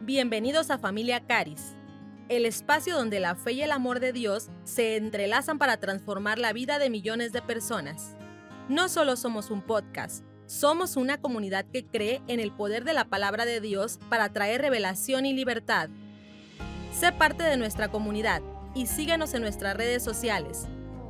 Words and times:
Bienvenidos 0.00 0.70
a 0.70 0.78
Familia 0.78 1.20
Caris, 1.20 1.76
el 2.28 2.46
espacio 2.46 2.96
donde 2.96 3.20
la 3.20 3.36
fe 3.36 3.52
y 3.52 3.62
el 3.62 3.70
amor 3.70 4.00
de 4.00 4.12
Dios 4.12 4.48
se 4.64 4.96
entrelazan 4.96 5.56
para 5.56 5.78
transformar 5.78 6.38
la 6.38 6.52
vida 6.52 6.78
de 6.78 6.90
millones 6.90 7.32
de 7.32 7.40
personas. 7.40 8.16
No 8.68 8.88
solo 8.88 9.16
somos 9.16 9.50
un 9.50 9.62
podcast, 9.62 10.24
somos 10.46 10.96
una 10.96 11.18
comunidad 11.18 11.64
que 11.72 11.86
cree 11.86 12.20
en 12.26 12.40
el 12.40 12.50
poder 12.50 12.84
de 12.84 12.92
la 12.92 13.04
palabra 13.04 13.46
de 13.46 13.60
Dios 13.60 13.98
para 14.10 14.30
traer 14.30 14.60
revelación 14.60 15.26
y 15.26 15.32
libertad. 15.32 15.88
Sé 16.92 17.12
parte 17.12 17.44
de 17.44 17.56
nuestra 17.56 17.88
comunidad 17.88 18.42
y 18.74 18.86
síguenos 18.86 19.32
en 19.32 19.42
nuestras 19.42 19.76
redes 19.76 20.02
sociales, 20.02 20.66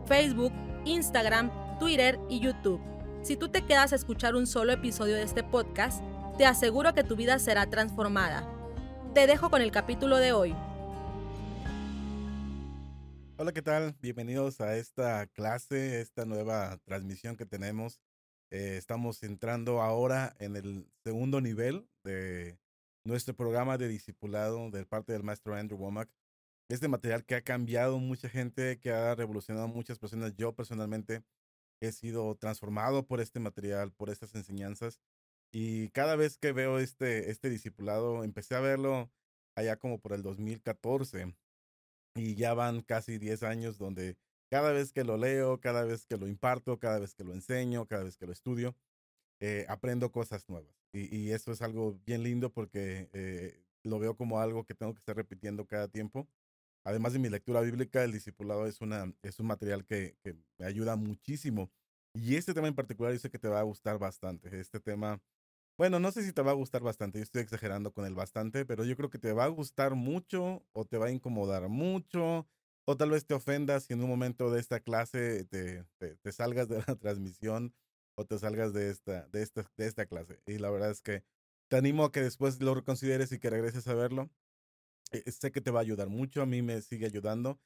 Facebook, 0.07 0.53
Instagram, 0.85 1.51
Twitter 1.81 2.21
y 2.29 2.39
YouTube. 2.39 2.83
Si 3.23 3.37
tú 3.37 3.49
te 3.49 3.63
quedas 3.63 3.93
a 3.93 3.97
escuchar 3.97 4.37
un 4.37 4.47
solo 4.47 4.73
episodio 4.73 5.15
de 5.15 5.23
este 5.23 5.43
podcast, 5.43 6.03
te 6.37 6.45
aseguro 6.45 6.93
que 6.93 7.03
tu 7.03 7.17
vida 7.17 7.39
será 7.39 7.67
transformada. 7.71 8.54
Te 9.15 9.29
dejo 9.29 9.49
con 9.49 9.63
el 9.63 9.71
capítulo 9.71 10.17
de 10.17 10.33
hoy. 10.33 10.57
Hola, 13.37 13.53
¿qué 13.53 13.63
tal? 13.63 13.95
Bienvenidos 14.03 14.61
a 14.61 14.77
esta 14.77 15.29
clase, 15.29 16.01
esta 16.01 16.25
nueva 16.25 16.79
transmisión 16.85 17.37
que 17.37 17.47
tenemos. 17.47 18.01
Eh, 18.51 18.75
estamos 18.77 19.23
entrando 19.23 19.81
ahora 19.81 20.35
en 20.41 20.57
el 20.57 20.91
segundo 21.05 21.41
nivel 21.41 21.89
de 22.03 22.59
nuestro 23.05 23.37
programa 23.37 23.79
de 23.79 23.87
discipulado 23.87 24.73
de 24.73 24.85
parte 24.85 25.13
del 25.13 25.23
maestro 25.23 25.55
Andrew 25.55 25.79
Womack. 25.79 26.11
Este 26.69 26.89
material 26.89 27.25
que 27.25 27.37
ha 27.37 27.43
cambiado 27.43 28.01
mucha 28.01 28.29
gente, 28.29 28.81
que 28.81 28.91
ha 28.91 29.15
revolucionado 29.15 29.69
muchas 29.69 30.01
personas. 30.01 30.35
Yo 30.35 30.57
personalmente 30.57 31.23
he 31.81 31.93
sido 31.93 32.35
transformado 32.35 33.07
por 33.07 33.21
este 33.21 33.39
material, 33.39 33.93
por 33.93 34.11
estas 34.11 34.35
enseñanzas. 34.35 34.99
Y 35.57 35.91
cada 35.91 36.17
vez 36.17 36.37
que 36.37 36.51
veo 36.51 36.81
este, 36.81 37.31
este 37.31 37.49
discipulado, 37.49 38.25
empecé 38.25 38.57
a 38.57 38.61
verlo 38.61 39.09
allá 39.55 39.77
como 39.77 40.01
por 40.01 40.13
el 40.13 40.21
2014 40.21 41.33
y 42.17 42.35
ya 42.35 42.55
van 42.55 42.83
casi 42.83 43.19
10 43.19 43.45
años 43.45 43.79
donde 43.79 44.17
cada 44.51 44.73
vez 44.73 44.93
que 44.93 45.05
lo 45.05 45.17
leo, 45.17 45.61
cada 45.61 45.85
vez 45.85 46.07
que 46.07 46.17
lo 46.17 46.27
imparto, 46.27 46.81
cada 46.81 46.99
vez 46.99 47.15
que 47.15 47.23
lo 47.23 47.33
enseño, 47.33 47.87
cada 47.87 48.03
vez 48.03 48.17
que 48.17 48.27
lo 48.27 48.33
estudio, 48.33 48.75
eh, 49.39 49.65
aprendo 49.69 50.11
cosas 50.11 50.49
nuevas. 50.49 50.75
Y, 50.93 51.17
y, 51.17 51.31
eso 51.31 51.53
es 51.53 51.63
algo 51.63 52.01
bien 52.05 52.25
lindo 52.25 52.53
porque 52.53 53.09
eh, 53.13 53.63
lo 53.85 54.01
veo 54.01 54.17
como 54.17 54.41
algo 54.41 54.65
que 54.65 54.75
tengo 54.75 54.93
que 54.93 54.99
estar 54.99 55.15
repitiendo 55.15 55.67
cada 55.67 55.87
tiempo. 55.87 56.29
Además 56.83 57.13
de 57.13 57.21
mi 57.21 57.29
lectura 57.29 57.61
bíblica, 57.61 58.03
el 58.03 58.11
discipulado 58.11 58.67
es, 58.67 58.81
una, 58.81 59.15
es 59.23 59.39
un 59.39 59.47
material 59.47 59.85
que, 59.85 60.17
que 60.21 60.35
me 60.59 60.67
ayuda 60.67 60.97
muchísimo. 60.97 61.71
Y 62.13 62.35
este 62.35 62.55
tema 62.55 62.67
en 62.67 62.75
particular 62.75 63.13
yo 63.13 63.21
sé 63.21 63.31
que 63.31 63.39
te 63.39 63.49
va 63.49 63.61
a 63.61 63.65
gustar 63.65 63.99
bastante. 63.99 64.61
Este 64.61 64.81
tema 64.81 65.21
bueno, 65.77 66.01
no 66.01 66.13
sé 66.13 66.23
si 66.25 66.33
te 66.33 66.43
va 66.43 66.53
a 66.53 66.55
gustar 66.55 66.83
bastante, 66.83 67.19
yo 67.19 67.23
estoy 67.25 67.43
exagerando 67.43 67.93
con 67.93 68.07
el 68.07 68.15
bastante, 68.15 68.65
pero 68.65 68.85
yo 68.85 68.97
creo 68.97 69.11
que 69.11 69.19
te 69.19 69.33
va 69.33 69.45
a 69.45 69.49
gustar 69.49 69.95
mucho 69.95 70.65
o 70.73 70.85
te 70.85 70.99
va 70.99 71.07
a 71.07 71.11
incomodar 71.11 71.69
mucho 71.69 72.47
o 72.87 72.97
tal 72.97 73.11
vez 73.11 73.27
te 73.27 73.35
ofendas 73.35 73.85
si 73.85 73.95
en 73.95 74.03
un 74.03 74.09
momento 74.09 74.51
de 74.51 74.61
esta 74.61 74.81
clase 74.81 75.45
te, 75.47 75.85
te, 75.99 76.33
salgas 76.33 76.69
de 76.69 76.79
la 76.87 76.95
transmisión 77.01 77.75
o 78.17 78.25
te 78.27 78.39
salgas 78.39 78.73
de 78.73 78.91
esta, 78.91 79.27
de, 79.29 79.43
esta, 79.43 79.71
de 79.77 79.87
esta 79.87 80.07
clase. 80.07 80.41
Y 80.47 80.59
la 80.59 80.71
verdad 80.71 80.91
es 80.91 81.01
que 81.01 81.25
te 81.69 81.77
animo 81.77 82.05
a 82.05 82.13
que 82.13 82.21
después 82.23 82.61
lo 82.61 82.75
reconsideres 82.75 83.33
y 83.33 83.39
que 83.39 83.51
regreses 83.51 83.89
a 83.89 83.95
verlo. 83.95 84.31
Eh, 85.13 85.31
sé 85.31 85.51
que 85.53 85.61
te 85.61 85.71
va 85.71 85.81
a 85.81 85.83
ayudar 85.83 86.09
mucho, 86.09 86.43
a 86.43 86.47
mí 86.47 86.63
me 86.63 86.83
sigue 86.83 87.07
ayudando. 87.07 87.59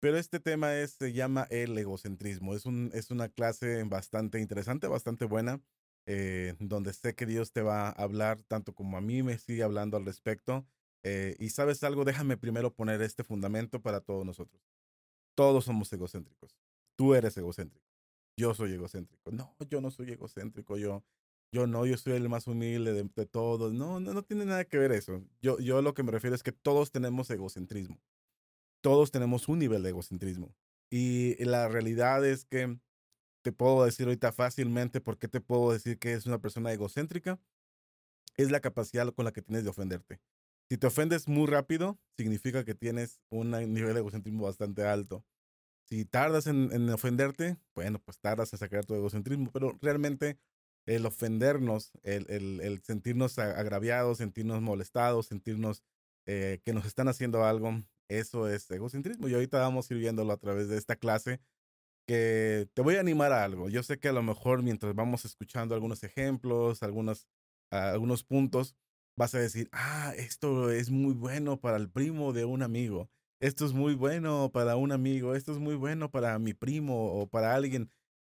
Pero 0.00 0.18
este 0.18 0.40
tema 0.40 0.76
es, 0.76 0.92
se 0.92 1.12
llama 1.12 1.46
el 1.50 1.76
egocentrismo. 1.78 2.54
Es, 2.54 2.66
un, 2.66 2.90
es 2.94 3.10
una 3.10 3.28
clase 3.28 3.84
bastante 3.84 4.40
interesante, 4.40 4.88
bastante 4.88 5.26
buena. 5.26 5.60
Eh, 6.06 6.54
donde 6.58 6.92
sé 6.92 7.14
que 7.14 7.26
Dios 7.26 7.52
te 7.52 7.62
va 7.62 7.88
a 7.88 7.90
hablar 7.90 8.42
tanto 8.42 8.74
como 8.74 8.96
a 8.96 9.00
mí 9.00 9.22
me 9.22 9.38
sigue 9.38 9.62
hablando 9.62 9.96
al 9.96 10.04
respecto. 10.04 10.66
Eh, 11.04 11.36
y 11.38 11.50
sabes 11.50 11.82
algo, 11.84 12.04
déjame 12.04 12.36
primero 12.36 12.72
poner 12.72 13.02
este 13.02 13.24
fundamento 13.24 13.80
para 13.80 14.00
todos 14.00 14.24
nosotros. 14.24 14.62
Todos 15.34 15.64
somos 15.64 15.92
egocéntricos. 15.92 16.56
Tú 16.96 17.14
eres 17.14 17.36
egocéntrico. 17.36 17.86
Yo 18.36 18.54
soy 18.54 18.72
egocéntrico. 18.72 19.30
No, 19.30 19.56
yo 19.68 19.80
no 19.80 19.90
soy 19.90 20.12
egocéntrico. 20.12 20.76
Yo, 20.76 21.02
yo 21.52 21.66
no, 21.66 21.86
yo 21.86 21.96
soy 21.96 22.14
el 22.14 22.28
más 22.28 22.46
humilde 22.46 22.92
de, 22.92 23.26
todos. 23.26 23.72
No, 23.72 24.00
no, 24.00 24.12
no 24.12 24.22
tiene 24.22 24.44
nada 24.44 24.64
que 24.64 24.78
ver 24.78 24.92
eso. 24.92 25.22
Yo, 25.40 25.58
yo 25.58 25.82
lo 25.82 25.94
que 25.94 26.02
me 26.02 26.12
refiero 26.12 26.34
es 26.34 26.42
que 26.42 26.52
todos 26.52 26.90
tenemos 26.90 27.30
egocentrismo. 27.30 28.00
Todos 28.80 29.10
tenemos 29.10 29.48
un 29.48 29.58
nivel 29.60 29.82
de 29.82 29.90
egocentrismo. 29.90 30.54
Y 30.90 31.42
la 31.44 31.68
realidad 31.68 32.24
es 32.26 32.44
que 32.44 32.78
te 33.42 33.52
puedo 33.52 33.84
decir 33.84 34.06
ahorita 34.06 34.32
fácilmente 34.32 35.00
por 35.00 35.18
qué 35.18 35.28
te 35.28 35.40
puedo 35.40 35.72
decir 35.72 35.98
que 35.98 36.14
es 36.14 36.26
una 36.26 36.38
persona 36.38 36.72
egocéntrica, 36.72 37.38
es 38.36 38.50
la 38.50 38.60
capacidad 38.60 39.12
con 39.12 39.24
la 39.24 39.32
que 39.32 39.42
tienes 39.42 39.64
de 39.64 39.70
ofenderte. 39.70 40.20
Si 40.68 40.78
te 40.78 40.86
ofendes 40.86 41.28
muy 41.28 41.46
rápido, 41.46 41.98
significa 42.16 42.64
que 42.64 42.74
tienes 42.74 43.20
un 43.28 43.50
nivel 43.50 43.92
de 43.92 44.00
egocentrismo 44.00 44.44
bastante 44.44 44.86
alto. 44.86 45.24
Si 45.84 46.04
tardas 46.04 46.46
en, 46.46 46.88
ofenderte, 46.88 47.58
bueno, 47.74 47.98
pues 47.98 48.18
tardas 48.18 48.52
en 48.52 48.58
sacar 48.58 48.86
tu 48.86 48.94
egocentrismo, 48.94 49.50
pero 49.52 49.76
realmente 49.82 50.38
el 50.86 51.04
ofendernos, 51.04 51.92
el, 52.02 52.26
el, 52.30 52.82
sentirnos 52.82 53.38
agraviados, 53.38 54.18
sentirnos 54.18 54.62
molestados, 54.62 55.26
sentirnos 55.26 55.82
eh, 56.26 56.60
que 56.64 56.72
nos 56.72 56.86
están 56.86 57.08
haciendo 57.08 57.44
algo, 57.44 57.82
eso 58.08 58.48
es 58.48 58.70
egocentrismo. 58.70 59.28
Y 59.28 59.34
ahorita 59.34 59.58
vamos 59.58 59.90
a 59.90 59.94
ir 59.94 60.00
viéndolo 60.00 60.32
a 60.32 60.38
través 60.38 60.68
de 60.68 60.78
esta 60.78 60.96
clase 60.96 61.40
que 62.06 62.68
te 62.74 62.82
voy 62.82 62.96
a 62.96 63.00
animar 63.00 63.32
a 63.32 63.44
algo. 63.44 63.68
Yo 63.68 63.82
sé 63.82 63.98
que 63.98 64.08
a 64.08 64.12
lo 64.12 64.22
mejor 64.22 64.62
mientras 64.62 64.94
vamos 64.94 65.24
escuchando 65.24 65.74
algunos 65.74 66.02
ejemplos, 66.04 66.82
algunos, 66.82 67.26
algunos 67.70 68.24
puntos, 68.24 68.76
vas 69.16 69.34
a 69.34 69.38
decir, 69.38 69.68
ah, 69.72 70.12
esto 70.16 70.70
es 70.70 70.90
muy 70.90 71.14
bueno 71.14 71.60
para 71.60 71.76
el 71.76 71.90
primo 71.90 72.32
de 72.32 72.44
un 72.44 72.62
amigo, 72.62 73.10
esto 73.40 73.66
es 73.66 73.72
muy 73.72 73.94
bueno 73.94 74.50
para 74.52 74.76
un 74.76 74.92
amigo, 74.92 75.34
esto 75.34 75.52
es 75.52 75.58
muy 75.58 75.74
bueno 75.74 76.10
para 76.10 76.38
mi 76.38 76.54
primo 76.54 77.12
o 77.20 77.26
para 77.28 77.54
alguien. 77.54 77.90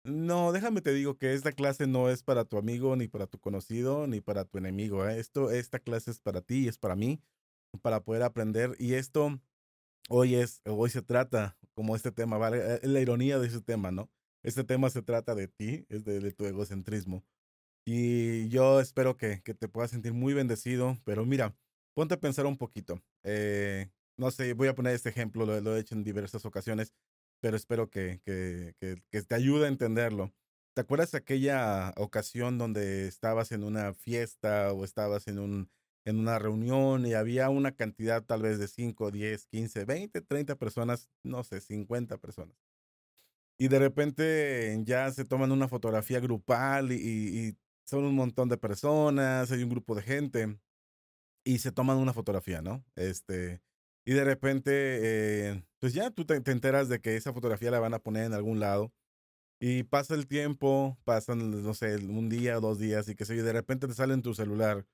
No, 0.04 0.52
déjame 0.52 0.82
te 0.82 0.92
digo 0.92 1.18
que 1.18 1.34
esta 1.34 1.52
clase 1.52 1.86
no 1.86 2.10
es 2.10 2.22
para 2.22 2.44
tu 2.44 2.58
amigo, 2.58 2.94
ni 2.96 3.08
para 3.08 3.26
tu 3.26 3.38
conocido, 3.40 4.06
ni 4.06 4.20
para 4.20 4.44
tu 4.44 4.58
enemigo. 4.58 5.08
¿eh? 5.08 5.18
Esto, 5.18 5.50
esta 5.50 5.80
clase 5.80 6.12
es 6.12 6.20
para 6.20 6.42
ti, 6.42 6.68
es 6.68 6.78
para 6.78 6.94
mí, 6.94 7.20
para 7.82 8.00
poder 8.04 8.22
aprender. 8.22 8.76
Y 8.78 8.94
esto 8.94 9.40
hoy 10.08 10.36
es, 10.36 10.62
hoy 10.64 10.90
se 10.90 11.02
trata 11.02 11.56
como 11.74 11.96
este 11.96 12.12
tema, 12.12 12.38
¿vale? 12.38 12.58
Eh, 12.76 12.80
la 12.82 13.00
ironía 13.00 13.38
de 13.38 13.46
ese 13.48 13.60
tema, 13.60 13.90
¿no? 13.90 14.10
Este 14.42 14.64
tema 14.64 14.90
se 14.90 15.02
trata 15.02 15.34
de 15.34 15.48
ti, 15.48 15.86
es 15.88 16.04
de, 16.04 16.32
tu 16.32 16.46
egocentrismo. 16.46 17.24
Y 17.84 18.48
yo 18.48 18.80
espero 18.80 19.16
que, 19.16 19.42
que, 19.42 19.54
te 19.54 19.68
puedas 19.68 19.90
sentir 19.90 20.12
muy 20.12 20.34
bendecido, 20.34 20.98
pero 21.04 21.24
mira, 21.24 21.56
ponte 21.94 22.14
a 22.14 22.20
pensar 22.20 22.46
un 22.46 22.56
poquito. 22.58 23.02
Eh, 23.24 23.90
no 24.16 24.30
sé, 24.30 24.54
voy 24.54 24.68
a 24.68 24.74
poner 24.74 24.94
este 24.94 25.08
ejemplo, 25.10 25.46
lo, 25.46 25.60
lo, 25.60 25.76
he 25.76 25.80
hecho 25.80 25.94
en 25.94 26.04
diversas 26.04 26.44
ocasiones, 26.44 26.92
pero 27.40 27.56
espero 27.56 27.90
que, 27.90 28.20
que, 28.24 28.74
que 29.10 29.22
te 29.22 29.34
ayude 29.34 29.66
a 29.66 29.68
entenderlo. 29.68 30.32
¿Te 30.74 30.82
acuerdas 30.82 31.12
de 31.12 31.18
aquella 31.18 31.92
ocasión 31.96 32.58
donde 32.58 33.08
estabas 33.08 33.52
en 33.52 33.64
una 33.64 33.94
fiesta 33.94 34.72
o 34.72 34.84
estabas 34.84 35.26
en 35.28 35.38
un 35.38 35.70
en 36.06 36.20
una 36.20 36.38
reunión 36.38 37.04
y 37.04 37.14
había 37.14 37.50
una 37.50 37.72
cantidad 37.72 38.22
tal 38.24 38.42
vez 38.42 38.58
de 38.58 38.68
5, 38.68 39.10
10, 39.10 39.46
15, 39.46 39.84
20, 39.84 40.20
30 40.22 40.54
personas, 40.56 41.10
no 41.24 41.42
sé, 41.44 41.60
50 41.60 42.16
personas. 42.18 42.56
Y 43.58 43.68
de 43.68 43.78
repente 43.80 44.80
ya 44.84 45.10
se 45.10 45.24
toman 45.24 45.50
una 45.52 45.68
fotografía 45.68 46.20
grupal 46.20 46.92
y, 46.92 47.56
son 47.86 48.04
un 48.04 48.16
montón 48.16 48.48
de 48.48 48.56
personas, 48.56 49.52
hay 49.52 49.62
un 49.62 49.70
grupo 49.70 49.94
de 49.94 50.02
gente 50.02 50.58
y 51.44 51.58
se 51.58 51.72
toman 51.72 51.98
una 51.98 52.12
fotografía, 52.12 52.60
¿no? 52.60 52.84
Este, 52.96 53.60
y 54.04 54.12
de 54.12 54.24
repente, 54.24 54.72
eh, 55.52 55.64
pues 55.78 55.94
ya 55.94 56.10
tú 56.10 56.24
te, 56.24 56.40
te, 56.40 56.52
enteras 56.52 56.88
de 56.88 57.00
que 57.00 57.16
esa 57.16 57.32
fotografía 57.32 57.70
la 57.70 57.78
van 57.80 57.94
a 57.94 58.00
poner 58.00 58.24
en 58.24 58.34
algún 58.34 58.60
lado. 58.60 58.92
Y 59.60 59.84
pasa 59.84 60.14
el 60.14 60.26
tiempo, 60.26 60.98
pasan, 61.04 61.62
no 61.62 61.74
sé, 61.74 61.96
un 61.96 62.28
día 62.28 62.58
o 62.58 62.60
dos 62.60 62.78
días 62.78 63.08
y 63.08 63.14
que 63.16 63.24
sé 63.24 63.36
y 63.36 63.38
de 63.38 63.52
repente 63.52 63.86
te 63.88 63.94
sale 63.94 64.14
en 64.14 64.22
tu 64.22 64.34
celular 64.34 64.86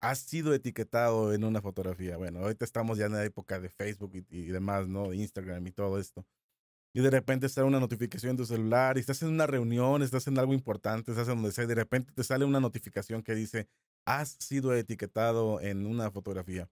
has 0.00 0.20
sido 0.20 0.54
etiquetado 0.54 1.32
en 1.34 1.44
una 1.44 1.60
fotografía. 1.60 2.16
Bueno, 2.16 2.40
ahorita 2.40 2.64
estamos 2.64 2.98
ya 2.98 3.06
en 3.06 3.12
la 3.12 3.24
época 3.24 3.60
de 3.60 3.68
Facebook 3.68 4.12
y, 4.30 4.46
demás, 4.46 4.88
¿no? 4.88 5.12
Instagram 5.12 5.66
y 5.66 5.72
todo 5.72 5.98
esto. 5.98 6.26
Y 6.92 7.00
de 7.02 7.10
repente 7.10 7.48
sale 7.48 7.66
una 7.68 7.80
notificación 7.80 8.30
en 8.30 8.36
tu 8.38 8.46
celular 8.46 8.96
y 8.96 9.00
estás 9.00 9.22
en 9.22 9.28
una 9.28 9.46
reunión, 9.46 10.02
estás 10.02 10.26
en 10.26 10.38
algo 10.38 10.54
importante, 10.54 11.12
estás 11.12 11.28
en 11.28 11.36
donde 11.36 11.52
sea, 11.52 11.64
y 11.64 11.68
de 11.68 11.74
repente 11.76 12.12
te 12.12 12.24
sale 12.24 12.44
una 12.44 12.60
notificación 12.60 13.22
que 13.22 13.34
dice, 13.34 13.68
has 14.06 14.36
sido 14.40 14.74
etiquetado 14.74 15.60
en 15.60 15.86
una 15.86 16.10
fotografía. 16.10 16.68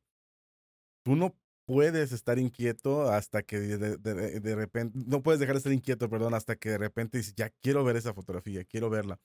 Tú 1.05 1.15
no 1.15 1.37
puedes 1.67 2.13
estar 2.13 2.39
inquieto 2.39 3.11
hasta 3.11 3.43
que 3.43 3.61
de, 3.61 3.97
de, 3.99 4.55
repente, 4.57 4.99
no 5.07 5.23
puedes 5.23 5.39
dejar 5.39 5.55
de 5.55 5.59
estar 5.59 5.73
inquieto, 5.73 6.09
perdón, 6.09 6.35
hasta 6.35 6.57
que 6.57 6.71
de 6.71 6.79
repente 6.79 7.19
dices, 7.19 7.35
ya 7.37 7.51
quiero 7.51 7.85
ver 7.85 7.97
esa 7.97 8.15
fotografía, 8.15 8.65
quiero 8.65 8.91
verla. 8.91 9.21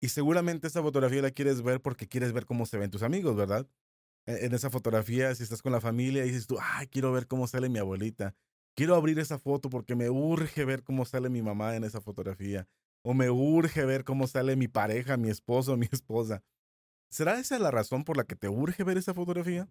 Y 0.00 0.08
seguramente 0.08 0.66
esa 0.66 0.82
fotografía 0.82 1.22
la 1.22 1.30
quieres 1.30 1.62
ver 1.62 1.80
porque 1.80 2.08
quieres 2.08 2.32
ver 2.32 2.46
cómo 2.46 2.66
se 2.66 2.78
ven 2.78 2.90
tus 2.90 3.02
amigos, 3.02 3.36
¿verdad? 3.36 3.66
E, 4.26 4.46
en 4.46 4.54
esa 4.54 4.70
fotografía, 4.70 5.34
si 5.34 5.42
estás 5.42 5.62
con 5.62 5.72
la 5.72 5.80
familia, 5.80 6.24
dices 6.24 6.46
tú, 6.46 6.58
ay, 6.60 6.86
quiero 6.88 7.12
ver 7.12 7.26
cómo 7.26 7.46
sale 7.46 7.68
mi 7.68 7.78
abuelita. 7.78 8.34
Quiero 8.74 8.94
abrir 8.94 9.18
esa 9.18 9.38
foto 9.38 9.68
porque 9.70 9.96
me 9.96 10.10
urge 10.10 10.64
ver 10.64 10.82
cómo 10.84 11.04
sale 11.04 11.28
mi 11.28 11.42
mamá 11.42 11.76
en 11.76 11.84
esa 11.84 12.00
fotografía. 12.00 12.68
O 13.02 13.14
me 13.14 13.30
urge 13.30 13.84
ver 13.84 14.04
cómo 14.04 14.26
sale 14.26 14.56
mi 14.56 14.68
pareja, 14.68 15.16
mi 15.16 15.30
esposo, 15.30 15.76
mi 15.78 15.88
esposa. 15.92 16.42
¿Será 17.10 17.38
esa 17.40 17.58
la 17.58 17.70
razón 17.70 18.04
por 18.04 18.16
la 18.16 18.24
que 18.24 18.36
te 18.36 18.48
urge 18.48 18.84
ver 18.84 18.98
esa 18.98 19.14
fotografía? 19.14 19.68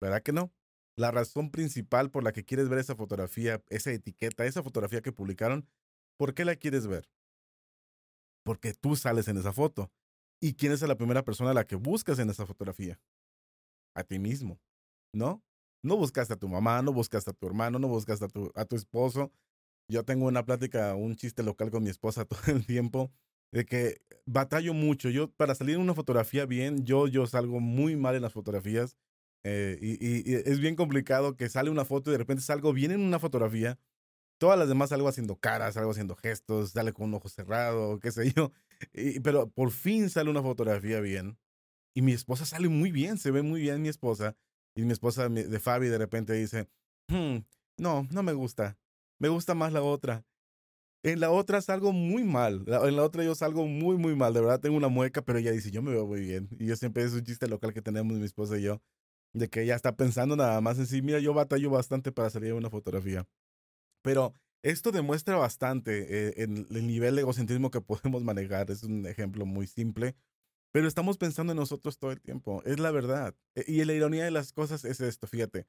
¿verdad 0.00 0.22
que 0.22 0.32
no? 0.32 0.52
La 0.96 1.10
razón 1.10 1.50
principal 1.50 2.10
por 2.10 2.24
la 2.24 2.32
que 2.32 2.44
quieres 2.44 2.68
ver 2.68 2.78
esa 2.78 2.96
fotografía, 2.96 3.62
esa 3.68 3.92
etiqueta, 3.92 4.44
esa 4.46 4.62
fotografía 4.62 5.02
que 5.02 5.12
publicaron, 5.12 5.68
¿por 6.16 6.34
qué 6.34 6.44
la 6.44 6.56
quieres 6.56 6.86
ver? 6.86 7.08
Porque 8.44 8.74
tú 8.74 8.96
sales 8.96 9.28
en 9.28 9.36
esa 9.36 9.52
foto. 9.52 9.90
¿Y 10.40 10.54
quién 10.54 10.72
es 10.72 10.80
la 10.82 10.96
primera 10.96 11.22
persona 11.22 11.50
a 11.50 11.54
la 11.54 11.66
que 11.66 11.76
buscas 11.76 12.18
en 12.18 12.30
esa 12.30 12.46
fotografía? 12.46 12.98
A 13.94 14.04
ti 14.04 14.18
mismo, 14.18 14.58
¿no? 15.12 15.42
No 15.82 15.96
buscaste 15.96 16.34
a 16.34 16.36
tu 16.36 16.48
mamá, 16.48 16.82
no 16.82 16.92
buscaste 16.92 17.30
a 17.30 17.34
tu 17.34 17.46
hermano, 17.46 17.78
no 17.78 17.88
buscaste 17.88 18.24
a 18.24 18.28
tu, 18.28 18.50
a 18.54 18.64
tu 18.64 18.76
esposo. 18.76 19.32
Yo 19.88 20.04
tengo 20.04 20.26
una 20.26 20.44
plática, 20.44 20.94
un 20.94 21.16
chiste 21.16 21.42
local 21.42 21.70
con 21.70 21.82
mi 21.82 21.90
esposa 21.90 22.24
todo 22.26 22.40
el 22.46 22.64
tiempo, 22.66 23.10
de 23.52 23.64
que 23.66 24.02
batallo 24.24 24.72
mucho. 24.72 25.10
Yo, 25.10 25.30
para 25.32 25.54
salir 25.54 25.76
en 25.76 25.82
una 25.82 25.94
fotografía 25.94 26.46
bien, 26.46 26.84
yo, 26.84 27.06
yo 27.08 27.26
salgo 27.26 27.60
muy 27.60 27.96
mal 27.96 28.14
en 28.14 28.22
las 28.22 28.32
fotografías. 28.32 28.96
Eh, 29.42 29.78
y, 29.80 30.34
es 30.34 30.60
bien 30.60 30.76
complicado 30.76 31.34
que 31.34 31.48
sale 31.48 31.70
una 31.70 31.86
foto 31.86 32.10
y 32.10 32.12
de 32.12 32.18
repente 32.18 32.42
salgo 32.42 32.72
bien 32.72 32.92
en 32.92 33.00
una 33.00 33.18
fotografía. 33.18 33.78
Todas 34.40 34.58
las 34.58 34.68
demás 34.68 34.88
salgo 34.88 35.06
haciendo 35.06 35.36
caras, 35.36 35.74
salgo 35.74 35.90
haciendo 35.90 36.16
gestos, 36.16 36.70
sale 36.70 36.94
con 36.94 37.08
un 37.08 37.14
ojo 37.14 37.28
cerrado, 37.28 38.00
qué 38.00 38.10
sé 38.10 38.32
yo. 38.32 38.52
pero 39.22 39.50
por 39.50 39.70
fin 39.70 40.08
sale 40.08 40.30
una 40.30 40.40
fotografía 40.40 40.98
bien. 41.00 41.36
Y 41.94 42.00
mi 42.00 42.12
esposa 42.12 42.46
sale 42.46 42.70
muy 42.70 42.90
bien, 42.90 43.18
se 43.18 43.30
ve 43.30 43.42
muy 43.42 43.60
bien 43.60 43.82
mi 43.82 43.90
esposa. 43.90 44.34
Y 44.74 44.86
mi 44.86 44.92
esposa 44.92 45.28
de 45.28 45.60
Fabi 45.60 45.88
de 45.88 45.98
repente 45.98 46.32
dice, 46.32 46.70
hmm, 47.08 47.40
no, 47.76 48.08
no 48.10 48.22
me 48.22 48.32
gusta. 48.32 48.78
Me 49.18 49.28
gusta 49.28 49.54
más 49.54 49.74
la 49.74 49.82
otra. 49.82 50.24
En 51.02 51.20
la 51.20 51.30
otra 51.30 51.60
salgo 51.60 51.92
muy 51.92 52.24
mal. 52.24 52.64
En 52.66 52.96
la 52.96 53.02
otra 53.02 53.22
yo 53.22 53.34
salgo 53.34 53.66
muy, 53.66 53.98
muy 53.98 54.16
mal. 54.16 54.32
De 54.32 54.40
verdad 54.40 54.60
tengo 54.60 54.78
una 54.78 54.88
mueca, 54.88 55.20
pero 55.20 55.38
ella 55.38 55.52
dice, 55.52 55.70
yo 55.70 55.82
me 55.82 55.90
veo 55.90 56.06
muy 56.06 56.20
bien. 56.22 56.48
Y 56.58 56.64
yo 56.64 56.76
siempre 56.76 57.02
es 57.02 57.12
un 57.12 57.24
chiste 57.24 57.46
local 57.46 57.74
que 57.74 57.82
tenemos 57.82 58.16
mi 58.16 58.24
esposa 58.24 58.56
y 58.56 58.62
yo, 58.62 58.80
de 59.34 59.50
que 59.50 59.64
ella 59.64 59.76
está 59.76 59.96
pensando 59.96 60.34
nada 60.34 60.58
más 60.62 60.78
en 60.78 60.86
sí. 60.86 61.02
Mira, 61.02 61.18
yo 61.18 61.34
batallo 61.34 61.68
bastante 61.68 62.10
para 62.10 62.30
salir 62.30 62.54
una 62.54 62.70
fotografía. 62.70 63.26
Pero 64.02 64.34
esto 64.62 64.92
demuestra 64.92 65.36
bastante 65.36 66.28
eh, 66.28 66.34
el 66.36 66.86
nivel 66.86 67.16
de 67.16 67.22
egocentrismo 67.22 67.70
que 67.70 67.80
podemos 67.80 68.22
manejar. 68.22 68.70
Es 68.70 68.82
un 68.82 69.06
ejemplo 69.06 69.46
muy 69.46 69.66
simple. 69.66 70.16
Pero 70.72 70.86
estamos 70.86 71.18
pensando 71.18 71.52
en 71.52 71.58
nosotros 71.58 71.98
todo 71.98 72.12
el 72.12 72.20
tiempo. 72.20 72.62
Es 72.64 72.78
la 72.78 72.90
verdad. 72.90 73.34
E, 73.54 73.64
y 73.66 73.84
la 73.84 73.94
ironía 73.94 74.24
de 74.24 74.30
las 74.30 74.52
cosas 74.52 74.84
es 74.84 75.00
esto, 75.00 75.26
fíjate. 75.26 75.66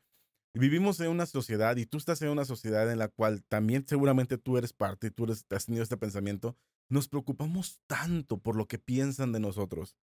Vivimos 0.53 0.99
en 0.99 1.09
una 1.09 1.25
sociedad 1.25 1.77
y 1.77 1.85
tú 1.85 1.97
estás 1.97 2.21
en 2.21 2.29
una 2.29 2.45
sociedad 2.45 2.91
en 2.91 2.99
la 2.99 3.07
cual 3.07 3.43
también 3.45 3.85
seguramente 3.87 4.37
tú 4.37 4.57
eres 4.57 4.73
parte 4.73 5.07
y 5.07 5.11
tú 5.11 5.25
has 5.49 5.65
tenido 5.65 5.81
este 5.81 5.97
pensamiento. 5.97 6.57
Nos 6.89 7.07
preocupamos 7.07 7.79
tanto 7.87 8.37
por 8.37 8.57
lo 8.57 8.67
que 8.67 8.77
piensan 8.77 9.31
de 9.31 9.39
nosotros. 9.39 9.95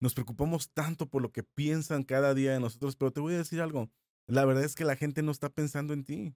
Nos 0.00 0.14
preocupamos 0.14 0.72
tanto 0.72 1.06
por 1.08 1.22
lo 1.22 1.30
que 1.30 1.44
piensan 1.44 2.02
cada 2.02 2.34
día 2.34 2.52
de 2.52 2.60
nosotros. 2.60 2.96
Pero 2.96 3.12
te 3.12 3.20
voy 3.20 3.34
a 3.34 3.38
decir 3.38 3.60
algo. 3.60 3.90
La 4.26 4.44
verdad 4.44 4.64
es 4.64 4.74
que 4.74 4.84
la 4.84 4.96
gente 4.96 5.22
no 5.22 5.30
está 5.30 5.48
pensando 5.48 5.94
en 5.94 6.04
ti. 6.04 6.34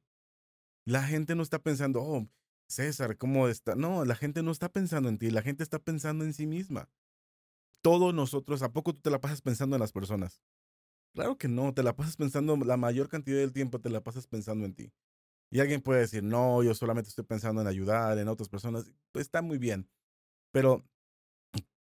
La 0.86 1.02
gente 1.02 1.34
no 1.34 1.42
está 1.42 1.58
pensando, 1.58 2.00
oh, 2.00 2.28
César, 2.68 3.18
¿cómo 3.18 3.48
está? 3.48 3.74
No, 3.74 4.04
la 4.04 4.14
gente 4.14 4.42
no 4.42 4.52
está 4.52 4.70
pensando 4.70 5.08
en 5.08 5.18
ti. 5.18 5.30
La 5.30 5.42
gente 5.42 5.62
está 5.62 5.78
pensando 5.78 6.24
en 6.24 6.32
sí 6.32 6.46
misma. 6.46 6.88
Todos 7.82 8.14
nosotros, 8.14 8.62
¿a 8.62 8.72
poco 8.72 8.94
tú 8.94 9.00
te 9.02 9.10
la 9.10 9.20
pasas 9.20 9.42
pensando 9.42 9.76
en 9.76 9.80
las 9.80 9.92
personas? 9.92 10.40
Claro 11.12 11.38
que 11.38 11.48
no, 11.48 11.74
te 11.74 11.82
la 11.82 11.96
pasas 11.96 12.16
pensando, 12.16 12.56
la 12.56 12.76
mayor 12.76 13.08
cantidad 13.08 13.38
del 13.38 13.52
tiempo 13.52 13.80
te 13.80 13.90
la 13.90 14.02
pasas 14.02 14.26
pensando 14.26 14.64
en 14.64 14.74
ti. 14.74 14.92
Y 15.50 15.60
alguien 15.60 15.80
puede 15.80 16.00
decir, 16.00 16.22
no, 16.22 16.62
yo 16.62 16.74
solamente 16.74 17.08
estoy 17.08 17.24
pensando 17.24 17.60
en 17.60 17.66
ayudar 17.66 18.18
en 18.18 18.28
otras 18.28 18.48
personas. 18.48 18.90
Pues 19.12 19.26
está 19.26 19.42
muy 19.42 19.58
bien. 19.58 19.88
Pero 20.52 20.84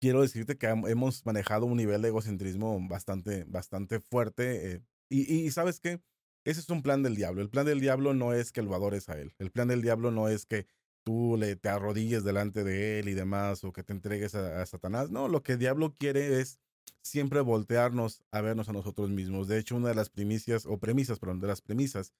quiero 0.00 0.22
decirte 0.22 0.58
que 0.58 0.66
hemos 0.66 1.24
manejado 1.26 1.66
un 1.66 1.76
nivel 1.76 2.02
de 2.02 2.08
egocentrismo 2.08 2.78
bastante, 2.88 3.44
bastante 3.44 4.00
fuerte. 4.00 4.72
Eh, 4.74 4.82
y, 5.08 5.46
y, 5.46 5.50
sabes 5.50 5.80
qué? 5.80 6.00
Ese 6.44 6.60
es 6.60 6.70
un 6.70 6.82
plan 6.82 7.02
del 7.02 7.16
diablo. 7.16 7.42
El 7.42 7.50
plan 7.50 7.66
del 7.66 7.80
diablo 7.80 8.14
no 8.14 8.32
es 8.32 8.52
que 8.52 8.62
lo 8.62 8.74
adores 8.74 9.08
a 9.08 9.18
él. 9.18 9.34
El 9.38 9.50
plan 9.50 9.68
del 9.68 9.82
diablo 9.82 10.10
no 10.10 10.28
es 10.28 10.46
que 10.46 10.66
tú 11.04 11.36
le, 11.38 11.56
te 11.56 11.68
arrodilles 11.68 12.24
delante 12.24 12.64
de 12.64 12.98
él 12.98 13.08
y 13.08 13.14
demás 13.14 13.64
o 13.64 13.72
que 13.72 13.82
te 13.82 13.92
entregues 13.92 14.34
a 14.34 14.64
Satanás. 14.66 15.10
No, 15.10 15.28
lo 15.28 15.42
que 15.42 15.52
el 15.52 15.58
diablo 15.58 15.94
quiere 15.98 16.40
es 16.40 16.58
siempre 17.02 17.40
voltearnos 17.40 18.22
a 18.30 18.40
vernos 18.40 18.68
a 18.68 18.72
nosotros 18.72 19.10
mismos. 19.10 19.48
De 19.48 19.58
hecho, 19.58 19.76
una 19.76 19.88
de 19.88 19.94
las 19.94 20.10
primicias, 20.10 20.66
o 20.66 20.78
premisas, 20.78 21.18
perdón, 21.18 21.40
de 21.40 21.48
las 21.48 21.60
premisas 21.60 22.12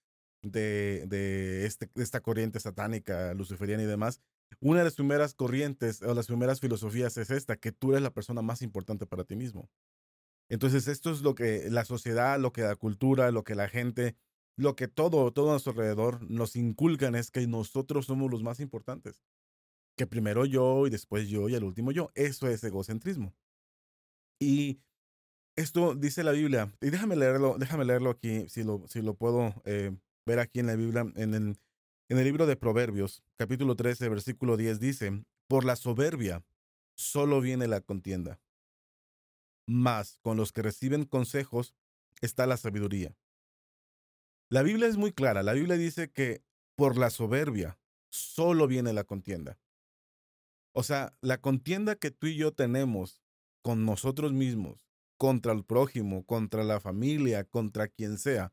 de, 0.43 1.05
de, 1.06 1.66
este, 1.66 1.90
esta 1.96 2.20
corriente 2.20 2.61
satánica, 2.61 3.34
luciferiana 3.34 3.82
y 3.82 3.87
demás, 3.87 4.20
una 4.61 4.78
de 4.78 4.84
las 4.84 4.94
primeras 4.94 5.34
corrientes 5.34 6.02
o 6.02 6.14
las 6.14 6.26
primeras 6.26 6.61
filosofías 6.61 7.16
es 7.16 7.31
esta, 7.31 7.56
que 7.56 7.73
tú 7.73 7.93
eres 7.93 8.02
la 8.02 8.11
persona 8.11 8.43
más 8.43 8.62
importante 8.62 9.06
para 9.06 9.25
ti 9.25 9.37
mismo. 9.37 9.69
Entonces, 10.50 10.88
esto 10.88 11.11
es 11.11 11.23
lo 11.23 11.35
que 11.35 11.70
la 11.70 11.85
sociedad, 11.85 12.38
lo 12.38 12.52
que 12.52 12.62
la 12.62 12.76
cultura, 12.76 13.31
lo 13.31 13.44
que 13.44 13.55
la 13.55 13.69
gente, 13.69 14.17
lo 14.56 14.76
que 14.76 14.88
todo, 14.88 15.32
todo 15.32 15.49
a 15.49 15.52
nuestro 15.52 15.73
alrededor 15.73 16.29
nos 16.29 16.56
inculcan 16.56 17.14
es 17.14 17.31
que 17.31 17.47
nosotros 17.47 18.06
somos 18.06 18.31
los 18.31 18.43
más 18.43 18.61
importantes. 18.61 19.23
Que 19.97 20.06
primero 20.06 20.44
yo 20.44 20.87
y 20.87 20.91
después 20.91 21.29
yo 21.29 21.49
y 21.49 21.55
al 21.55 21.64
último 21.64 21.93
yo. 21.93 22.11
Eso 22.14 22.49
es 22.49 22.62
egocentrismo. 22.64 23.32
Y 24.41 24.81
esto 25.56 25.94
dice 25.94 26.25
la 26.25 26.32
Biblia, 26.32 26.73
y 26.81 26.91
déjame 26.91 27.17
leerlo, 27.17 27.56
déjame 27.58 27.85
leerlo 27.85 28.11
aquí, 28.11 28.49
si 28.49 28.64
lo, 28.64 28.85
si 28.88 29.02
lo 29.02 29.14
puedo 29.14 29.55
eh, 29.64 29.94
ver 30.26 30.38
aquí 30.38 30.61
en 30.61 30.67
la 30.67 30.76
Biblia, 30.76 31.12
en 31.17 31.35
el, 31.35 31.58
en 32.08 32.19
el 32.19 32.25
libro 32.25 32.47
de 32.47 32.56
Proverbios, 32.56 33.23
capítulo 33.37 33.76
13, 33.76 34.08
versículo 34.08 34.56
10, 34.56 34.81
dice, 34.81 35.25
por 35.49 35.64
la 35.64 35.76
soberbia 35.76 36.43
solo 36.97 37.41
viene 37.41 37.69
la 37.69 37.81
contienda, 37.81 38.41
mas 39.70 40.19
con 40.20 40.37
los 40.37 40.52
que 40.52 40.62
reciben 40.62 41.05
consejos 41.05 41.76
está 42.20 42.44
la 42.46 42.56
sabiduría. 42.56 43.17
La 44.49 44.62
Biblia 44.62 44.88
es 44.88 44.96
muy 44.96 45.12
clara, 45.12 45.44
la 45.44 45.52
Biblia 45.52 45.76
dice 45.76 46.11
que 46.11 46.43
por 46.75 46.99
la 46.99 47.08
soberbia 47.08 47.78
solo 48.11 48.67
viene 48.67 48.93
la 48.93 49.05
contienda. 49.05 49.61
O 50.72 50.82
sea, 50.82 51.17
la 51.20 51.40
contienda 51.40 51.94
que 51.94 52.11
tú 52.11 52.26
y 52.26 52.37
yo 52.37 52.52
tenemos 52.52 53.22
con 53.62 53.84
nosotros 53.84 54.32
mismos, 54.32 54.88
contra 55.17 55.52
el 55.52 55.64
prójimo, 55.64 56.25
contra 56.25 56.64
la 56.64 56.81
familia, 56.81 57.44
contra 57.44 57.87
quien 57.87 58.19
sea, 58.19 58.52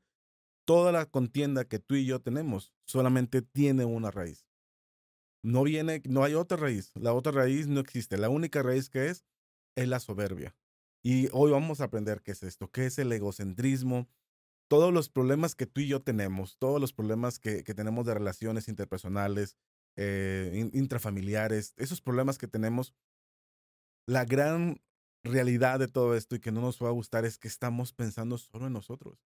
toda 0.66 0.92
la 0.92 1.08
contienda 1.08 1.66
que 1.66 1.80
tú 1.80 1.96
y 1.96 2.06
yo 2.06 2.22
tenemos 2.22 2.74
solamente 2.86 3.42
tiene 3.42 3.86
una 3.86 4.12
raíz. 4.12 4.46
No 5.42 5.64
viene, 5.64 6.04
no 6.08 6.24
hay 6.24 6.36
otra 6.36 6.58
raíz. 6.58 6.92
La 6.94 7.14
otra 7.14 7.32
raíz 7.32 7.68
no 7.68 7.80
existe. 7.80 8.18
La 8.18 8.30
única 8.30 8.62
raíz 8.62 8.90
que 8.90 9.08
es 9.08 9.26
es 9.76 9.88
la 9.88 10.00
soberbia. 10.00 10.56
Y 11.04 11.30
hoy 11.32 11.52
vamos 11.52 11.82
a 11.82 11.86
aprender 11.86 12.22
qué 12.22 12.32
es 12.32 12.44
esto, 12.44 12.70
qué 12.70 12.86
es 12.86 12.98
el 12.98 13.12
egocentrismo, 13.12 14.08
todos 14.68 14.94
los 14.94 15.10
problemas 15.10 15.56
que 15.56 15.66
tú 15.66 15.82
y 15.82 15.88
yo 15.88 16.02
tenemos, 16.02 16.58
todos 16.58 16.82
los 16.82 16.94
problemas 16.94 17.40
que, 17.40 17.64
tenemos 17.64 18.06
de 18.06 18.14
relaciones 18.14 18.68
interpersonales, 18.68 19.58
eh, 19.96 20.70
intrafamiliares, 20.74 21.74
esos 21.78 22.02
problemas 22.02 22.38
que 22.38 22.48
tenemos, 22.48 22.94
la 24.06 24.26
gran 24.26 24.82
realidad 25.24 25.80
de 25.80 25.88
todo 25.88 26.16
esto 26.16 26.36
y 26.36 26.40
que 26.40 26.52
no 26.52 26.62
nos 26.62 26.82
va 26.82 26.90
a 26.90 26.94
gustar 26.94 27.26
es 27.26 27.38
que 27.38 27.48
estamos 27.48 27.94
pensando 27.94 28.38
solo 28.38 28.68
en 28.68 28.74
nosotros. 28.74 29.20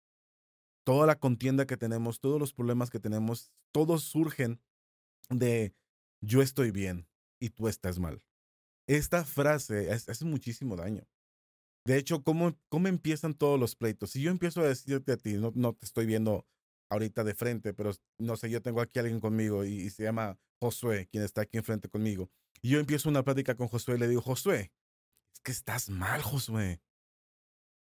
Toda 0.84 1.06
la 1.06 1.18
contienda 1.18 1.66
que 1.66 1.76
tenemos, 1.76 2.20
todos 2.20 2.40
los 2.40 2.52
problemas 2.52 2.90
que 2.90 3.00
tenemos, 3.00 3.52
todos 3.72 4.04
surgen 4.04 4.60
de 5.28 5.74
yo 6.22 6.42
estoy 6.42 6.70
bien 6.70 7.06
y 7.38 7.50
tú 7.50 7.68
estás 7.68 7.98
mal. 7.98 8.22
Esta 8.86 9.24
frase 9.24 9.90
hace 9.92 10.24
muchísimo 10.24 10.76
daño. 10.76 11.06
De 11.90 11.98
hecho, 11.98 12.22
¿cómo, 12.22 12.56
¿cómo 12.68 12.86
empiezan 12.86 13.34
todos 13.34 13.58
los 13.58 13.74
pleitos? 13.74 14.12
Si 14.12 14.22
yo 14.22 14.30
empiezo 14.30 14.60
a 14.60 14.68
decirte 14.68 15.10
a 15.10 15.16
ti, 15.16 15.32
no, 15.32 15.50
no 15.56 15.72
te 15.72 15.86
estoy 15.86 16.06
viendo 16.06 16.46
ahorita 16.88 17.24
de 17.24 17.34
frente, 17.34 17.74
pero 17.74 17.90
no 18.16 18.36
sé, 18.36 18.48
yo 18.48 18.62
tengo 18.62 18.80
aquí 18.80 19.00
a 19.00 19.02
alguien 19.02 19.18
conmigo 19.18 19.64
y, 19.64 19.90
se 19.90 20.04
llama 20.04 20.38
Josué, 20.60 21.08
quien 21.10 21.24
está 21.24 21.40
aquí 21.40 21.58
enfrente 21.58 21.88
conmigo. 21.88 22.30
Y 22.62 22.68
yo 22.68 22.78
empiezo 22.78 23.08
una 23.08 23.24
plática 23.24 23.56
con 23.56 23.66
Josué 23.66 23.96
y 23.96 23.98
le 23.98 24.06
digo, 24.06 24.22
Josué, 24.22 24.70
es 25.34 25.40
que 25.40 25.50
estás 25.50 25.90
mal, 25.90 26.22
Josué. 26.22 26.80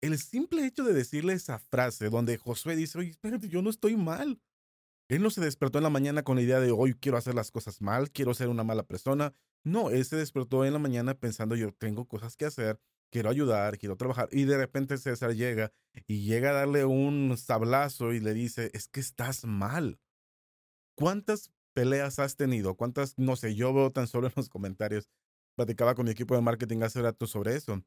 El 0.02 0.20
simple 0.20 0.68
hecho 0.68 0.84
de 0.84 0.94
decirle 0.94 1.34
esa 1.34 1.58
frase 1.58 2.12
donde 2.12 2.38
Josué 2.38 2.76
dice, 2.76 3.00
oye, 3.00 3.10
espérate, 3.10 3.50
yo 3.50 3.64
no 3.64 3.72
estoy 3.72 3.98
mal. 3.98 4.40
Él 5.10 5.24
no 5.24 5.32
se 5.32 5.42
despertó 5.42 5.80
en 5.80 5.84
la 5.84 5.90
mañana 5.90 6.22
con 6.22 6.36
la 6.36 6.44
idea 6.44 6.60
de 6.60 6.70
hoy 6.70 6.94
quiero 6.94 7.18
hacer 7.18 7.34
las 7.34 7.50
cosas 7.50 7.82
mal, 7.82 8.12
quiero 8.12 8.36
ser 8.36 8.50
una 8.50 8.64
mala 8.64 8.84
persona. 8.84 9.34
No, 9.64 9.90
él 9.90 10.06
se 10.06 10.16
despertó 10.16 10.64
en 10.64 10.74
la 10.74 10.80
mañana 10.80 11.16
pensando 11.16 11.56
yo 11.56 11.74
tengo 11.74 12.06
cosas 12.06 12.38
que 12.38 12.46
hacer, 12.46 12.80
quiero 13.12 13.30
ayudar, 13.30 13.78
quiero 13.78 13.98
trabajar. 13.98 14.30
Y 14.32 14.46
de 14.46 14.58
repente 14.58 14.98
César 14.98 15.34
llega 15.36 15.72
y 16.08 16.26
llega 16.26 16.52
a 16.52 16.54
darle 16.54 16.86
un 16.86 17.38
sablazo 17.38 18.14
y 18.14 18.20
le 18.20 18.34
dice, 18.34 18.72
es 18.74 18.88
que 18.88 19.00
estás 19.00 19.46
mal. 19.46 20.00
¿Cuántas 20.96 21.52
peleas 21.74 22.20
has 22.20 22.36
tenido? 22.36 22.76
¿Cuántas, 22.76 23.18
no 23.18 23.36
sé, 23.36 23.56
yo 23.56 23.74
veo 23.74 23.92
tan 23.92 24.08
solo 24.08 24.28
en 24.28 24.34
los 24.36 24.50
comentarios 24.50 25.10
platicaba 25.56 25.96
con 25.96 26.06
mi 26.06 26.12
equipo 26.12 26.36
de 26.36 26.42
marketing 26.42 26.82
hace 26.84 27.02
rato 27.02 27.28
sobre 27.28 27.56
eso. 27.56 27.82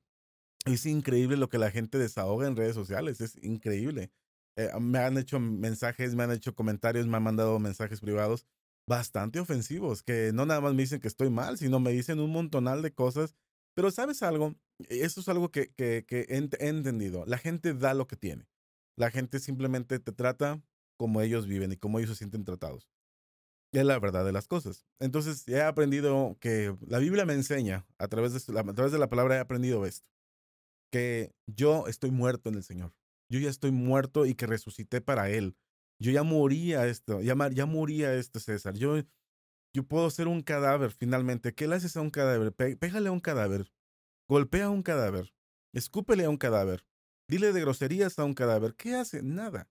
Es 0.65 0.87
increíble 0.87 1.37
lo 1.37 1.49
que 1.49 1.59
la 1.59 1.71
gente 1.71 1.99
desahoga 1.99 2.49
en 2.49 2.57
redes 2.57 2.75
sociales, 2.75 3.21
es 3.21 3.37
increíble. 3.43 4.11
Eh, 4.57 4.71
me 4.81 4.99
han 4.99 5.17
hecho 5.19 5.39
mensajes, 5.39 6.15
me 6.15 6.25
han 6.25 6.33
hecho 6.33 6.55
comentarios, 6.55 7.07
me 7.07 7.17
han 7.17 7.23
mandado 7.23 7.59
mensajes 7.59 8.01
privados 8.01 8.47
bastante 8.87 9.39
ofensivos, 9.39 10.03
que 10.03 10.33
no 10.33 10.47
nada 10.47 10.61
más 10.61 10.75
me 10.75 10.83
dicen 10.83 11.01
que 11.01 11.09
estoy 11.09 11.31
mal, 11.31 11.59
sino 11.59 11.79
me 11.79 11.93
dicen 11.93 12.21
un 12.21 12.33
montonal 12.33 12.83
de 12.83 12.93
cosas. 12.93 13.37
Pero 13.79 13.93
sabes 13.93 14.25
algo, 14.25 14.57
eso 14.89 15.21
es 15.21 15.29
algo 15.29 15.53
que, 15.53 15.73
he 15.79 16.37
entendido. 16.67 17.25
La 17.27 17.39
gente 17.39 17.75
da 17.75 17.95
lo 17.95 18.09
que 18.09 18.17
tiene. 18.17 18.49
La 18.97 19.13
gente 19.13 19.39
simplemente 19.39 20.01
te 20.01 20.11
trata 20.11 20.61
como 20.97 21.21
ellos 21.21 21.47
viven 21.47 21.71
y 21.71 21.77
como 21.77 22.01
ellos 22.01 22.11
se 22.11 22.17
sienten 22.17 22.43
tratados. 22.43 22.91
Es 23.73 23.85
la 23.85 23.97
verdad 24.01 24.25
de 24.25 24.33
las 24.33 24.49
cosas. 24.49 24.85
Entonces, 24.99 25.47
he 25.47 25.63
aprendido 25.63 26.37
que 26.41 26.77
la 26.89 26.99
Biblia 26.99 27.25
me 27.25 27.35
enseña, 27.35 27.87
a 27.99 28.09
través 28.09 28.33
de 28.45 28.99
la, 28.99 29.09
palabra 29.09 29.37
he 29.37 29.39
aprendido 29.39 29.87
esto, 29.87 30.09
que 30.91 31.33
yo 31.47 31.87
estoy 31.87 32.11
muerto 32.11 32.49
en 32.49 32.57
el 32.57 32.65
Señor. 32.65 32.93
Yo 33.31 33.39
ya 33.39 33.49
estoy 33.49 33.71
muerto 33.71 34.27
y 34.27 34.35
que 34.35 34.49
resucité 34.49 35.01
para 35.01 35.31
Él. 35.31 35.55
Yo 36.01 36.11
ya 36.11 36.25
moría 36.25 36.89
esto, 36.89 37.23
ya, 37.23 37.37
ya 37.51 37.65
moría 37.65 38.13
este 38.15 38.41
César. 38.41 38.75
Yo, 38.75 38.97
yo 39.75 39.83
puedo 39.85 40.11
ser 40.11 40.29
un 40.29 40.43
cadáver 40.43 40.91
finalmente. 40.91 41.55
¿Qué 41.55 41.69
le 41.69 41.77
haces 41.77 41.97
a 41.97 42.01
un 42.01 42.11
cadáver? 42.11 42.53
Pégale 42.53 43.09
a 43.09 43.13
un 43.13 43.21
cadáver. 43.21 43.73
Golpea 44.29 44.67
a 44.67 44.71
un 44.71 44.83
cadáver. 44.83 45.35
Escúpele 45.73 46.25
a 46.25 46.31
un 46.31 46.37
cadáver. 46.37 46.87
Dile 47.29 47.53
de 47.53 47.61
groserías 47.61 48.19
a 48.19 48.25
un 48.25 48.35
cadáver. 48.35 48.75
¿Qué 48.75 48.95
hace? 48.95 49.23
Nada. 49.23 49.69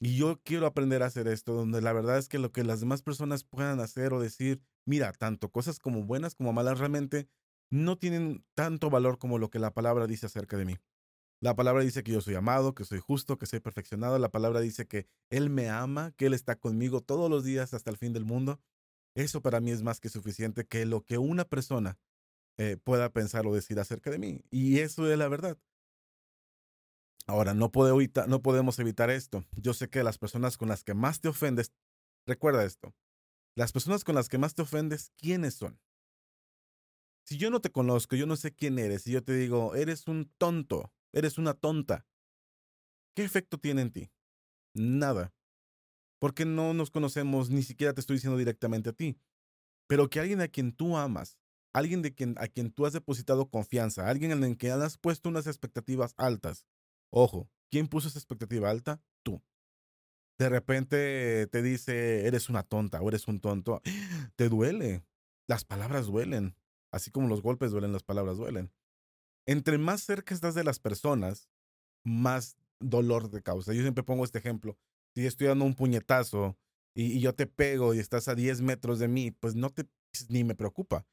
Y 0.00 0.16
yo 0.16 0.40
quiero 0.44 0.66
aprender 0.66 1.02
a 1.02 1.06
hacer 1.06 1.26
esto, 1.26 1.54
donde 1.54 1.80
la 1.80 1.92
verdad 1.92 2.18
es 2.18 2.28
que 2.28 2.38
lo 2.38 2.52
que 2.52 2.62
las 2.62 2.80
demás 2.80 3.02
personas 3.02 3.42
puedan 3.42 3.80
hacer 3.80 4.12
o 4.12 4.20
decir, 4.20 4.60
mira, 4.84 5.12
tanto 5.12 5.50
cosas 5.50 5.80
como 5.80 6.04
buenas 6.04 6.36
como 6.36 6.52
malas 6.52 6.78
realmente 6.78 7.28
no 7.70 7.98
tienen 7.98 8.44
tanto 8.54 8.90
valor 8.90 9.18
como 9.18 9.38
lo 9.38 9.50
que 9.50 9.58
la 9.58 9.74
palabra 9.74 10.06
dice 10.06 10.26
acerca 10.26 10.56
de 10.56 10.64
mí. 10.64 10.76
La 11.40 11.54
palabra 11.54 11.82
dice 11.82 12.02
que 12.02 12.12
yo 12.12 12.20
soy 12.20 12.34
amado, 12.34 12.74
que 12.74 12.84
soy 12.84 12.98
justo, 12.98 13.38
que 13.38 13.46
soy 13.46 13.60
perfeccionado. 13.60 14.18
La 14.18 14.30
palabra 14.30 14.60
dice 14.60 14.86
que 14.86 15.06
Él 15.30 15.50
me 15.50 15.68
ama, 15.68 16.12
que 16.16 16.26
Él 16.26 16.34
está 16.34 16.56
conmigo 16.56 17.00
todos 17.00 17.30
los 17.30 17.44
días 17.44 17.74
hasta 17.74 17.90
el 17.90 17.96
fin 17.96 18.12
del 18.12 18.24
mundo. 18.24 18.60
Eso 19.18 19.42
para 19.42 19.58
mí 19.60 19.72
es 19.72 19.82
más 19.82 19.98
que 19.98 20.08
suficiente 20.08 20.64
que 20.64 20.86
lo 20.86 21.02
que 21.02 21.18
una 21.18 21.44
persona 21.44 21.98
eh, 22.56 22.76
pueda 22.76 23.12
pensar 23.12 23.48
o 23.48 23.54
decir 23.54 23.80
acerca 23.80 24.12
de 24.12 24.18
mí. 24.20 24.44
Y 24.48 24.78
eso 24.78 25.10
es 25.10 25.18
la 25.18 25.26
verdad. 25.26 25.58
Ahora, 27.26 27.52
no, 27.52 27.72
no 28.28 28.42
podemos 28.42 28.78
evitar 28.78 29.10
esto. 29.10 29.44
Yo 29.56 29.74
sé 29.74 29.88
que 29.90 30.04
las 30.04 30.18
personas 30.18 30.56
con 30.56 30.68
las 30.68 30.84
que 30.84 30.94
más 30.94 31.20
te 31.20 31.26
ofendes, 31.26 31.72
recuerda 32.26 32.64
esto, 32.64 32.94
las 33.56 33.72
personas 33.72 34.04
con 34.04 34.14
las 34.14 34.28
que 34.28 34.38
más 34.38 34.54
te 34.54 34.62
ofendes, 34.62 35.10
¿quiénes 35.16 35.54
son? 35.54 35.80
Si 37.24 37.38
yo 37.38 37.50
no 37.50 37.60
te 37.60 37.72
conozco, 37.72 38.14
yo 38.14 38.26
no 38.26 38.36
sé 38.36 38.54
quién 38.54 38.78
eres, 38.78 39.04
y 39.08 39.10
yo 39.10 39.24
te 39.24 39.34
digo, 39.34 39.74
eres 39.74 40.06
un 40.06 40.32
tonto, 40.38 40.92
eres 41.12 41.38
una 41.38 41.54
tonta, 41.54 42.06
¿qué 43.16 43.24
efecto 43.24 43.58
tiene 43.58 43.82
en 43.82 43.90
ti? 43.90 44.12
Nada. 44.74 45.34
Porque 46.18 46.44
no 46.44 46.74
nos 46.74 46.90
conocemos, 46.90 47.50
ni 47.50 47.62
siquiera 47.62 47.94
te 47.94 48.00
estoy 48.00 48.16
diciendo 48.16 48.38
directamente 48.38 48.90
a 48.90 48.92
ti. 48.92 49.18
Pero 49.86 50.10
que 50.10 50.20
alguien 50.20 50.40
a 50.40 50.48
quien 50.48 50.72
tú 50.72 50.96
amas, 50.96 51.38
alguien 51.72 52.02
de 52.02 52.14
quien, 52.14 52.34
a 52.38 52.48
quien 52.48 52.70
tú 52.72 52.86
has 52.86 52.92
depositado 52.92 53.48
confianza, 53.48 54.08
alguien 54.08 54.32
en 54.32 54.44
el 54.44 54.56
que 54.58 54.70
has 54.70 54.98
puesto 54.98 55.28
unas 55.28 55.46
expectativas 55.46 56.14
altas, 56.16 56.66
Ojo, 57.10 57.48
¿quién 57.70 57.88
puso 57.88 58.08
esa 58.08 58.18
expectativa 58.18 58.70
alta? 58.70 59.00
Tú. 59.22 59.42
De 60.38 60.48
repente 60.48 61.46
te 61.48 61.62
dice, 61.62 62.26
eres 62.26 62.48
una 62.48 62.62
tonta 62.62 63.00
o 63.00 63.08
eres 63.08 63.26
un 63.28 63.40
tonto. 63.40 63.82
Te 64.36 64.48
duele. 64.48 65.04
Las 65.48 65.64
palabras 65.64 66.06
duelen. 66.06 66.54
Así 66.92 67.10
como 67.10 67.28
los 67.28 67.42
golpes 67.42 67.70
duelen, 67.70 67.92
las 67.92 68.04
palabras 68.04 68.36
duelen. 68.36 68.70
Entre 69.46 69.78
más 69.78 70.02
cerca 70.02 70.34
estás 70.34 70.54
de 70.54 70.64
las 70.64 70.78
personas, 70.78 71.48
más 72.04 72.56
dolor 72.80 73.30
te 73.30 73.42
causa. 73.42 73.72
Yo 73.72 73.82
siempre 73.82 74.04
pongo 74.04 74.24
este 74.24 74.38
ejemplo. 74.38 74.78
Si 75.18 75.26
estoy 75.26 75.48
dando 75.48 75.64
un 75.64 75.74
puñetazo 75.74 76.56
y, 76.94 77.18
yo 77.18 77.34
te 77.34 77.48
pego 77.48 77.92
y 77.92 77.98
estás 77.98 78.28
a 78.28 78.36
10 78.36 78.60
metros 78.60 79.00
de 79.00 79.08
mí, 79.08 79.32
pues 79.32 79.56
no 79.56 79.70
te 79.70 79.84
ni 80.28 80.44
me 80.44 80.54
preocupa. 80.54 81.08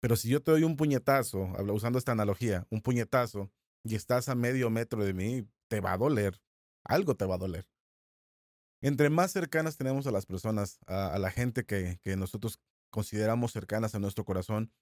Pero 0.00 0.16
si 0.16 0.30
yo 0.30 0.42
te 0.42 0.50
doy 0.50 0.64
un 0.64 0.78
puñetazo, 0.78 1.40
usando 1.70 1.98
esta 1.98 2.12
analogía, 2.12 2.66
un 2.70 2.80
puñetazo, 2.80 3.52
y 3.84 3.96
estás 3.96 4.30
a 4.30 4.34
medio 4.34 4.70
metro 4.70 5.04
de 5.04 5.12
mí, 5.12 5.46
te 5.68 5.80
va 5.80 5.92
a 5.92 5.98
doler. 5.98 6.40
Algo 6.84 7.16
te 7.16 7.26
va 7.26 7.34
a 7.34 7.38
doler. 7.38 7.68
Entre 8.80 9.10
más 9.10 9.32
cercanas 9.32 9.76
tenemos 9.76 10.06
a 10.06 10.10
las 10.10 10.24
personas, 10.24 10.78
a, 10.86 11.18
la 11.18 11.30
gente 11.30 11.66
que, 11.66 11.98
que, 12.00 12.16
nosotros 12.16 12.60
consideramos 12.88 13.52
cercanas 13.52 13.94
a 13.94 13.98
nuestro 13.98 14.24
corazón, 14.24 14.72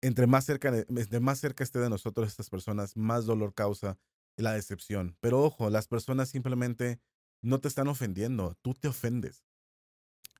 entre 0.00 0.26
más 0.26 0.44
cerca, 0.44 0.76
entre 0.76 1.20
más 1.20 1.38
cerca 1.38 1.62
esté 1.62 1.78
de 1.78 1.88
nosotros 1.88 2.26
estas 2.26 2.50
personas, 2.50 2.96
más 2.96 3.26
dolor 3.26 3.54
causa 3.54 3.96
la 4.36 4.54
decepción. 4.54 5.16
Pero 5.20 5.40
ojo, 5.40 5.70
las 5.70 5.86
personas 5.86 6.30
simplemente 6.30 6.98
no 7.42 7.60
te 7.60 7.68
están 7.68 7.88
ofendiendo, 7.88 8.56
tú 8.62 8.74
te 8.74 8.88
ofendes. 8.88 9.44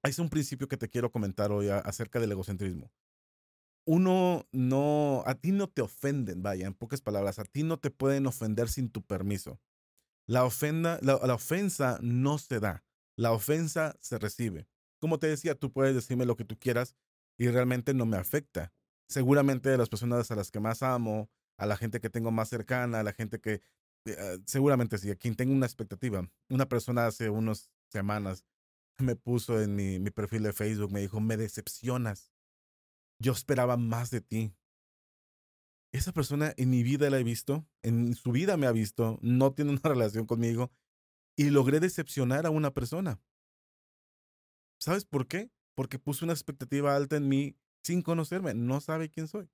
Hay 0.03 0.13
un 0.19 0.31
principio 0.31 0.69
que 0.69 0.77
te 0.77 0.89
quiero 0.89 1.13
comentar 1.13 1.53
hoy 1.53 1.69
acerca 1.69 2.19
del 2.19 2.33
egocentrismo 2.33 2.91
uno 3.85 4.47
no, 4.53 5.23
a 5.27 5.35
ti 5.35 5.53
no 5.53 5.69
te 5.69 5.83
ofenden, 5.83 6.43
vaya, 6.43 6.67
en 6.67 6.75
pocas 6.75 7.01
palabras, 7.01 7.39
a 7.39 7.45
ti 7.45 7.63
no 7.63 7.79
te 7.79 7.91
pueden 7.91 8.27
ofender 8.27 8.69
sin 8.69 8.91
tu 8.91 9.03
permiso. 9.03 9.61
La, 10.27 10.45
ofenda, 10.45 10.99
la, 11.03 11.17
ofensa 11.35 11.99
no 12.01 12.39
se 12.39 12.61
da, 12.61 12.85
la 13.17 13.33
ofensa 13.33 13.97
se 14.01 14.19
recibe. 14.19 14.69
Como 15.01 15.19
te 15.19 15.27
decía, 15.27 15.57
tú 15.57 15.73
puedes 15.73 15.95
decirme 15.95 16.27
lo 16.27 16.37
que 16.37 16.45
tú 16.45 16.57
quieras 16.59 16.95
y 17.37 17.49
realmente 17.49 17.93
no 17.93 18.07
me 18.07 18.17
afecta. 18.17 18.73
Seguramente 19.09 19.69
de 19.69 19.79
las 19.79 19.89
personas 19.89 20.31
a 20.31 20.37
las 20.37 20.51
que 20.51 20.61
más 20.61 20.83
amo, 20.83 21.29
a 21.57 21.67
la 21.67 21.77
gente 21.77 22.01
que 22.01 22.09
tengo 22.09 22.31
más 22.31 22.49
cercana, 22.49 23.01
a 23.01 23.03
la 23.03 23.13
gente 23.13 23.41
que, 23.41 23.63
eh, 24.05 24.39
seguramente 24.47 24.99
sí, 24.99 25.11
a 25.11 25.17
quien 25.17 25.35
tengo 25.37 25.53
una 25.53 25.67
expectativa. 25.67 26.29
Una 26.49 26.69
persona 26.69 27.07
hace 27.07 27.31
unas 27.31 27.71
semanas 27.89 28.45
me 28.99 29.17
puso 29.17 29.61
en 29.61 29.75
mi, 29.75 29.99
mi 29.99 30.11
perfil 30.11 30.45
de 30.45 30.53
Facebook, 30.53 30.93
me 30.93 31.01
dijo, 31.01 31.21
me 31.21 31.37
decepcionas 31.37 32.33
yo 33.23 33.33
esperaba 33.33 33.77
más 33.77 34.11
de 34.11 34.21
ti. 34.21 34.53
Esa 35.93 36.13
persona 36.13 36.53
en 36.57 36.71
mi 36.71 36.83
vida 36.83 37.09
la 37.09 37.19
he 37.19 37.25
visto, 37.25 37.67
en 37.83 38.15
su 38.15 38.33
vida 38.33 38.57
me 38.57 38.67
ha 38.67 38.73
visto, 38.73 39.19
no 39.23 39.53
tiene 39.53 39.71
una 39.71 39.81
relación 39.85 40.27
conmigo 40.27 40.73
y 41.37 41.51
logré 41.51 41.81
decepcionar 41.81 42.45
a 42.47 42.51
una 42.51 42.73
persona. 42.73 43.21
¿Sabes 44.79 45.05
por 45.05 45.29
qué? 45.29 45.51
Porque 45.75 45.99
puso 45.99 46.25
una 46.25 46.35
expectativa 46.35 46.97
alta 46.97 47.17
en 47.17 47.29
mí 47.29 47.57
sin 47.85 48.03
conocerme, 48.03 48.55
no 48.55 48.81
sabe 48.81 49.09
quién 49.09 49.29
soy. 49.29 49.49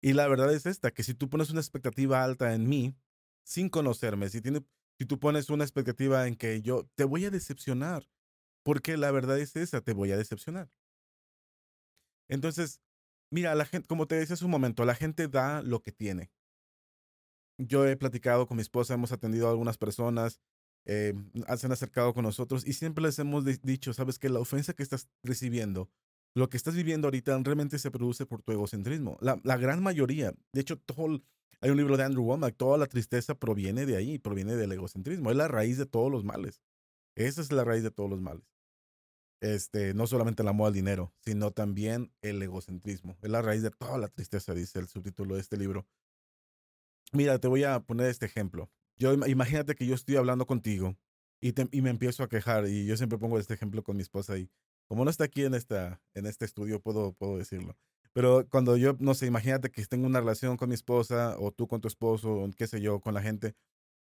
Y 0.00 0.14
la 0.14 0.28
verdad 0.28 0.52
es 0.52 0.66
esta, 0.66 0.90
que 0.92 1.02
si 1.02 1.14
tú 1.14 1.28
pones 1.28 1.50
una 1.50 1.60
expectativa 1.60 2.22
alta 2.22 2.54
en 2.54 2.68
mí 2.68 2.96
sin 3.44 3.68
conocerme, 3.68 4.28
si, 4.28 4.40
tiene, 4.40 4.64
si 4.98 5.06
tú 5.06 5.18
pones 5.18 5.50
una 5.50 5.64
expectativa 5.64 6.26
en 6.26 6.36
que 6.36 6.62
yo 6.62 6.88
te 6.94 7.04
voy 7.04 7.24
a 7.24 7.30
decepcionar, 7.30 8.08
porque 8.62 8.96
la 8.96 9.10
verdad 9.10 9.38
es 9.38 9.56
esa, 9.56 9.80
te 9.80 9.92
voy 9.92 10.12
a 10.12 10.16
decepcionar. 10.16 10.70
Entonces, 12.28 12.80
Mira, 13.32 13.54
la 13.54 13.64
gente, 13.64 13.88
como 13.88 14.06
te 14.06 14.14
decía 14.14 14.34
hace 14.34 14.44
un 14.44 14.50
momento, 14.50 14.84
la 14.84 14.94
gente 14.94 15.26
da 15.26 15.62
lo 15.62 15.80
que 15.80 15.90
tiene. 15.90 16.30
Yo 17.56 17.86
he 17.86 17.96
platicado 17.96 18.46
con 18.46 18.58
mi 18.58 18.60
esposa, 18.60 18.92
hemos 18.92 19.10
atendido 19.10 19.46
a 19.48 19.50
algunas 19.52 19.78
personas, 19.78 20.38
eh, 20.84 21.14
se 21.56 21.66
han 21.66 21.72
acercado 21.72 22.12
con 22.12 22.24
nosotros 22.24 22.66
y 22.66 22.74
siempre 22.74 23.02
les 23.02 23.18
hemos 23.18 23.46
dicho, 23.62 23.94
sabes 23.94 24.18
que 24.18 24.28
la 24.28 24.38
ofensa 24.38 24.74
que 24.74 24.82
estás 24.82 25.08
recibiendo, 25.22 25.88
lo 26.34 26.50
que 26.50 26.58
estás 26.58 26.74
viviendo 26.74 27.06
ahorita 27.06 27.38
realmente 27.42 27.78
se 27.78 27.90
produce 27.90 28.26
por 28.26 28.42
tu 28.42 28.52
egocentrismo. 28.52 29.16
La, 29.22 29.56
gran 29.56 29.82
mayoría, 29.82 30.34
de 30.52 30.60
hecho, 30.60 30.78
todo, 30.78 31.22
hay 31.62 31.70
un 31.70 31.78
libro 31.78 31.96
de 31.96 32.04
Andrew 32.04 32.24
Womack, 32.24 32.56
toda 32.56 32.76
la 32.76 32.86
tristeza 32.86 33.34
proviene 33.34 33.86
de 33.86 33.96
ahí, 33.96 34.18
proviene 34.18 34.56
del 34.56 34.72
egocentrismo, 34.72 35.30
es 35.30 35.36
la 35.36 35.48
raíz 35.48 35.78
de 35.78 35.86
todos 35.86 36.12
los 36.12 36.24
males. 36.24 36.62
Esa 37.14 37.40
es 37.40 37.50
la 37.52 37.64
raíz 37.64 37.82
de 37.82 37.90
todos 37.90 38.10
los 38.10 38.20
males 38.20 38.52
este, 39.42 39.92
no 39.92 40.06
solamente 40.06 40.42
el 40.42 40.48
amor 40.48 40.68
al 40.68 40.72
dinero, 40.72 41.12
sino 41.18 41.50
también 41.50 42.12
el 42.22 42.40
egocentrismo. 42.40 43.18
Es 43.22 43.28
la 43.28 43.42
raíz 43.42 43.62
de 43.62 43.70
toda 43.70 43.98
la 43.98 44.08
tristeza, 44.08 44.54
dice 44.54 44.78
el 44.78 44.86
subtítulo 44.86 45.34
de 45.34 45.40
este 45.40 45.56
libro. 45.56 45.86
Mira, 47.12 47.38
te 47.38 47.48
voy 47.48 47.64
a 47.64 47.80
poner 47.80 48.06
este 48.06 48.24
ejemplo. 48.24 48.70
Yo 48.96 49.12
imagínate 49.12 49.74
que 49.74 49.84
yo 49.84 49.96
estoy 49.96 50.16
hablando 50.16 50.46
contigo 50.46 50.96
y, 51.40 51.52
y 51.76 51.82
me 51.82 51.90
empiezo 51.90 52.22
a 52.22 52.28
quejar 52.28 52.68
y 52.68 52.86
yo 52.86 52.96
siempre 52.96 53.18
pongo 53.18 53.38
este 53.38 53.54
ejemplo 53.54 53.82
con 53.82 53.96
mi 53.96 54.02
esposa 54.02 54.38
y 54.38 54.48
como 54.86 55.04
no 55.04 55.10
está 55.10 55.24
aquí 55.24 55.44
en 55.44 55.54
esta 55.54 56.00
en 56.14 56.26
este 56.26 56.44
estudio 56.44 56.80
puedo 56.80 57.12
puedo 57.12 57.36
decirlo. 57.36 57.76
Pero 58.14 58.46
cuando 58.50 58.76
yo 58.76 58.96
no 59.00 59.14
sé, 59.14 59.26
imagínate 59.26 59.70
que 59.70 59.84
tengo 59.86 60.06
una 60.06 60.20
relación 60.20 60.56
con 60.56 60.68
mi 60.68 60.74
esposa 60.74 61.36
o 61.38 61.52
tú 61.52 61.66
con 61.66 61.80
tu 61.80 61.88
esposo, 61.88 62.32
o 62.34 62.50
qué 62.56 62.66
sé 62.66 62.80
yo, 62.80 63.00
con 63.00 63.14
la 63.14 63.22
gente 63.22 63.54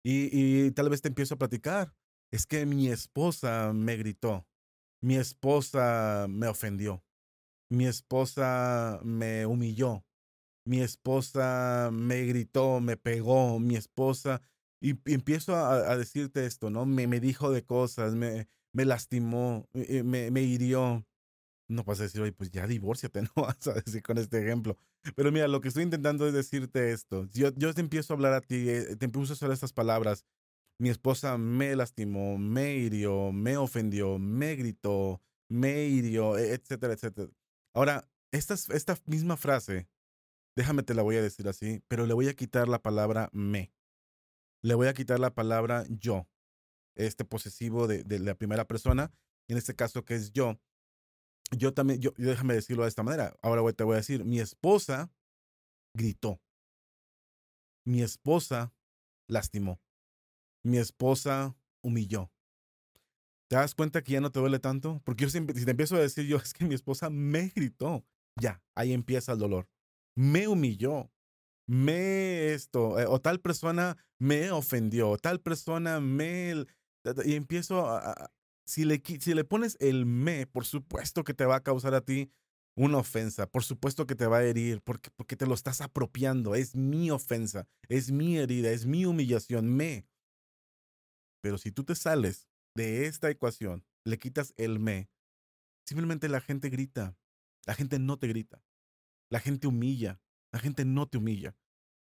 y, 0.04 0.66
y 0.66 0.72
tal 0.72 0.90
vez 0.90 1.02
te 1.02 1.10
empiezo 1.10 1.36
a 1.36 1.38
platicar. 1.38 1.94
Es 2.32 2.48
que 2.48 2.66
mi 2.66 2.90
esposa 2.90 3.74
me 3.74 3.98
gritó 3.98 4.48
mi 5.02 5.16
esposa 5.16 6.28
me 6.30 6.48
ofendió. 6.48 7.04
Mi 7.70 7.88
esposa 7.88 9.00
me 9.04 9.46
humilló. 9.48 10.06
Mi 10.66 10.82
esposa 10.82 11.90
me 11.92 12.24
gritó, 12.26 12.80
me 12.82 12.98
pegó. 12.98 13.60
Mi 13.60 13.76
esposa. 13.76 14.42
Y, 14.80 14.92
empiezo 15.12 15.56
a, 15.56 15.98
decirte 15.98 16.46
esto, 16.46 16.70
¿no? 16.70 16.86
Me, 16.86 17.08
me 17.08 17.20
dijo 17.20 17.52
de 17.52 17.66
cosas, 17.66 18.14
me, 18.16 18.48
me 18.74 18.86
lastimó, 18.86 19.68
eh, 19.74 20.04
me, 20.04 20.32
me 20.32 20.44
hirió. 20.44 21.06
No 21.72 21.84
vas 21.84 22.00
a 22.00 22.04
decir, 22.04 22.22
oye, 22.22 22.32
pues 22.32 22.52
ya 22.52 22.68
divórciate, 22.68 23.22
no 23.36 23.44
vas 23.44 23.68
a 23.68 23.74
decir 23.74 24.02
con 24.02 24.18
este 24.18 24.42
ejemplo. 24.42 24.78
Pero 25.16 25.32
mira, 25.32 25.48
lo 25.48 25.62
que 25.62 25.70
estoy 25.70 25.84
intentando 25.84 26.28
es 26.28 26.34
decirte 26.34 26.92
esto. 26.92 27.28
Yo, 27.34 27.50
yo 27.56 27.74
te 27.74 27.82
empiezo 27.82 28.14
a 28.14 28.16
hablar 28.16 28.34
a 28.34 28.42
ti, 28.42 28.70
eh, 28.70 28.96
te 28.98 29.06
empiezo 29.06 29.34
a 29.34 29.36
usar 29.36 29.52
estas 29.52 29.74
palabras 29.74 30.26
mi 30.82 30.90
esposa 30.90 31.38
me 31.38 31.76
lastimó, 31.76 32.40
me 32.40 32.74
hirió, 32.74 33.32
me 33.32 33.56
ofendió, 33.56 34.18
me 34.18 34.56
gritó, 34.56 35.22
me 35.48 35.86
hirió, 35.86 36.40
e, 36.40 36.56
etcétera, 36.56 36.94
etcétera. 36.94 37.30
Ahora, 37.76 38.10
esta, 38.32 38.56
esta 38.56 38.98
misma 39.06 39.38
frase, 39.38 39.88
déjame 40.56 40.82
te 40.82 40.96
la 40.96 41.04
voy 41.04 41.18
a 41.18 41.22
decir 41.22 41.48
así, 41.48 41.84
pero 41.88 42.08
le 42.08 42.16
voy 42.16 42.30
a 42.30 42.34
quitar 42.34 42.68
la 42.68 42.82
palabra 42.82 43.30
me. 43.32 43.72
Le 44.64 44.74
voy 44.74 44.88
a 44.88 44.96
quitar 44.96 45.20
la 45.20 45.36
palabra 45.36 45.86
yo. 45.88 46.28
este 46.96 47.26
posesivo 47.26 47.86
de, 47.88 48.04
de 48.04 48.18
la 48.18 48.34
primera 48.34 48.66
persona, 48.66 49.12
en 49.48 49.58
este 49.58 49.76
caso 49.76 50.04
que 50.04 50.16
es 50.16 50.32
yo, 50.32 50.60
yo 51.58 51.74
también, 51.74 52.00
yo, 52.00 52.12
déjame 52.18 52.54
decirlo 52.54 52.84
de 52.84 52.90
esta 52.90 53.04
manera, 53.04 53.36
ahora 53.42 53.72
te 53.74 53.84
voy 53.84 53.94
a 53.94 53.98
decir, 53.98 54.24
mi 54.24 54.40
esposa 54.40 55.12
gritó, 55.96 56.40
mi 57.86 58.02
esposa 58.02 58.74
lastimó, 59.28 59.82
mi 60.64 60.78
esposa 60.78 61.56
humilló. 61.84 62.32
¿Te 63.50 63.58
das 63.58 63.76
cuenta 63.76 64.02
que 64.02 64.14
ya 64.14 64.22
no 64.22 64.32
te 64.32 64.40
duele 64.40 64.60
tanto? 64.60 65.02
Porque 65.04 65.26
yo 65.26 65.30
siempre, 65.30 65.58
si 65.60 65.66
te 65.66 65.72
empiezo 65.72 65.96
a 65.96 66.00
decir 66.00 66.26
yo, 66.26 66.38
es 66.44 66.54
que 66.54 66.66
mi 66.66 66.76
esposa 66.76 67.10
me 67.10 67.50
gritó, 67.50 68.06
ya, 68.40 68.64
ahí 68.76 68.94
empieza 68.94 69.34
el 69.34 69.40
dolor. 69.40 69.68
Me 70.16 70.48
humilló, 70.48 71.12
me 71.68 72.54
esto, 72.54 73.00
eh, 73.00 73.06
o 73.08 73.20
tal 73.20 73.42
persona 73.42 73.98
me 74.20 74.52
ofendió, 74.52 75.18
tal 75.18 75.42
persona 75.42 76.00
me... 76.00 76.66
Y 77.26 77.34
empiezo 77.34 77.88
a, 77.90 78.32
si 78.72 78.86
le, 78.86 79.44
pones 79.44 79.76
el 79.82 80.06
me, 80.06 80.48
por 80.48 80.64
supuesto 80.64 81.26
que 81.26 81.34
te 81.34 81.44
va 81.44 81.58
a 81.58 81.64
causar 81.64 81.94
a 81.94 82.06
ti 82.06 82.32
una 82.78 83.00
ofensa, 83.00 83.46
por 83.46 83.66
supuesto 83.66 84.08
que 84.08 84.16
te 84.16 84.28
va 84.28 84.38
a 84.38 84.44
herir, 84.46 84.82
porque, 84.82 85.12
porque 85.12 85.36
te 85.36 85.46
lo 85.46 85.54
estás 85.54 85.82
apropiando, 85.82 86.56
es 86.56 86.74
mi 86.74 87.12
ofensa, 87.12 87.68
es 87.90 88.14
mi 88.14 88.38
herida, 88.38 88.70
es 88.72 88.86
mi 88.86 89.06
humillación, 89.06 89.76
me. 89.76 90.08
Pero 91.42 91.58
si 91.58 91.74
tú 91.74 91.84
te 91.84 91.96
sales 91.96 92.48
de 92.74 93.08
esta 93.08 93.30
ecuación, 93.30 93.84
le 94.06 94.18
quitas 94.18 94.54
el 94.56 94.80
me, 94.80 95.10
simplemente 95.86 96.30
la 96.30 96.40
gente 96.40 96.70
grita, 96.70 97.18
la 97.66 97.74
gente 97.74 98.00
no 98.00 98.20
te 98.20 98.28
grita, 98.28 98.64
la 99.30 99.42
gente 99.42 99.68
humilla, 99.68 100.22
la 100.54 100.60
gente 100.60 100.86
no 100.86 101.10
te 101.10 101.18
humilla, 101.18 101.58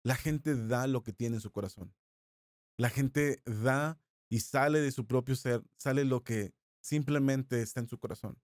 la 0.02 0.16
gente 0.16 0.56
da 0.56 0.88
lo 0.88 1.04
que 1.04 1.12
tiene 1.12 1.36
en 1.36 1.40
su 1.40 1.52
corazón, 1.52 1.94
la 2.76 2.90
gente 2.90 3.44
da 3.44 4.00
y 4.28 4.40
sale 4.40 4.80
de 4.80 4.92
su 4.92 5.06
propio 5.06 5.36
ser, 5.36 5.62
sale 5.76 6.04
lo 6.04 6.22
que 6.22 6.52
simplemente 6.80 7.60
está 7.62 7.80
en 7.80 7.88
su 7.88 7.98
corazón. 7.98 8.38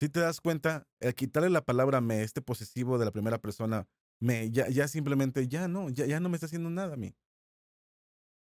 Si 0.00 0.08
te 0.08 0.20
das 0.20 0.40
cuenta, 0.40 0.88
al 1.00 1.14
quitarle 1.14 1.50
la 1.50 1.64
palabra 1.64 2.00
me, 2.00 2.22
este 2.22 2.40
posesivo 2.40 2.98
de 2.98 3.04
la 3.04 3.10
primera 3.10 3.38
persona, 3.38 3.86
me, 4.18 4.50
ya, 4.50 4.68
ya 4.68 4.88
simplemente, 4.88 5.46
ya 5.48 5.68
no, 5.68 5.90
ya, 5.90 6.06
ya 6.06 6.20
no 6.20 6.28
me 6.28 6.36
está 6.36 6.46
haciendo 6.46 6.70
nada 6.70 6.94
a 6.94 6.96
mí. 6.96 7.14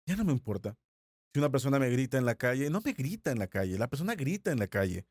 Ya 0.07 0.17
no 0.17 0.25
me 0.25 0.33
importa. 0.33 0.77
Si 1.33 1.39
una 1.39 1.51
persona 1.51 1.79
me 1.79 1.91
grita 1.91 2.19
en 2.19 2.25
la 2.25 2.35
calle, 2.35 2.71
no 2.71 2.81
me 2.81 2.93
grita 2.93 3.31
en 3.31 3.39
la 3.39 3.47
calle, 3.47 3.79
la 3.79 3.89
persona 3.89 4.15
grita 4.15 4.53
en 4.53 4.59
la 4.59 4.69
calle. 4.69 5.07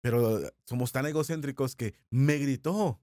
Pero 0.00 0.40
somos 0.64 0.92
tan 0.92 1.06
egocéntricos 1.06 1.74
que 1.74 1.94
me 2.10 2.36
gritó, 2.38 3.00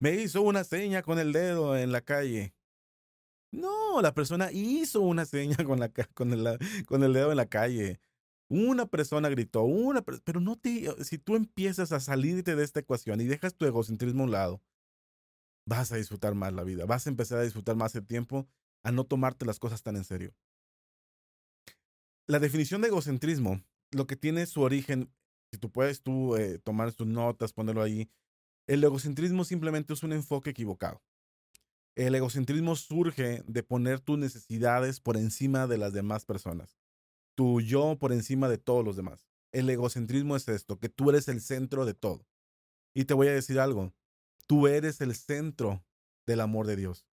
me 0.00 0.14
hizo 0.14 0.42
una 0.42 0.64
seña 0.64 1.02
con 1.02 1.18
el 1.18 1.32
dedo 1.32 1.76
en 1.76 1.92
la 1.92 2.00
calle. 2.00 2.54
No, 3.52 4.00
la 4.00 4.14
persona 4.14 4.52
hizo 4.52 5.00
una 5.00 5.24
seña 5.26 5.56
con, 5.64 5.80
la, 5.80 5.88
con, 6.14 6.32
el, 6.32 6.58
con 6.86 7.02
el 7.02 7.12
dedo 7.12 7.30
en 7.30 7.36
la 7.36 7.46
calle. 7.46 8.00
Una 8.48 8.86
persona 8.86 9.28
gritó, 9.28 9.62
una, 9.62 10.02
pero 10.02 10.40
no 10.40 10.56
te, 10.56 10.88
si 11.04 11.18
tú 11.18 11.36
empiezas 11.36 11.92
a 11.92 12.00
salirte 12.00 12.56
de 12.56 12.64
esta 12.64 12.80
ecuación 12.80 13.20
y 13.20 13.24
dejas 13.26 13.54
tu 13.54 13.64
egocentrismo 13.64 14.22
a 14.22 14.26
un 14.26 14.32
lado, 14.32 14.62
vas 15.66 15.92
a 15.92 15.96
disfrutar 15.96 16.34
más 16.34 16.52
la 16.52 16.64
vida, 16.64 16.84
vas 16.84 17.06
a 17.06 17.10
empezar 17.10 17.38
a 17.38 17.42
disfrutar 17.42 17.76
más 17.76 17.94
el 17.94 18.06
tiempo, 18.06 18.48
a 18.82 18.90
no 18.90 19.04
tomarte 19.04 19.46
las 19.46 19.60
cosas 19.60 19.82
tan 19.82 19.96
en 19.96 20.04
serio. 20.04 20.34
La 22.26 22.40
definición 22.40 22.80
de 22.80 22.88
egocentrismo, 22.88 23.62
lo 23.92 24.06
que 24.06 24.16
tiene 24.16 24.46
su 24.46 24.62
origen, 24.62 25.12
si 25.52 25.58
tú 25.58 25.70
puedes 25.70 26.02
tú 26.02 26.36
eh, 26.36 26.58
tomar 26.58 26.92
tus 26.92 27.06
notas, 27.06 27.52
ponerlo 27.52 27.82
ahí, 27.82 28.10
el 28.66 28.82
egocentrismo 28.82 29.44
simplemente 29.44 29.92
es 29.92 30.02
un 30.02 30.12
enfoque 30.12 30.50
equivocado. 30.50 31.02
El 32.00 32.14
egocentrismo 32.14 32.76
surge 32.76 33.42
de 33.46 33.62
poner 33.62 34.00
tus 34.00 34.16
necesidades 34.16 35.00
por 35.00 35.18
encima 35.18 35.66
de 35.66 35.76
las 35.76 35.92
demás 35.92 36.24
personas. 36.24 36.78
Tu 37.34 37.60
yo 37.60 37.98
por 37.98 38.14
encima 38.14 38.48
de 38.48 38.56
todos 38.56 38.82
los 38.82 38.96
demás. 38.96 39.28
El 39.52 39.68
egocentrismo 39.68 40.34
es 40.34 40.48
esto, 40.48 40.78
que 40.78 40.88
tú 40.88 41.10
eres 41.10 41.28
el 41.28 41.42
centro 41.42 41.84
de 41.84 41.92
todo. 41.92 42.26
Y 42.94 43.04
te 43.04 43.12
voy 43.12 43.28
a 43.28 43.34
decir 43.34 43.60
algo, 43.60 43.92
tú 44.46 44.66
eres 44.66 45.02
el 45.02 45.14
centro 45.14 45.84
del 46.26 46.40
amor 46.40 46.66
de 46.66 46.76
Dios. 46.76 47.06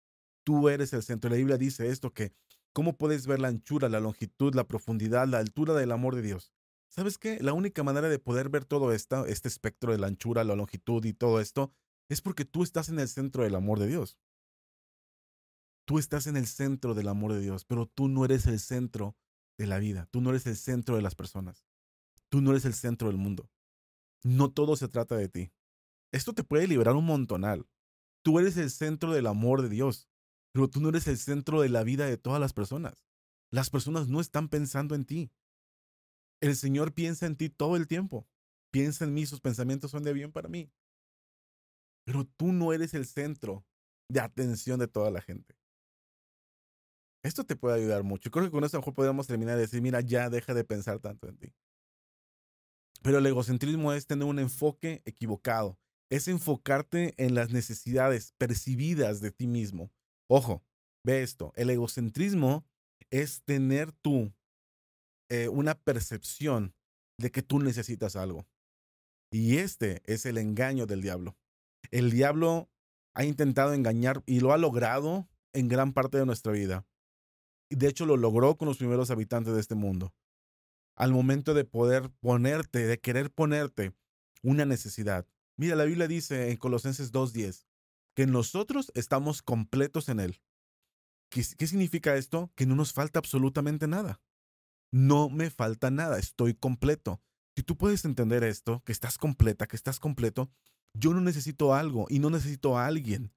Tú 0.45 0.69
eres 0.69 0.93
el 0.93 1.03
centro. 1.03 1.31
La 1.31 1.37
Biblia 1.37 1.59
dice 1.59 1.89
esto, 1.89 2.15
que 2.15 2.33
cómo 2.73 2.97
puedes 2.97 3.27
ver 3.27 3.41
la 3.41 3.49
anchura, 3.49 3.89
la 3.89 3.99
longitud, 3.99 4.55
la 4.55 4.69
profundidad, 4.69 5.27
la 5.27 5.39
altura 5.39 5.75
del 5.75 5.91
amor 5.91 6.15
de 6.15 6.23
Dios. 6.23 6.53
¿Sabes 6.91 7.19
qué? 7.19 7.41
La 7.41 7.55
única 7.55 7.83
manera 7.83 8.09
de 8.09 8.21
poder 8.21 8.51
ver 8.51 8.65
todo 8.65 8.93
esto, 8.93 9.27
este 9.27 9.49
espectro 9.49 9.91
de 9.91 9.99
la 9.99 10.07
anchura, 10.07 10.45
la 10.45 10.55
longitud 10.55 11.05
y 11.05 11.13
todo 11.13 11.41
esto, 11.41 11.73
es 12.09 12.21
porque 12.23 12.45
tú 12.45 12.63
estás 12.63 12.89
en 12.89 13.01
el 13.01 13.09
centro 13.09 13.43
del 13.43 13.57
amor 13.57 13.81
de 13.81 13.89
Dios. 13.89 14.17
Tú 15.87 16.01
estás 16.01 16.27
en 16.27 16.37
el 16.37 16.47
centro 16.47 16.95
del 16.95 17.09
amor 17.09 17.33
de 17.33 17.41
Dios, 17.41 17.65
pero 17.65 17.87
tú 17.87 18.09
no 18.09 18.25
eres 18.25 18.47
el 18.47 18.59
centro 18.59 19.17
de 19.57 19.67
la 19.67 19.79
vida. 19.79 20.09
Tú 20.11 20.21
no 20.21 20.31
eres 20.31 20.47
el 20.47 20.57
centro 20.57 20.97
de 20.97 21.03
las 21.03 21.15
personas. 21.15 21.65
Tú 22.29 22.41
no 22.41 22.51
eres 22.51 22.65
el 22.65 22.75
centro 22.75 23.09
del 23.09 23.17
mundo. 23.17 23.49
No 24.25 24.51
todo 24.51 24.75
se 24.75 24.89
trata 24.89 25.17
de 25.17 25.29
ti. 25.29 25.53
Esto 26.13 26.33
te 26.33 26.43
puede 26.43 26.67
liberar 26.67 26.97
un 26.97 27.07
montonal. 27.07 27.69
Tú 28.23 28.41
eres 28.41 28.57
el 28.57 28.71
centro 28.71 29.13
del 29.13 29.29
amor 29.29 29.63
de 29.63 29.69
Dios, 29.69 30.09
pero 30.53 30.69
tú 30.69 30.81
no 30.81 30.89
eres 30.89 31.07
el 31.07 31.19
centro 31.19 31.61
de 31.61 31.69
la 31.69 31.85
vida 31.85 32.07
de 32.07 32.17
todas 32.17 32.41
las 32.41 32.53
personas. 32.53 33.07
Las 33.53 33.71
personas 33.71 34.09
no 34.09 34.21
están 34.21 34.49
pensando 34.49 34.97
en 34.97 35.05
ti. 35.05 35.31
El 36.41 36.57
Señor 36.57 36.95
piensa 36.95 37.27
en 37.27 37.37
ti 37.37 37.49
todo 37.49 37.77
el 37.77 37.87
tiempo. 37.87 38.27
Piensa 38.73 39.05
en 39.05 39.15
mí, 39.15 39.25
sus 39.25 39.41
pensamientos 39.41 39.93
son 39.93 40.03
de 40.03 40.13
bien 40.13 40.33
para 40.33 40.49
mí. 40.49 40.73
Pero 42.05 42.25
tú 42.25 42.53
no 42.53 42.73
eres 42.73 42.95
el 42.95 43.07
centro 43.07 43.65
de 44.09 44.21
atención 44.21 44.81
de 44.81 44.89
toda 44.89 45.11
la 45.11 45.21
gente. 45.21 45.56
Esto 47.27 47.43
te 47.43 47.57
puede 47.57 47.81
ayudar 47.81 48.05
mucho. 48.05 48.31
Creo 48.31 48.45
que 48.45 48.53
con 48.53 48.63
esto 48.63 48.77
a 48.77 48.79
lo 48.79 48.83
mejor 48.83 48.95
podríamos 48.95 49.27
terminar 49.27 49.57
de 49.57 49.63
decir, 49.63 49.83
mira, 49.83 50.01
ya 50.01 50.31
deja 50.31 50.55
de 50.55 50.63
pensar 50.63 51.01
tanto 51.01 51.27
en 51.29 51.37
ti. 51.37 51.53
Pero 53.03 53.19
el 53.19 53.27
egocentrismo 53.27 53.93
es 53.93 54.07
tener 54.07 54.29
un 54.29 54.39
enfoque 54.39 55.03
equivocado. 55.05 55.77
Es 56.09 56.29
enfocarte 56.29 57.15
en 57.17 57.35
las 57.35 57.51
necesidades 57.51 58.33
percibidas 58.39 59.21
de 59.21 59.33
ti 59.33 59.49
mismo. 59.49 59.91
Ojo, 60.29 60.63
ve 61.05 61.25
esto. 61.25 61.53
El 61.57 61.69
egocentrismo 61.71 62.65
es 63.11 63.43
tener 63.43 63.91
tú 63.91 64.33
eh, 65.29 65.49
una 65.49 65.75
percepción 65.75 66.77
de 67.19 67.33
que 67.33 67.43
tú 67.43 67.59
necesitas 67.59 68.15
algo. 68.15 68.47
Y 69.33 69.57
este 69.57 70.01
es 70.05 70.27
el 70.27 70.39
engaño 70.39 70.87
del 70.87 71.03
diablo. 71.03 71.37
El 71.91 72.13
diablo 72.13 72.71
ha 73.15 73.25
intentado 73.25 73.75
engañar 73.75 74.23
y 74.27 74.39
lo 74.39 74.53
ha 74.53 74.59
logrado 74.59 75.29
en 75.53 75.67
gran 75.67 75.93
parte 75.93 76.19
de 76.19 76.27
nuestra 76.27 76.53
vida 76.53 76.87
de 77.71 77.89
hecho 77.89 78.07
lo 78.07 78.17
logró 78.17 78.57
con 78.57 78.69
los 78.69 78.79
primeros 78.79 79.11
habitantes 79.11 79.55
de 79.55 79.61
este 79.61 79.75
mundo. 79.75 80.15
Al 80.95 81.13
momento 81.13 81.55
de 81.55 81.65
poder 81.65 82.11
ponerte, 82.21 82.87
de 82.87 82.99
querer 82.99 83.31
ponerte 83.31 83.93
una 84.43 84.65
necesidad. 84.65 85.27
Mira, 85.57 85.77
la 85.77 85.85
Biblia 85.85 86.09
dice 86.09 86.51
en 86.51 86.57
Colosenses 86.57 87.13
2.10 87.13 87.67
que 88.15 88.27
nosotros 88.27 88.91
estamos 88.95 89.43
completos 89.43 90.09
en 90.09 90.21
Él. 90.21 90.41
¿Qué, 91.29 91.45
¿Qué 91.57 91.67
significa 91.67 92.17
esto? 92.17 92.51
Que 92.55 92.67
no 92.67 92.75
nos 92.75 92.93
falta 92.93 93.19
absolutamente 93.19 93.87
nada. 93.87 94.21
No 94.91 95.29
me 95.29 95.51
falta 95.51 95.91
nada, 95.91 96.19
estoy 96.19 96.55
completo. 96.55 97.21
Si 97.57 97.63
tú 97.63 97.77
puedes 97.77 98.05
entender 98.05 98.45
esto, 98.45 98.83
que 98.85 98.93
estás 98.93 99.19
completa, 99.19 99.67
que 99.67 99.77
estás 99.77 99.99
completo, 99.99 100.51
yo 100.95 101.13
no 101.13 101.21
necesito 101.21 101.75
algo 101.75 102.07
y 102.09 102.19
no 102.19 102.31
necesito 102.31 102.79
a 102.79 102.87
alguien, 102.87 103.33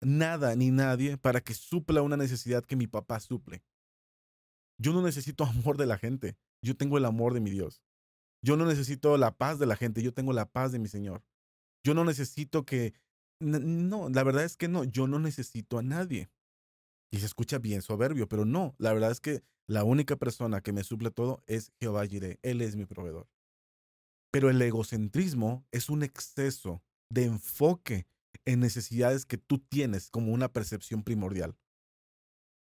nada 0.00 0.54
ni 0.56 0.70
nadie 0.70 1.16
para 1.18 1.40
que 1.40 1.54
supla 1.54 2.02
una 2.02 2.16
necesidad 2.16 2.64
que 2.64 2.76
mi 2.76 2.86
papá 2.86 3.20
suple. 3.20 3.62
Yo 4.82 4.92
no 4.92 5.02
necesito 5.02 5.44
amor 5.44 5.76
de 5.76 5.86
la 5.86 5.96
gente, 5.96 6.36
yo 6.60 6.76
tengo 6.76 6.98
el 6.98 7.04
amor 7.04 7.34
de 7.34 7.40
mi 7.40 7.50
Dios. 7.50 7.82
Yo 8.44 8.56
no 8.56 8.66
necesito 8.66 9.16
la 9.16 9.36
paz 9.36 9.58
de 9.58 9.66
la 9.66 9.76
gente, 9.76 10.02
yo 10.02 10.12
tengo 10.12 10.32
la 10.32 10.50
paz 10.50 10.72
de 10.72 10.80
mi 10.80 10.88
Señor. 10.88 11.22
Yo 11.84 11.94
no 11.94 12.04
necesito 12.04 12.64
que... 12.64 12.92
No, 13.40 14.08
la 14.08 14.22
verdad 14.22 14.44
es 14.44 14.56
que 14.56 14.68
no, 14.68 14.84
yo 14.84 15.06
no 15.06 15.18
necesito 15.18 15.78
a 15.78 15.82
nadie. 15.82 16.30
Y 17.10 17.18
se 17.18 17.26
escucha 17.26 17.58
bien 17.58 17.82
soberbio, 17.82 18.28
pero 18.28 18.44
no, 18.44 18.74
la 18.78 18.92
verdad 18.92 19.10
es 19.10 19.20
que 19.20 19.42
la 19.66 19.84
única 19.84 20.16
persona 20.16 20.60
que 20.60 20.72
me 20.72 20.84
suple 20.84 21.10
todo 21.10 21.42
es 21.46 21.72
Jehová 21.80 22.06
Jireh, 22.06 22.38
Él 22.42 22.60
es 22.62 22.76
mi 22.76 22.84
proveedor. 22.84 23.28
Pero 24.32 24.48
el 24.48 24.62
egocentrismo 24.62 25.64
es 25.72 25.88
un 25.88 26.02
exceso 26.02 26.82
de 27.10 27.24
enfoque 27.24 28.06
en 28.44 28.60
necesidades 28.60 29.26
que 29.26 29.38
tú 29.38 29.58
tienes 29.58 30.10
como 30.10 30.32
una 30.32 30.52
percepción 30.52 31.02
primordial. 31.02 31.56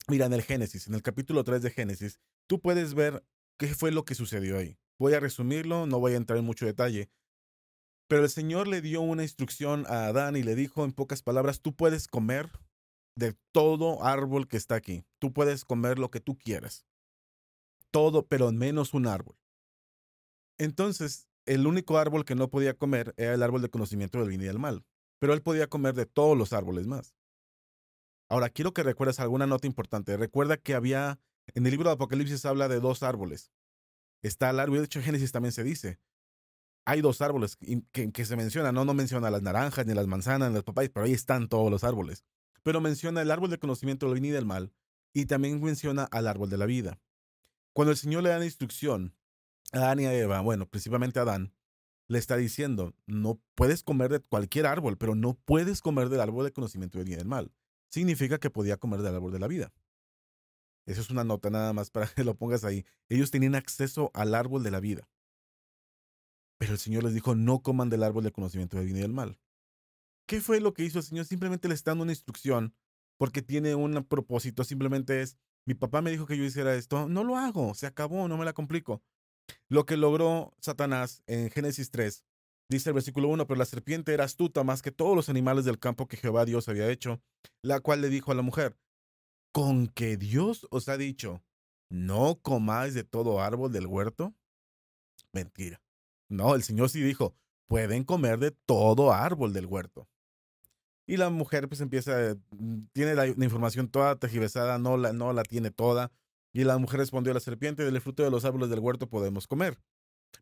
Mira, 0.08 0.26
en 0.26 0.32
el 0.32 0.42
Génesis, 0.42 0.88
en 0.88 0.94
el 0.94 1.02
capítulo 1.02 1.44
3 1.44 1.62
de 1.62 1.70
Génesis, 1.70 2.20
tú 2.48 2.60
puedes 2.60 2.94
ver 2.94 3.24
qué 3.58 3.68
fue 3.68 3.92
lo 3.92 4.04
que 4.04 4.14
sucedió 4.14 4.58
ahí. 4.58 4.78
Voy 4.98 5.14
a 5.14 5.20
resumirlo, 5.20 5.86
no 5.86 6.00
voy 6.00 6.14
a 6.14 6.16
entrar 6.16 6.38
en 6.38 6.44
mucho 6.44 6.66
detalle. 6.66 7.10
Pero 8.08 8.24
el 8.24 8.30
Señor 8.30 8.68
le 8.68 8.82
dio 8.82 9.00
una 9.00 9.22
instrucción 9.22 9.86
a 9.86 10.06
Adán 10.06 10.36
y 10.36 10.42
le 10.42 10.54
dijo 10.54 10.84
en 10.84 10.92
pocas 10.92 11.22
palabras, 11.22 11.60
tú 11.60 11.74
puedes 11.74 12.08
comer 12.08 12.50
de 13.16 13.34
todo 13.52 14.04
árbol 14.04 14.48
que 14.48 14.56
está 14.56 14.74
aquí. 14.74 15.04
Tú 15.18 15.32
puedes 15.32 15.64
comer 15.64 15.98
lo 15.98 16.10
que 16.10 16.20
tú 16.20 16.36
quieras. 16.36 16.84
Todo, 17.90 18.26
pero 18.26 18.50
menos 18.52 18.94
un 18.94 19.06
árbol. 19.06 19.36
Entonces, 20.58 21.28
el 21.46 21.66
único 21.66 21.98
árbol 21.98 22.24
que 22.24 22.34
no 22.34 22.50
podía 22.50 22.74
comer 22.74 23.14
era 23.16 23.34
el 23.34 23.42
árbol 23.42 23.62
de 23.62 23.70
conocimiento 23.70 24.18
del 24.18 24.28
bien 24.28 24.42
y 24.42 24.44
del 24.44 24.58
mal. 24.58 24.84
Pero 25.18 25.34
él 25.34 25.42
podía 25.42 25.68
comer 25.68 25.94
de 25.94 26.06
todos 26.06 26.36
los 26.36 26.52
árboles 26.52 26.86
más. 26.86 27.14
Ahora, 28.32 28.48
quiero 28.48 28.72
que 28.72 28.82
recuerdes 28.82 29.20
alguna 29.20 29.46
nota 29.46 29.66
importante. 29.66 30.16
Recuerda 30.16 30.56
que 30.56 30.72
había, 30.72 31.20
en 31.48 31.66
el 31.66 31.70
libro 31.70 31.90
de 31.90 31.96
Apocalipsis 31.96 32.46
habla 32.46 32.66
de 32.66 32.80
dos 32.80 33.02
árboles. 33.02 33.52
está 34.22 34.48
el 34.48 34.58
árbol, 34.58 34.78
de 34.78 34.84
hecho 34.86 35.00
en 35.00 35.04
Génesis 35.04 35.32
también 35.32 35.52
se 35.52 35.62
dice, 35.62 36.00
hay 36.86 37.02
dos 37.02 37.20
árboles 37.20 37.58
que, 37.92 38.24
se 38.24 38.36
mencionan, 38.36 38.74
no, 38.74 38.86
no 38.86 38.94
menciona 38.94 39.30
las 39.30 39.42
naranjas, 39.42 39.84
ni 39.84 39.92
las 39.92 40.06
manzanas, 40.06 40.48
ni 40.48 40.54
las 40.54 40.64
papayas, 40.64 40.90
pero 40.94 41.04
ahí 41.04 41.12
están 41.12 41.46
todos 41.46 41.70
los 41.70 41.84
árboles. 41.84 42.24
Pero 42.62 42.80
menciona 42.80 43.20
el 43.20 43.30
árbol 43.30 43.50
del 43.50 43.58
conocimiento 43.58 44.06
del 44.06 44.14
bien 44.18 44.32
y 44.32 44.34
del 44.34 44.46
mal, 44.46 44.72
y 45.12 45.26
también 45.26 45.62
menciona 45.62 46.04
al 46.04 46.26
árbol 46.26 46.48
de 46.48 46.56
la 46.56 46.64
vida. 46.64 46.98
Cuando 47.74 47.92
el 47.92 47.98
Señor 47.98 48.22
le 48.22 48.30
da 48.30 48.38
la 48.38 48.46
instrucción 48.46 49.14
a 49.72 49.80
Adán 49.80 50.00
y 50.00 50.06
a 50.06 50.14
Eva, 50.14 50.40
bueno, 50.40 50.64
principalmente 50.64 51.18
a 51.18 51.22
Adán, 51.24 51.52
le 52.08 52.18
está 52.18 52.38
diciendo, 52.38 52.94
no 53.04 53.42
puedes 53.54 53.82
comer 53.82 54.10
de 54.10 54.20
cualquier 54.20 54.64
árbol, 54.64 54.96
pero 54.96 55.14
no 55.14 55.34
puedes 55.34 55.82
comer 55.82 56.08
del 56.08 56.22
árbol 56.22 56.44
del 56.44 56.54
conocimiento 56.54 56.96
del 56.96 57.04
bien 57.04 57.18
y 57.18 57.18
del 57.18 57.28
mal. 57.28 57.52
Significa 57.92 58.38
que 58.38 58.48
podía 58.48 58.78
comer 58.78 59.02
del 59.02 59.14
árbol 59.14 59.32
de 59.32 59.38
la 59.38 59.48
vida. 59.48 59.70
Eso 60.86 61.02
es 61.02 61.10
una 61.10 61.24
nota 61.24 61.50
nada 61.50 61.72
más 61.74 61.90
para 61.90 62.06
que 62.14 62.24
lo 62.24 62.34
pongas 62.34 62.64
ahí. 62.64 62.86
Ellos 63.08 63.30
tenían 63.30 63.54
acceso 63.54 64.10
al 64.14 64.34
árbol 64.34 64.62
de 64.62 64.70
la 64.70 64.80
vida. 64.80 65.08
Pero 66.58 66.72
el 66.72 66.78
Señor 66.78 67.04
les 67.04 67.12
dijo, 67.12 67.34
no 67.34 67.60
coman 67.60 67.90
del 67.90 68.02
árbol 68.02 68.24
del 68.24 68.32
conocimiento 68.32 68.76
del 68.76 68.86
bien 68.86 68.98
y 68.98 69.00
del 69.00 69.12
mal. 69.12 69.38
¿Qué 70.26 70.40
fue 70.40 70.60
lo 70.60 70.72
que 70.72 70.84
hizo 70.84 71.00
el 71.00 71.04
Señor? 71.04 71.26
Simplemente 71.26 71.68
le 71.68 71.74
está 71.74 71.90
dando 71.90 72.04
una 72.04 72.12
instrucción 72.12 72.74
porque 73.18 73.42
tiene 73.42 73.74
un 73.74 74.04
propósito. 74.04 74.64
Simplemente 74.64 75.20
es, 75.20 75.36
mi 75.66 75.74
papá 75.74 76.00
me 76.00 76.10
dijo 76.10 76.26
que 76.26 76.38
yo 76.38 76.44
hiciera 76.44 76.74
esto, 76.74 77.08
no 77.08 77.24
lo 77.24 77.36
hago, 77.36 77.74
se 77.74 77.86
acabó, 77.86 78.26
no 78.26 78.38
me 78.38 78.44
la 78.44 78.54
complico. 78.54 79.02
Lo 79.68 79.84
que 79.84 79.96
logró 79.96 80.54
Satanás 80.60 81.22
en 81.26 81.50
Génesis 81.50 81.90
3, 81.90 82.24
dice 82.68 82.90
el 82.90 82.94
versículo 82.94 83.28
1, 83.28 83.46
pero 83.46 83.58
la 83.58 83.64
serpiente 83.64 84.14
era 84.14 84.24
astuta 84.24 84.64
más 84.64 84.82
que 84.82 84.92
todos 84.92 85.14
los 85.16 85.28
animales 85.28 85.64
del 85.64 85.78
campo 85.78 86.08
que 86.08 86.16
Jehová 86.16 86.44
Dios 86.44 86.68
había 86.68 86.90
hecho, 86.90 87.20
la 87.62 87.80
cual 87.80 88.00
le 88.00 88.08
dijo 88.08 88.32
a 88.32 88.34
la 88.34 88.42
mujer, 88.42 88.76
con 89.52 89.88
que 89.88 90.16
Dios 90.16 90.66
os 90.70 90.88
ha 90.88 90.96
dicho, 90.96 91.42
no 91.90 92.40
comáis 92.40 92.94
de 92.94 93.04
todo 93.04 93.40
árbol 93.40 93.70
del 93.72 93.86
huerto. 93.86 94.34
Mentira. 95.32 95.82
No, 96.30 96.54
el 96.54 96.62
Señor 96.62 96.88
sí 96.88 97.02
dijo, 97.02 97.36
pueden 97.68 98.04
comer 98.04 98.38
de 98.38 98.50
todo 98.50 99.12
árbol 99.12 99.52
del 99.52 99.66
huerto. 99.66 100.08
Y 101.06 101.18
la 101.18 101.30
mujer 101.30 101.68
pues 101.68 101.80
empieza, 101.80 102.36
mm, 102.50 102.84
tiene 102.92 103.14
la, 103.14 103.26
información 103.26 103.88
toda 103.88 104.16
tergiversada, 104.16 104.78
no 104.78 104.96
la, 104.96 105.12
no 105.12 105.32
la 105.32 105.42
tiene 105.42 105.70
toda. 105.70 106.10
Y 106.54 106.64
la 106.64 106.78
mujer 106.78 107.00
respondió 107.00 107.32
a 107.32 107.34
la 107.34 107.40
serpiente, 107.40 107.84
del 107.84 108.00
fruto 108.00 108.22
de 108.22 108.30
los 108.30 108.44
árboles 108.44 108.70
del 108.70 108.78
huerto 108.78 109.08
podemos 109.08 109.46
comer. 109.46 109.78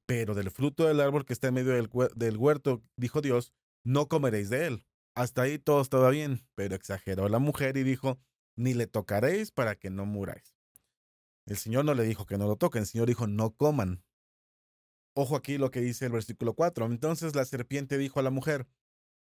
Pero 0.06 0.34
del 0.34 0.50
fruto 0.50 0.86
del 0.86 1.00
árbol 1.00 1.24
que 1.24 1.32
está 1.32 1.48
en 1.48 1.54
medio 1.54 1.72
del, 1.72 2.36
huerto, 2.36 2.82
dijo 2.96 3.20
Dios, 3.20 3.52
no 3.84 4.08
comeréis 4.08 4.50
de 4.50 4.66
él. 4.66 4.86
Hasta 5.14 5.42
ahí 5.42 5.58
todo 5.58 5.80
estaba 5.80 6.10
bien, 6.10 6.46
pero 6.54 6.74
exageró 6.74 7.28
la 7.28 7.38
mujer 7.38 7.76
y 7.76 7.82
dijo, 7.82 8.18
ni 8.56 8.74
le 8.74 8.86
tocaréis 8.86 9.50
para 9.50 9.74
que 9.76 9.90
no 9.90 10.06
muráis. 10.06 10.56
El 11.46 11.56
Señor 11.56 11.84
no 11.84 11.94
le 11.94 12.04
dijo 12.04 12.26
que 12.26 12.38
no 12.38 12.46
lo 12.46 12.56
toquen, 12.56 12.82
el 12.82 12.86
Señor 12.86 13.08
dijo, 13.08 13.26
no 13.26 13.54
coman. 13.54 14.04
Ojo 15.14 15.36
aquí 15.36 15.58
lo 15.58 15.70
que 15.70 15.80
dice 15.80 16.06
el 16.06 16.12
versículo 16.12 16.54
4. 16.54 16.86
Entonces 16.86 17.34
la 17.34 17.44
serpiente 17.44 17.98
dijo 17.98 18.20
a 18.20 18.22
la 18.22 18.30
mujer, 18.30 18.68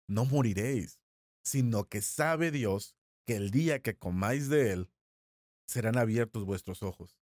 no 0.08 0.26
moriréis, 0.26 1.00
sino 1.44 1.88
que 1.88 2.02
sabe 2.02 2.52
Dios 2.52 2.96
que 3.26 3.36
el 3.36 3.52
día 3.52 3.82
que 3.82 3.98
comáis 3.98 4.50
de 4.50 4.72
él, 4.74 4.90
serán 5.68 5.98
abiertos 5.98 6.46
vuestros 6.46 6.82
ojos, 6.82 7.20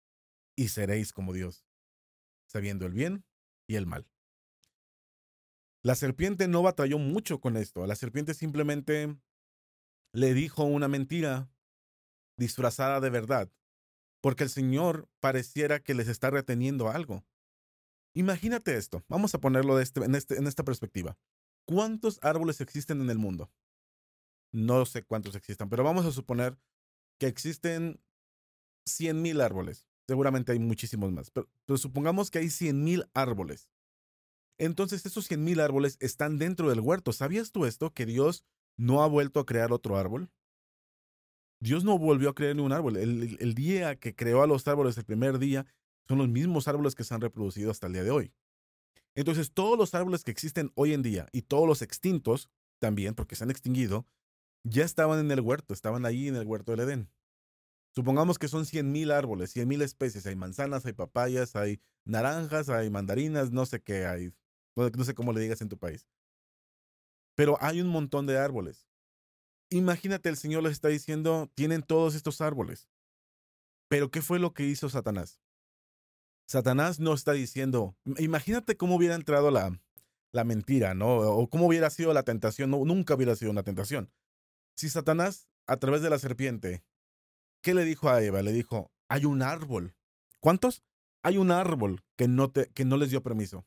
y 0.55 0.67
seréis 0.67 1.11
como 1.11 1.33
Dios, 1.33 1.64
sabiendo 2.47 2.85
el 2.85 2.93
bien 2.93 3.25
y 3.67 3.75
el 3.75 3.85
mal. 3.85 4.07
La 5.83 5.95
serpiente 5.95 6.47
no 6.47 6.63
batalló 6.63 6.97
mucho 6.97 7.39
con 7.39 7.57
esto. 7.57 7.85
La 7.85 7.95
serpiente 7.95 8.33
simplemente 8.33 9.15
le 10.13 10.33
dijo 10.33 10.63
una 10.63 10.87
mentira 10.87 11.49
disfrazada 12.37 12.99
de 12.99 13.09
verdad, 13.09 13.51
porque 14.21 14.43
el 14.43 14.49
Señor 14.49 15.07
pareciera 15.19 15.79
que 15.79 15.93
les 15.93 16.07
está 16.07 16.29
reteniendo 16.29 16.89
algo. 16.89 17.23
Imagínate 18.15 18.77
esto, 18.77 19.03
vamos 19.09 19.35
a 19.35 19.39
ponerlo 19.39 19.79
este, 19.79 20.03
en, 20.03 20.15
este, 20.15 20.37
en 20.37 20.47
esta 20.47 20.63
perspectiva. 20.63 21.17
¿Cuántos 21.67 22.19
árboles 22.23 22.61
existen 22.61 23.01
en 23.01 23.09
el 23.09 23.17
mundo? 23.17 23.51
No 24.51 24.85
sé 24.85 25.03
cuántos 25.03 25.35
existan, 25.35 25.69
pero 25.69 25.83
vamos 25.83 26.05
a 26.05 26.11
suponer 26.11 26.57
que 27.19 27.27
existen 27.27 28.01
100.000 28.87 29.41
árboles. 29.41 29.85
Seguramente 30.07 30.51
hay 30.51 30.59
muchísimos 30.59 31.11
más, 31.11 31.31
pero, 31.31 31.47
supongamos 31.77 32.29
que 32.29 32.39
hay 32.39 32.45
100.000 32.47 33.09
árboles. 33.13 33.69
Entonces, 34.57 35.05
esos 35.05 35.29
100.000 35.29 35.59
árboles 35.61 35.97
están 35.99 36.37
dentro 36.37 36.69
del 36.69 36.79
huerto. 36.79 37.11
¿Sabías 37.11 37.51
tú 37.51 37.65
esto? 37.65 37.93
Que 37.93 38.05
Dios 38.05 38.45
no 38.77 39.03
ha 39.03 39.07
vuelto 39.07 39.39
a 39.39 39.45
crear 39.45 39.73
otro 39.73 39.97
árbol. 39.97 40.29
Dios 41.59 41.83
no 41.83 41.97
volvió 41.97 42.29
a 42.29 42.35
crear 42.35 42.55
ningún 42.55 42.71
árbol. 42.71 42.97
El, 42.97 43.55
día 43.55 43.95
que 43.95 44.15
creó 44.15 44.43
a 44.43 44.47
los 44.47 44.67
árboles, 44.67 44.97
el 44.97 45.05
primer 45.05 45.39
día, 45.39 45.65
son 46.07 46.19
los 46.19 46.29
mismos 46.29 46.67
árboles 46.67 46.95
que 46.95 47.03
se 47.03 47.13
han 47.13 47.21
reproducido 47.21 47.71
hasta 47.71 47.87
el 47.87 47.93
día 47.93 48.03
de 48.03 48.11
hoy. 48.11 48.33
Entonces, 49.15 49.51
todos 49.51 49.77
los 49.77 49.95
árboles 49.95 50.23
que 50.23 50.31
existen 50.31 50.71
hoy 50.75 50.93
en 50.93 51.01
día 51.01 51.27
y 51.31 51.41
todos 51.41 51.67
los 51.67 51.81
extintos 51.81 52.49
también, 52.79 53.15
porque 53.15 53.35
se 53.35 53.43
han 53.43 53.51
extinguido, 53.51 54.05
ya 54.63 54.83
estaban 54.83 55.19
en 55.19 55.31
el 55.31 55.41
huerto, 55.41 55.73
estaban 55.73 56.05
ahí 56.05 56.27
en 56.27 56.35
el 56.35 56.45
huerto 56.45 56.71
del 56.71 56.81
Edén. 56.81 57.09
Supongamos 57.95 58.37
que 58.37 58.49
son 58.49 58.65
100.000 58.65 59.11
árboles, 59.11 59.55
100.000 59.55 59.81
especies. 59.81 60.25
Hay 60.25 60.35
manzanas, 60.35 60.85
hay 60.85 60.91
papayas, 60.91 61.55
hay 61.55 61.79
naranjas, 62.03 62.67
hay 62.67 62.89
mandarinas, 62.89 63.51
no 63.51 63.65
sé 63.65 63.81
qué 63.81 64.05
hay. 64.05 64.33
No 64.75 65.03
sé 65.05 65.15
cómo 65.15 65.31
le 65.31 65.39
digas 65.39 65.61
en 65.61 65.69
tu 65.69 65.77
país. 65.77 66.05
Pero 67.35 67.57
hay 67.61 67.79
un 67.79 67.87
montón 67.87 68.25
de 68.25 68.37
árboles. 68.37 68.89
Imagínate, 69.69 70.27
el 70.27 70.35
Señor 70.35 70.63
les 70.63 70.73
está 70.73 70.89
diciendo, 70.89 71.49
tienen 71.55 71.83
todos 71.83 72.15
estos 72.15 72.41
árboles. 72.41 72.89
Pero 73.87 74.11
¿qué 74.11 74.21
fue 74.21 74.39
lo 74.39 74.53
que 74.53 74.65
hizo 74.65 74.89
Satanás? 74.89 75.41
Satanás 76.47 76.99
no 76.99 77.13
está 77.13 77.31
diciendo, 77.31 77.95
imagínate 78.17 78.77
cómo 78.77 78.95
hubiera 78.95 79.15
entrado 79.15 79.51
la, 79.51 79.81
la 80.33 80.43
mentira, 80.43 80.93
¿no? 80.93 81.17
O 81.17 81.49
cómo 81.49 81.67
hubiera 81.67 81.89
sido 81.89 82.13
la 82.13 82.23
tentación. 82.23 82.69
No, 82.69 82.83
nunca 82.85 83.15
hubiera 83.15 83.35
sido 83.35 83.51
una 83.51 83.63
tentación. 83.63 84.11
Si 84.75 84.89
Satanás, 84.89 85.49
a 85.65 85.77
través 85.77 86.01
de 86.01 86.09
la 86.09 86.19
serpiente, 86.19 86.83
¿qué 87.65 87.73
le 87.73 87.83
dijo 87.83 88.09
a 88.09 88.21
Eva? 88.21 88.43
Le 88.43 88.53
dijo, 88.53 88.91
hay 89.09 89.25
un 89.25 89.41
árbol. 89.41 89.95
¿Cuántos? 90.39 90.83
Hay 91.23 91.39
un 91.39 91.49
árbol 91.49 92.03
que 92.15 92.27
no, 92.27 92.51
te, 92.51 92.67
que 92.67 92.85
no 92.85 92.95
les 92.95 93.09
dio 93.09 93.23
permiso. 93.23 93.65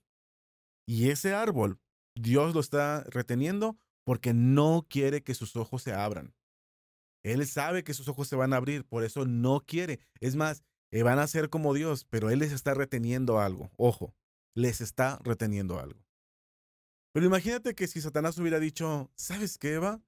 Y 0.86 1.10
ese 1.10 1.34
árbol, 1.34 1.80
Dios 2.14 2.54
lo 2.54 2.60
está 2.60 3.02
reteniendo 3.08 3.76
porque 4.04 4.34
no 4.34 4.86
quiere 4.88 5.24
que 5.24 5.34
sus 5.34 5.56
ojos 5.56 5.82
se 5.82 5.94
abran. 5.94 6.32
Él 7.24 7.44
sabe 7.48 7.82
que 7.82 7.92
sus 7.92 8.06
ojos 8.06 8.28
se 8.28 8.36
van 8.36 8.52
a 8.52 8.58
abrir, 8.58 8.84
por 8.84 9.02
eso 9.02 9.26
no 9.26 9.64
quiere. 9.66 9.98
Es 10.20 10.36
más, 10.36 10.62
eh, 10.92 11.02
van 11.02 11.18
a 11.18 11.26
ser 11.26 11.50
como 11.50 11.74
Dios, 11.74 12.04
pero 12.08 12.30
Él 12.30 12.38
les 12.38 12.52
está 12.52 12.74
reteniendo 12.74 13.40
algo. 13.40 13.72
Ojo, 13.76 14.14
les 14.54 14.80
está 14.80 15.18
reteniendo 15.24 15.80
algo. 15.80 16.06
Pero 17.12 17.26
imagínate 17.26 17.74
que 17.74 17.88
si 17.88 18.00
Satanás 18.00 18.38
hubiera 18.38 18.60
dicho, 18.60 19.10
¿sabes 19.16 19.58
qué, 19.58 19.74
Eva? 19.74 20.00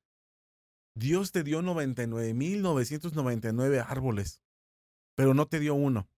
Dios 0.94 1.32
te 1.32 1.42
dio 1.42 1.62
99.999 1.62 3.82
árboles, 3.86 4.42
pero 5.14 5.32
no 5.34 5.46
te 5.46 5.60
dio 5.60 5.74
uno. 5.74 6.08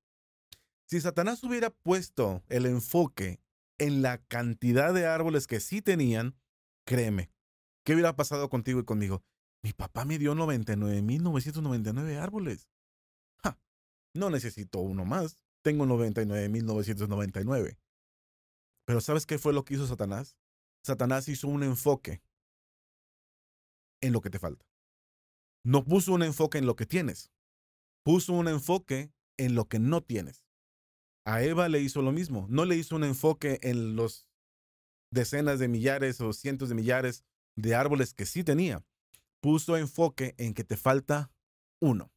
Si 0.86 1.00
Satanás 1.00 1.44
hubiera 1.44 1.70
puesto 1.70 2.42
el 2.48 2.66
enfoque 2.66 3.40
en 3.78 4.02
la 4.02 4.18
cantidad 4.18 4.92
de 4.92 5.06
árboles 5.06 5.46
que 5.46 5.60
sí 5.60 5.80
tenían, 5.82 6.36
créeme, 6.84 7.30
¿Qué 7.84 7.92
hubiera 7.94 8.14
pasado 8.14 8.48
contigo 8.48 8.78
y 8.80 8.84
conmigo? 8.84 9.24
Mi 9.62 9.72
papá 9.72 10.04
me 10.04 10.18
dio 10.18 10.34
99.999 10.34 12.18
árboles. 12.18 12.68
Ja, 13.42 13.58
no 14.14 14.30
necesito 14.30 14.78
uno 14.78 15.04
más. 15.04 15.42
Tengo 15.62 15.84
99.999. 15.86 17.76
Pero 18.84 19.00
¿sabes 19.00 19.26
qué 19.26 19.38
fue 19.38 19.52
lo 19.52 19.64
que 19.64 19.74
hizo 19.74 19.86
Satanás? 19.86 20.36
Satanás 20.84 21.28
hizo 21.28 21.48
un 21.48 21.64
enfoque 21.64 22.22
en 24.02 24.12
lo 24.12 24.20
que 24.20 24.28
te 24.28 24.38
falta. 24.38 24.66
No 25.64 25.84
puso 25.84 26.12
un 26.12 26.22
enfoque 26.22 26.58
en 26.58 26.66
lo 26.66 26.76
que 26.76 26.84
tienes. 26.84 27.32
Puso 28.04 28.34
un 28.34 28.48
enfoque 28.48 29.12
en 29.38 29.54
lo 29.54 29.68
que 29.68 29.78
no 29.78 30.02
tienes. 30.02 30.44
A 31.24 31.42
Eva 31.42 31.68
le 31.70 31.80
hizo 31.80 32.02
lo 32.02 32.12
mismo. 32.12 32.46
No 32.50 32.66
le 32.66 32.76
hizo 32.76 32.96
un 32.96 33.04
enfoque 33.04 33.58
en 33.62 33.96
los 33.96 34.28
decenas 35.12 35.58
de 35.58 35.68
millares 35.68 36.20
o 36.20 36.32
cientos 36.32 36.68
de 36.68 36.74
millares 36.74 37.24
de 37.54 37.74
árboles 37.74 38.14
que 38.14 38.26
sí 38.26 38.42
tenía, 38.42 38.84
puso 39.40 39.76
enfoque 39.76 40.34
en 40.38 40.54
que 40.54 40.64
te 40.64 40.76
falta 40.76 41.30
uno. 41.80 42.10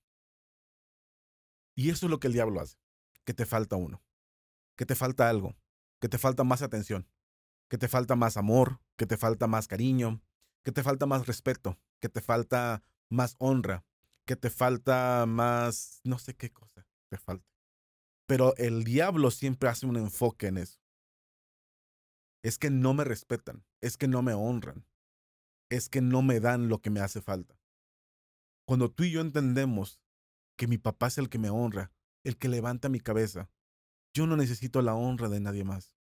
Y 1.76 1.90
eso 1.90 2.06
es 2.06 2.10
lo 2.10 2.20
que 2.20 2.28
el 2.28 2.34
diablo 2.34 2.62
hace, 2.62 2.78
que 3.26 3.34
te 3.34 3.46
falta 3.46 3.76
uno, 3.76 4.02
que 4.78 4.86
te 4.86 4.96
falta 4.96 5.30
algo, 5.30 5.56
que 6.00 6.08
te 6.08 6.18
falta 6.18 6.46
más 6.46 6.62
atención, 6.62 7.10
que 7.70 7.78
te 7.78 7.90
falta 7.90 8.16
más 8.16 8.38
amor, 8.38 8.80
que 8.98 9.06
te 9.06 9.18
falta 9.18 9.48
más 9.48 9.68
cariño, 9.68 10.22
que 10.66 10.72
te 10.72 10.82
falta 10.82 11.06
más 11.06 11.28
respeto, 11.28 11.80
que 12.02 12.10
te 12.10 12.22
falta 12.22 12.82
más 13.08 13.36
honra, 13.38 13.86
que 14.26 14.36
te 14.36 14.50
falta 14.50 15.26
más, 15.28 16.02
no 16.04 16.18
sé 16.18 16.34
qué 16.36 16.52
cosa 16.52 16.88
te 17.08 17.18
falta. 17.18 17.48
Pero 18.28 18.56
el 18.58 18.84
diablo 18.84 19.30
siempre 19.30 19.70
hace 19.70 19.86
un 19.86 19.96
enfoque 19.96 20.48
en 20.48 20.58
eso. 20.58 20.82
Es 22.44 22.58
que 22.58 22.72
no 22.72 22.96
me 22.96 23.04
respetan, 23.04 23.64
es 23.80 23.96
que 23.96 24.08
no 24.08 24.24
me 24.24 24.34
honran, 24.34 24.88
es 25.70 25.88
que 25.88 26.02
no 26.02 26.24
me 26.24 26.40
dan 26.40 26.68
lo 26.68 26.82
que 26.82 26.90
me 26.90 27.00
hace 27.00 27.22
falta. 27.22 27.60
Cuando 28.68 28.90
tú 28.90 29.04
y 29.04 29.12
yo 29.12 29.22
entendemos 29.22 30.02
que 30.58 30.68
mi 30.68 30.80
papá 30.80 31.08
es 31.08 31.20
el 31.20 31.30
que 31.30 31.38
me 31.38 31.52
honra, 31.52 31.92
el 32.24 32.38
que 32.38 32.50
levanta 32.50 32.90
mi 32.90 33.00
cabeza, 33.00 33.50
Yo 34.16 34.26
no 34.26 34.38
necesito 34.38 34.82
la 34.82 34.96
honra 34.96 35.28
de 35.28 35.42
nadie 35.42 35.66
más. 35.66 35.98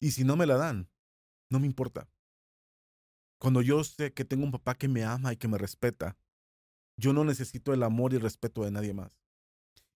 Y 0.00 0.10
si 0.10 0.24
no 0.24 0.34
me 0.34 0.44
la 0.44 0.56
dan, 0.56 0.90
no 1.48 1.60
me 1.60 1.66
importa. 1.66 2.08
Cuando 3.38 3.62
yo 3.62 3.84
sé 3.84 4.12
que 4.12 4.24
tengo 4.24 4.44
un 4.44 4.50
papá 4.50 4.74
que 4.74 4.88
me 4.88 5.04
ama 5.04 5.32
y 5.32 5.36
que 5.36 5.46
me 5.46 5.58
respeta, 5.58 6.18
yo 6.96 7.12
no 7.12 7.24
necesito 7.24 7.72
el 7.72 7.84
amor 7.84 8.12
y 8.12 8.18
respeto 8.18 8.64
de 8.64 8.72
nadie 8.72 8.92
más. 8.94 9.20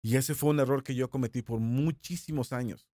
Y 0.00 0.16
ese 0.16 0.34
fue 0.34 0.50
un 0.50 0.60
error 0.60 0.84
que 0.84 0.94
yo 0.94 1.10
cometí 1.10 1.42
por 1.42 1.58
muchísimos 1.58 2.52
años, 2.52 2.88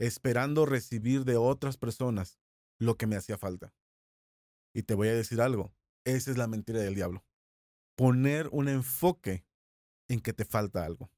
esperando 0.00 0.66
recibir 0.66 1.24
de 1.24 1.36
otras 1.36 1.76
personas 1.76 2.38
lo 2.80 2.96
que 2.96 3.06
me 3.06 3.16
hacía 3.16 3.38
falta. 3.38 3.72
Y 4.74 4.82
te 4.82 4.94
voy 4.94 5.08
a 5.08 5.14
decir 5.14 5.40
algo, 5.40 5.72
esa 6.04 6.32
es 6.32 6.36
la 6.36 6.48
mentira 6.48 6.80
del 6.80 6.96
diablo. 6.96 7.24
Poner 7.96 8.48
un 8.52 8.68
enfoque 8.68 9.46
en 10.08 10.20
que 10.20 10.32
te 10.32 10.44
falta 10.44 10.84
algo. 10.84 11.10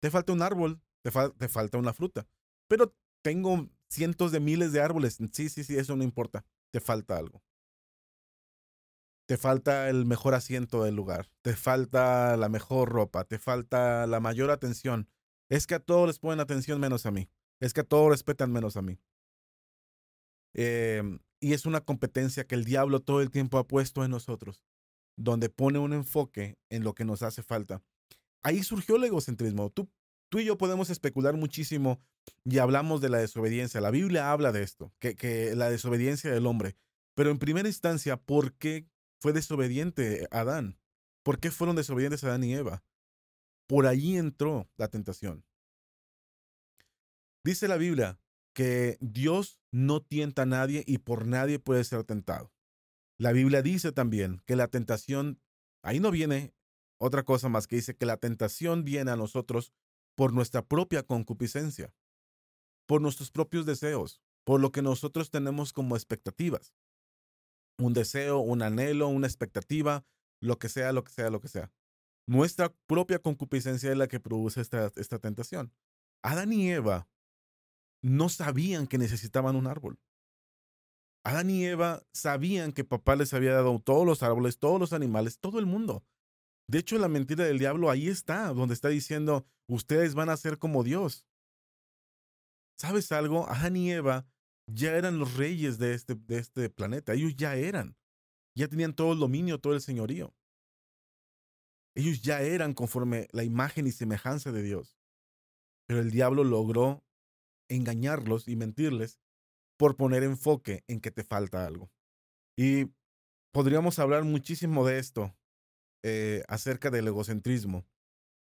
Te 0.00 0.10
falta 0.10 0.32
un 0.32 0.42
árbol, 0.42 0.80
te, 1.02 1.10
te 1.10 1.48
falta 1.48 1.78
una 1.78 1.92
fruta, 1.92 2.26
pero 2.68 2.94
tengo 3.22 3.68
cientos 3.88 4.30
de 4.32 4.40
miles 4.40 4.72
de 4.72 4.80
árboles. 4.80 5.18
Sí, 5.32 5.48
sí, 5.48 5.64
sí, 5.64 5.76
eso 5.76 5.96
no 5.96 6.04
importa, 6.04 6.44
te 6.70 6.80
falta 6.80 7.18
algo 7.18 7.42
te 9.32 9.38
falta 9.38 9.88
el 9.88 10.04
mejor 10.04 10.34
asiento 10.34 10.84
del 10.84 10.94
lugar, 10.94 11.30
te 11.40 11.56
falta 11.56 12.36
la 12.36 12.50
mejor 12.50 12.90
ropa, 12.90 13.24
te 13.24 13.38
falta 13.38 14.06
la 14.06 14.20
mayor 14.20 14.50
atención. 14.50 15.08
Es 15.48 15.66
que 15.66 15.74
a 15.74 15.78
todos 15.78 16.06
les 16.06 16.18
ponen 16.18 16.38
atención 16.38 16.78
menos 16.78 17.06
a 17.06 17.10
mí. 17.10 17.30
Es 17.58 17.72
que 17.72 17.80
a 17.80 17.84
todos 17.84 18.10
respetan 18.10 18.52
menos 18.52 18.76
a 18.76 18.82
mí. 18.82 18.98
Em, 20.52 21.18
y 21.40 21.54
es 21.54 21.64
una 21.64 21.80
competencia 21.80 22.46
que 22.46 22.54
el 22.54 22.66
diablo 22.66 23.00
todo 23.00 23.22
el 23.22 23.30
tiempo 23.30 23.56
ha 23.56 23.66
puesto 23.66 24.04
en 24.04 24.10
nosotros, 24.10 24.66
donde 25.16 25.48
pone 25.48 25.78
un 25.78 25.94
enfoque 25.94 26.58
en 26.68 26.84
lo 26.84 26.94
que 26.94 27.06
nos 27.06 27.22
hace 27.22 27.42
falta. 27.42 27.80
Ahí 28.42 28.62
surgió 28.62 28.96
el 28.96 29.04
egocentrismo. 29.04 29.70
Tú, 29.70 29.88
tú 30.28 30.40
y 30.40 30.44
yo 30.44 30.58
podemos 30.58 30.90
especular 30.90 31.38
muchísimo 31.38 32.02
y 32.44 32.58
hablamos 32.58 33.00
de 33.00 33.08
la 33.08 33.16
desobediencia. 33.16 33.80
La 33.80 33.90
Biblia 33.90 34.30
habla 34.30 34.52
de 34.52 34.62
esto, 34.62 34.92
que, 34.98 35.14
que 35.14 35.56
la 35.56 35.70
desobediencia 35.70 36.30
del 36.30 36.46
hombre. 36.46 36.76
Pero 37.14 37.30
en 37.30 37.38
primera 37.38 37.68
instancia, 37.68 38.18
¿por 38.18 38.52
qué 38.54 38.91
fue 39.22 39.32
desobediente 39.32 40.26
Adán. 40.32 40.80
¿Por 41.22 41.38
qué 41.38 41.52
fueron 41.52 41.76
desobedientes 41.76 42.24
Adán 42.24 42.42
y 42.42 42.54
Eva? 42.54 42.82
Por 43.68 43.86
ahí 43.86 44.16
entró 44.16 44.68
la 44.76 44.88
tentación. 44.88 45.46
Dice 47.44 47.68
la 47.68 47.76
Biblia 47.76 48.18
que 48.52 48.98
Dios 49.00 49.60
no 49.70 50.02
tienta 50.02 50.42
a 50.42 50.46
nadie 50.46 50.82
y 50.88 50.98
por 50.98 51.28
nadie 51.28 51.60
puede 51.60 51.84
ser 51.84 52.02
tentado. 52.02 52.52
La 53.16 53.30
Biblia 53.30 53.62
dice 53.62 53.92
también 53.92 54.42
que 54.44 54.56
la 54.56 54.66
tentación, 54.66 55.40
ahí 55.84 56.00
no 56.00 56.10
viene 56.10 56.52
otra 56.98 57.22
cosa 57.22 57.48
más 57.48 57.68
que 57.68 57.76
dice 57.76 57.96
que 57.96 58.06
la 58.06 58.16
tentación 58.16 58.82
viene 58.82 59.12
a 59.12 59.16
nosotros 59.16 59.72
por 60.16 60.32
nuestra 60.32 60.66
propia 60.66 61.04
concupiscencia, 61.04 61.94
por 62.86 63.00
nuestros 63.00 63.30
propios 63.30 63.66
deseos, 63.66 64.20
por 64.42 64.60
lo 64.60 64.72
que 64.72 64.82
nosotros 64.82 65.30
tenemos 65.30 65.72
como 65.72 65.94
expectativas 65.94 66.74
un 67.84 67.92
deseo, 67.92 68.38
un 68.38 68.62
anhelo, 68.62 69.08
una 69.08 69.26
expectativa, 69.26 70.04
lo 70.40 70.58
que 70.58 70.68
sea, 70.68 70.92
lo 70.92 71.04
que 71.04 71.12
sea, 71.12 71.30
lo 71.30 71.40
que 71.40 71.48
sea. 71.48 71.72
Nuestra 72.26 72.72
propia 72.86 73.18
concupiscencia 73.18 73.90
es 73.90 73.96
la 73.96 74.08
que 74.08 74.20
produce 74.20 74.60
esta, 74.60 74.92
esta 74.96 75.18
tentación. 75.18 75.72
Adán 76.22 76.52
y 76.52 76.70
Eva 76.70 77.08
no 78.02 78.28
sabían 78.28 78.86
que 78.86 78.98
necesitaban 78.98 79.56
un 79.56 79.66
árbol. 79.66 79.98
Adán 81.24 81.50
y 81.50 81.64
Eva 81.64 82.02
sabían 82.12 82.72
que 82.72 82.84
papá 82.84 83.16
les 83.16 83.32
había 83.32 83.54
dado 83.54 83.78
todos 83.80 84.06
los 84.06 84.22
árboles, 84.22 84.58
todos 84.58 84.80
los 84.80 84.92
animales, 84.92 85.38
todo 85.38 85.58
el 85.58 85.66
mundo. 85.66 86.04
De 86.68 86.78
hecho, 86.78 86.98
la 86.98 87.08
mentira 87.08 87.44
del 87.44 87.58
diablo 87.58 87.90
ahí 87.90 88.08
está, 88.08 88.52
donde 88.52 88.74
está 88.74 88.88
diciendo, 88.88 89.44
ustedes 89.66 90.14
van 90.14 90.30
a 90.30 90.36
ser 90.36 90.58
como 90.58 90.82
Dios. 90.82 91.26
¿Sabes 92.76 93.12
algo? 93.12 93.48
Adán 93.48 93.76
y 93.76 93.92
Eva 93.92 94.26
ya 94.66 94.96
eran 94.96 95.18
los 95.18 95.36
reyes 95.36 95.78
de 95.78 95.94
este, 95.94 96.14
de 96.14 96.38
este 96.38 96.70
planeta. 96.70 97.14
Ellos 97.14 97.36
ya 97.36 97.56
eran. 97.56 97.96
Ya 98.54 98.68
tenían 98.68 98.94
todo 98.94 99.12
el 99.12 99.18
dominio, 99.18 99.60
todo 99.60 99.74
el 99.74 99.80
señorío. 99.80 100.34
Ellos 101.94 102.22
ya 102.22 102.40
eran 102.40 102.74
conforme 102.74 103.28
la 103.32 103.44
imagen 103.44 103.86
y 103.86 103.92
semejanza 103.92 104.52
de 104.52 104.62
Dios. 104.62 104.98
Pero 105.86 106.00
el 106.00 106.10
diablo 106.10 106.44
logró 106.44 107.04
engañarlos 107.68 108.48
y 108.48 108.56
mentirles 108.56 109.18
por 109.78 109.96
poner 109.96 110.22
enfoque 110.22 110.84
en 110.88 111.00
que 111.00 111.10
te 111.10 111.24
falta 111.24 111.66
algo. 111.66 111.90
Y 112.56 112.92
podríamos 113.52 113.98
hablar 113.98 114.24
muchísimo 114.24 114.86
de 114.86 114.98
esto 114.98 115.34
eh, 116.02 116.44
acerca 116.48 116.90
del 116.90 117.08
egocentrismo. 117.08 117.86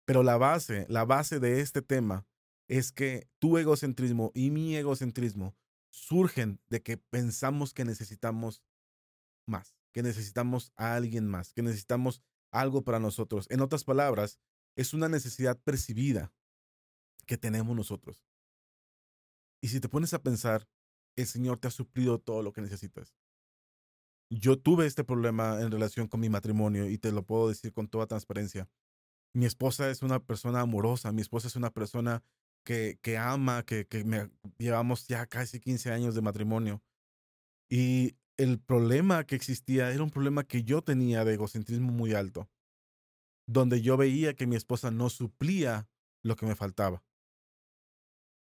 Pero 0.06 0.22
la 0.22 0.36
base, 0.38 0.86
la 0.88 1.04
base 1.04 1.38
de 1.38 1.60
este 1.60 1.82
tema 1.82 2.26
es 2.68 2.92
que 2.92 3.28
tu 3.38 3.58
egocentrismo 3.58 4.30
y 4.34 4.50
mi 4.50 4.74
egocentrismo 4.76 5.54
surgen 5.98 6.60
de 6.68 6.82
que 6.82 6.96
pensamos 6.96 7.74
que 7.74 7.84
necesitamos 7.84 8.62
más, 9.46 9.76
que 9.92 10.02
necesitamos 10.02 10.72
a 10.76 10.94
alguien 10.94 11.26
más, 11.26 11.52
que 11.52 11.62
necesitamos 11.62 12.22
algo 12.50 12.82
para 12.82 13.00
nosotros. 13.00 13.46
En 13.50 13.60
otras 13.60 13.84
palabras, 13.84 14.38
es 14.76 14.94
una 14.94 15.08
necesidad 15.08 15.58
percibida 15.60 16.32
que 17.26 17.36
tenemos 17.36 17.76
nosotros. 17.76 18.24
Y 19.60 19.68
si 19.68 19.80
te 19.80 19.88
pones 19.88 20.14
a 20.14 20.22
pensar, 20.22 20.68
el 21.16 21.26
Señor 21.26 21.58
te 21.58 21.68
ha 21.68 21.72
suplido 21.72 22.20
todo 22.20 22.42
lo 22.42 22.52
que 22.52 22.62
necesitas. 22.62 23.16
Yo 24.30 24.58
tuve 24.58 24.86
este 24.86 25.04
problema 25.04 25.60
en 25.60 25.70
relación 25.70 26.06
con 26.06 26.20
mi 26.20 26.28
matrimonio 26.28 26.88
y 26.88 26.98
te 26.98 27.12
lo 27.12 27.24
puedo 27.24 27.48
decir 27.48 27.72
con 27.72 27.88
toda 27.88 28.06
transparencia. 28.06 28.68
Mi 29.34 29.46
esposa 29.46 29.90
es 29.90 30.02
una 30.02 30.20
persona 30.20 30.60
amorosa, 30.60 31.12
mi 31.12 31.22
esposa 31.22 31.48
es 31.48 31.56
una 31.56 31.70
persona 31.70 32.22
que, 32.68 33.16
ama, 33.18 33.64
que, 33.64 33.86
que 33.86 34.04
me, 34.04 34.30
llevamos 34.58 35.06
ya 35.08 35.26
casi 35.26 35.58
15 35.58 35.90
años 35.90 36.14
de 36.14 36.20
matrimonio. 36.20 36.82
Y 37.70 38.16
el 38.36 38.60
problema 38.60 39.24
que 39.24 39.36
existía 39.36 39.90
era 39.90 40.02
un 40.02 40.10
problema 40.10 40.44
que 40.44 40.64
yo 40.64 40.82
tenía 40.82 41.24
de 41.24 41.34
egocentrismo 41.34 41.90
muy 41.90 42.12
alto, 42.12 42.50
donde 43.46 43.80
yo 43.80 43.96
veía 43.96 44.34
que 44.34 44.46
mi 44.46 44.56
esposa 44.56 44.90
no 44.90 45.08
suplía 45.08 45.88
lo 46.22 46.36
que 46.36 46.44
me 46.44 46.54
faltaba. 46.54 47.02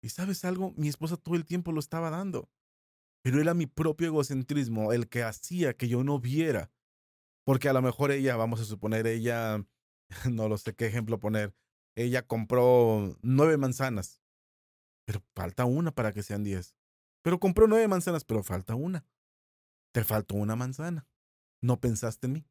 Y 0.02 0.08
sabes 0.08 0.44
algo, 0.44 0.72
mi 0.76 0.88
esposa 0.88 1.16
todo 1.16 1.36
el 1.36 1.44
tiempo 1.44 1.70
lo 1.70 1.78
estaba 1.78 2.10
dando, 2.10 2.50
pero 3.22 3.40
era 3.40 3.54
mi 3.54 3.66
propio 3.66 4.08
egocentrismo 4.08 4.92
el 4.92 5.08
que 5.08 5.22
hacía 5.22 5.76
que 5.76 5.88
yo 5.88 6.02
no 6.02 6.18
viera, 6.18 6.72
porque 7.44 7.68
a 7.68 7.72
lo 7.72 7.82
mejor 7.82 8.10
ella, 8.10 8.36
vamos 8.36 8.60
a 8.60 8.64
suponer, 8.64 9.06
ella, 9.06 9.64
no 10.30 10.48
lo 10.48 10.58
sé 10.58 10.74
qué 10.74 10.86
ejemplo 10.86 11.20
poner, 11.20 11.54
ella 11.98 12.26
compró 12.26 13.18
nueve 13.22 13.56
manzanas, 13.56 14.22
pero 15.04 15.20
falta 15.34 15.64
una 15.64 15.90
para 15.90 16.12
que 16.12 16.22
sean 16.22 16.44
diez. 16.44 16.76
Pero 17.22 17.40
compró 17.40 17.66
nueve 17.66 17.88
manzanas, 17.88 18.24
pero 18.24 18.44
falta 18.44 18.76
una. 18.76 19.04
Te 19.92 20.04
faltó 20.04 20.36
una 20.36 20.54
manzana. 20.54 21.08
No 21.60 21.80
pensaste 21.80 22.28
en 22.28 22.34
mí. 22.34 22.46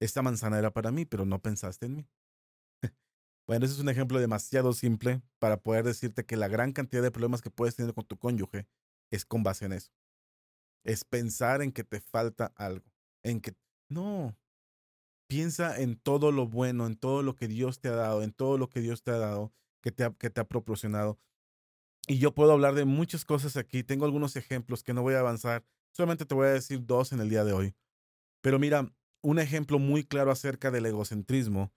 Esta 0.00 0.22
manzana 0.22 0.58
era 0.58 0.72
para 0.72 0.92
mí, 0.92 1.04
pero 1.04 1.26
no 1.26 1.42
pensaste 1.42 1.86
en 1.86 1.96
mí. 1.96 2.08
bueno, 3.46 3.66
ese 3.66 3.74
es 3.74 3.80
un 3.80 3.90
ejemplo 3.90 4.18
demasiado 4.18 4.72
simple 4.72 5.20
para 5.38 5.58
poder 5.58 5.84
decirte 5.84 6.24
que 6.24 6.38
la 6.38 6.48
gran 6.48 6.72
cantidad 6.72 7.02
de 7.02 7.10
problemas 7.10 7.42
que 7.42 7.50
puedes 7.50 7.76
tener 7.76 7.92
con 7.92 8.06
tu 8.06 8.16
cónyuge 8.16 8.66
es 9.10 9.26
con 9.26 9.42
base 9.42 9.66
en 9.66 9.74
eso. 9.74 9.92
Es 10.84 11.04
pensar 11.04 11.60
en 11.60 11.72
que 11.72 11.84
te 11.84 12.00
falta 12.00 12.46
algo. 12.56 12.90
En 13.22 13.42
que, 13.42 13.52
no, 13.90 14.34
Piensa 15.30 15.80
en 15.80 15.94
todo 15.94 16.32
lo 16.32 16.48
bueno, 16.48 16.88
en 16.88 16.96
todo 16.96 17.22
lo 17.22 17.36
que 17.36 17.46
Dios 17.46 17.80
te 17.80 17.86
ha 17.86 17.94
dado, 17.94 18.24
en 18.24 18.32
todo 18.32 18.58
lo 18.58 18.68
que 18.68 18.80
Dios 18.80 19.04
te 19.04 19.12
ha 19.12 19.18
dado, 19.18 19.52
que 19.80 19.92
te 19.92 20.02
ha, 20.02 20.10
que 20.10 20.28
te 20.28 20.40
ha 20.40 20.44
proporcionado. 20.44 21.20
Y 22.08 22.18
yo 22.18 22.34
puedo 22.34 22.50
hablar 22.50 22.74
de 22.74 22.84
muchas 22.84 23.24
cosas 23.24 23.56
aquí. 23.56 23.84
Tengo 23.84 24.06
algunos 24.06 24.34
ejemplos 24.34 24.82
que 24.82 24.92
no 24.92 25.02
voy 25.02 25.14
a 25.14 25.20
avanzar. 25.20 25.64
Solamente 25.92 26.26
te 26.26 26.34
voy 26.34 26.48
a 26.48 26.50
decir 26.50 26.84
dos 26.84 27.12
en 27.12 27.20
el 27.20 27.30
día 27.30 27.44
de 27.44 27.52
hoy. 27.52 27.76
Pero 28.40 28.58
mira, 28.58 28.92
un 29.22 29.38
ejemplo 29.38 29.78
muy 29.78 30.02
claro 30.02 30.32
acerca 30.32 30.72
del 30.72 30.86
egocentrismo 30.86 31.72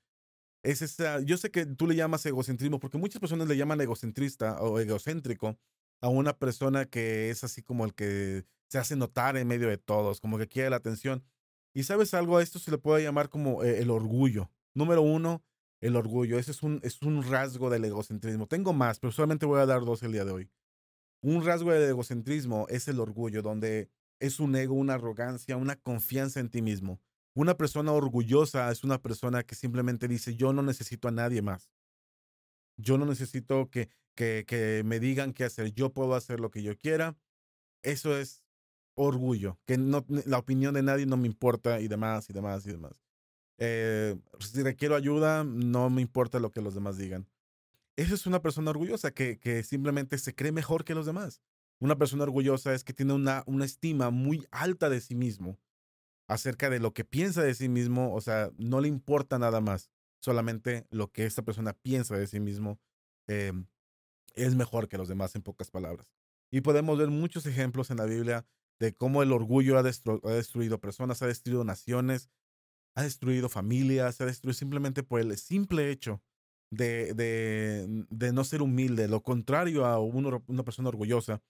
es 0.64 0.82
esta. 0.82 1.20
Yo 1.22 1.38
sé 1.38 1.52
que 1.52 1.68
tú 1.68 1.86
le 1.86 1.96
llamas 1.96 2.26
egocentrismo 2.26 2.80
porque 2.80 2.98
muchas 2.98 3.20
personas 3.20 3.48
le 3.48 3.56
llaman 3.56 3.82
egocentrista 3.82 4.60
o 4.64 4.80
egocéntrico 4.80 5.60
a 6.02 6.10
una 6.10 6.34
persona 6.36 6.86
que 6.86 7.30
es 7.30 7.44
así 7.44 7.62
como 7.62 7.86
el 7.86 7.94
que 7.94 8.46
se 8.68 8.80
hace 8.80 8.96
notar 8.96 9.38
en 9.38 9.48
medio 9.48 9.70
de 9.70 9.78
todos, 9.78 10.20
como 10.20 10.40
que 10.40 10.48
quiere 10.48 10.72
la 10.72 10.78
atención. 10.78 11.24
Y 11.74 11.84
sabes 11.84 12.14
algo, 12.14 12.38
a 12.38 12.44
esto 12.44 12.60
se 12.60 12.72
le 12.72 12.78
puede 12.78 13.04
llamar 13.04 13.30
como 13.30 13.64
eh, 13.64 13.80
el 13.80 13.90
orgullo. 13.90 14.52
Número 14.76 15.02
uno, 15.02 15.44
el 15.82 15.96
orgullo. 15.96 16.38
Ese 16.38 16.52
es 16.52 16.64
un, 16.64 16.80
es 16.84 17.02
un 17.02 17.24
rasgo 17.24 17.70
del 17.70 17.86
egocentrismo. 17.86 18.48
Tengo 18.48 18.74
más, 18.74 19.00
pero 19.00 19.12
solamente 19.12 19.46
voy 19.46 19.60
a 19.60 19.66
dar 19.66 19.84
dos 19.84 20.04
el 20.04 20.12
día 20.12 20.26
de 20.26 20.32
hoy. 20.32 20.52
Un 21.22 21.44
rasgo 21.44 21.72
del 21.72 21.90
egocentrismo 21.90 22.68
es 22.70 22.88
el 22.88 23.00
orgullo, 23.00 23.42
donde 23.42 23.90
es 24.20 24.40
un 24.40 24.56
ego, 24.56 24.76
una 24.76 24.96
arrogancia, 24.96 25.58
una 25.58 25.76
confianza 25.76 26.40
en 26.40 26.50
ti 26.50 26.62
mismo. 26.62 27.02
Una 27.34 27.58
persona 27.58 27.92
orgullosa 27.92 28.72
es 28.72 28.84
una 28.84 29.02
persona 29.02 29.44
que 29.44 29.56
simplemente 29.56 30.08
dice, 30.08 30.36
yo 30.36 30.54
no 30.54 30.62
necesito 30.62 31.08
a 31.08 31.12
nadie 31.12 31.42
más. 31.42 31.72
Yo 32.78 32.98
no 32.98 33.06
necesito 33.06 33.70
que, 33.70 33.90
que, 34.16 34.46
que 34.48 34.84
me 34.86 35.00
digan 35.00 35.34
qué 35.34 35.46
hacer. 35.46 35.74
Yo 35.74 35.92
puedo 35.92 36.14
hacer 36.14 36.40
lo 36.40 36.52
que 36.52 36.62
yo 36.62 36.78
quiera. 36.78 37.18
Eso 37.82 38.16
es 38.18 38.43
orgullo, 38.96 39.60
que 39.66 39.78
no, 39.78 40.06
la 40.26 40.38
opinión 40.38 40.74
de 40.74 40.84
nadie 40.84 41.06
no 41.06 41.18
me 41.18 41.28
importa 41.28 41.80
y 41.80 41.88
demás 41.88 42.30
y 42.30 42.34
demás 42.34 42.66
y 42.66 42.72
demás. 42.72 42.94
Eh, 43.58 44.18
si 44.40 44.62
requiero 44.64 44.96
ayuda, 44.96 45.44
no 45.44 45.90
me 45.90 46.02
importa 46.02 46.40
lo 46.40 46.52
que 46.52 46.62
los 46.62 46.74
demás 46.74 46.98
digan. 46.98 47.28
Eso 47.96 48.16
es 48.16 48.26
una 48.26 48.42
persona 48.42 48.72
orgullosa 48.72 49.12
que, 49.12 49.40
que 49.40 49.64
simplemente 49.64 50.18
se 50.18 50.34
cree 50.34 50.52
mejor 50.52 50.84
que 50.84 50.96
los 50.96 51.06
demás. 51.06 51.42
Una 51.80 51.98
persona 51.98 52.24
orgullosa 52.24 52.74
es 52.74 52.84
que 52.84 52.94
tiene 52.94 53.14
una, 53.14 53.44
una 53.46 53.66
estima 53.66 54.10
muy 54.10 54.48
alta 54.52 54.90
de 54.90 55.02
sí 55.02 55.16
mismo, 55.16 55.60
acerca 56.28 56.70
de 56.70 56.80
lo 56.80 56.94
que 56.94 57.04
piensa 57.04 57.44
de 57.44 57.54
sí 57.54 57.70
mismo, 57.70 58.14
o 58.14 58.22
sea, 58.22 58.52
no 58.58 58.80
le 58.80 58.88
importa 58.88 59.38
nada 59.38 59.62
más, 59.62 59.92
solamente 60.20 60.88
lo 60.90 61.12
que 61.12 61.26
esta 61.26 61.44
persona 61.44 61.74
piensa 61.74 62.18
de 62.18 62.28
sí 62.28 62.40
mismo 62.40 62.80
eh, 63.28 63.52
es 64.34 64.56
mejor 64.56 64.88
que 64.88 64.98
los 64.98 65.08
demás, 65.08 65.36
en 65.36 65.42
pocas 65.42 65.70
palabras. 65.70 66.08
Y 66.50 66.62
podemos 66.62 66.98
ver 66.98 67.10
muchos 67.10 67.46
ejemplos 67.46 67.92
en 67.92 67.98
la 67.98 68.06
Biblia 68.06 68.46
de 68.80 68.94
cómo 68.94 69.24
el 69.24 69.32
orgullo 69.32 69.78
ha, 69.78 69.84
destruido 69.84 70.80
personas, 70.80 71.22
ha 71.22 71.28
destruido 71.28 71.64
naciones, 71.64 72.30
ha 72.96 73.04
destruido 73.04 73.50
familias, 73.50 74.22
ha 74.22 74.26
destruido 74.26 74.54
simplemente 74.54 75.04
por 75.04 75.20
el 75.20 75.38
simple 75.38 75.90
hecho 75.90 76.22
de, 76.70 77.14
de, 77.14 78.06
de 78.10 78.34
no 78.34 78.44
ser 78.44 78.62
humilde. 78.62 79.08
Lo 79.08 79.22
contrario 79.22 79.86
a 79.86 80.00
una 80.00 80.64
persona 80.64 80.90
orgullosa 80.90 81.42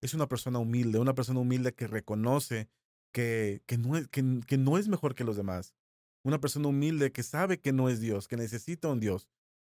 es 0.00 0.14
una 0.14 0.28
persona 0.28 0.58
humilde, 0.58 0.98
una 0.98 1.14
persona 1.14 1.40
humilde 1.40 1.74
que 1.74 1.86
reconoce 1.86 2.68
que, 3.12 3.62
que, 3.66 3.78
no 3.78 3.96
es, 3.96 4.08
que, 4.08 4.40
que 4.46 4.58
no 4.58 4.78
es 4.78 4.88
mejor 4.88 5.14
que 5.14 5.24
los 5.24 5.36
demás. 5.36 5.74
Una 6.22 6.40
persona 6.40 6.68
humilde 6.68 7.12
que 7.12 7.22
sabe 7.22 7.60
que 7.60 7.72
no 7.72 7.88
es 7.88 8.00
Dios, 8.00 8.28
que 8.28 8.36
necesita 8.36 8.88
un 8.88 9.00
Dios. 9.00 9.28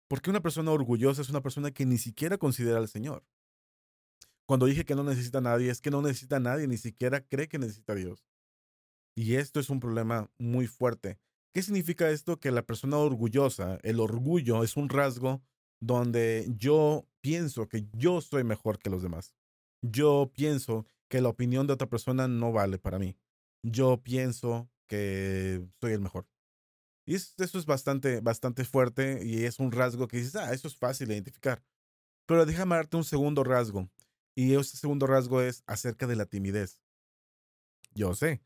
Porque 0.08 0.30
una 0.30 0.42
persona 0.42 0.72
orgullosa 0.72 1.22
es 1.22 1.30
una 1.30 1.42
persona 1.42 1.72
que 1.72 1.86
ni 1.86 1.98
siquiera 1.98 2.38
considera 2.38 2.80
al 2.80 2.88
Señor. 2.88 3.24
Cuando 4.50 4.66
dije 4.66 4.84
que 4.84 4.96
no 4.96 5.04
necesita 5.04 5.38
a 5.38 5.42
nadie, 5.42 5.70
es 5.70 5.80
que 5.80 5.92
no 5.92 6.02
necesita 6.02 6.38
a 6.38 6.40
nadie, 6.40 6.66
ni 6.66 6.78
siquiera 6.78 7.22
cree 7.22 7.48
que 7.48 7.60
necesita 7.60 7.94
a 7.94 7.96
Dios. 7.96 8.26
Y 9.16 9.36
esto 9.36 9.60
es 9.60 9.70
un 9.70 9.80
problema 9.80 10.32
muy 10.40 10.66
fuerte. 10.66 11.20
¿Qué 11.54 11.62
significa 11.62 12.10
esto? 12.10 12.40
Que 12.40 12.50
la 12.50 12.64
persona 12.64 12.98
orgullosa, 12.98 13.78
el 13.84 14.00
orgullo 14.00 14.64
es 14.64 14.76
un 14.76 14.90
rasgo 14.90 15.44
donde 15.80 16.48
yo 16.58 17.06
pienso 17.22 17.70
que 17.70 17.86
yo 17.94 18.22
soy 18.22 18.44
mejor 18.44 18.80
que 18.80 18.90
los 18.90 19.04
demás. 19.04 19.36
Yo 19.84 20.32
pienso 20.34 20.88
que 21.10 21.22
la 21.22 21.30
opinión 21.30 21.68
de 21.68 21.74
otra 21.74 21.88
persona 21.88 22.28
no 22.28 22.52
vale 22.52 22.80
para 22.80 22.98
mí. 22.98 23.16
Yo 23.62 24.02
pienso 24.02 24.68
que 24.88 25.64
soy 25.80 25.94
el 25.94 26.02
mejor. 26.02 26.26
Y 27.06 27.14
eso 27.14 27.36
es 27.38 27.68
bastante, 27.68 28.20
bastante 28.20 28.66
fuerte 28.66 29.24
y 29.24 29.46
es 29.46 29.60
un 29.60 29.72
rasgo 29.72 30.08
que 30.08 30.18
dices, 30.18 30.36
ah, 30.38 30.52
eso 30.56 30.68
es 30.68 30.76
fácil 30.76 31.10
de 31.10 31.14
identificar. 31.14 31.62
Pero 32.26 32.48
déjame 32.48 32.78
darte 32.78 32.98
un 32.98 33.04
segundo 33.04 33.44
rasgo. 33.44 33.88
Y 34.36 34.56
ese 34.56 34.78
segundo 34.78 35.08
rasgo 35.08 35.42
es 35.42 35.63
acerca 35.68 36.08
de 36.08 36.15
la 36.15 36.26
timidez. 36.26 36.82
Yo 37.94 38.13
sé. 38.13 38.42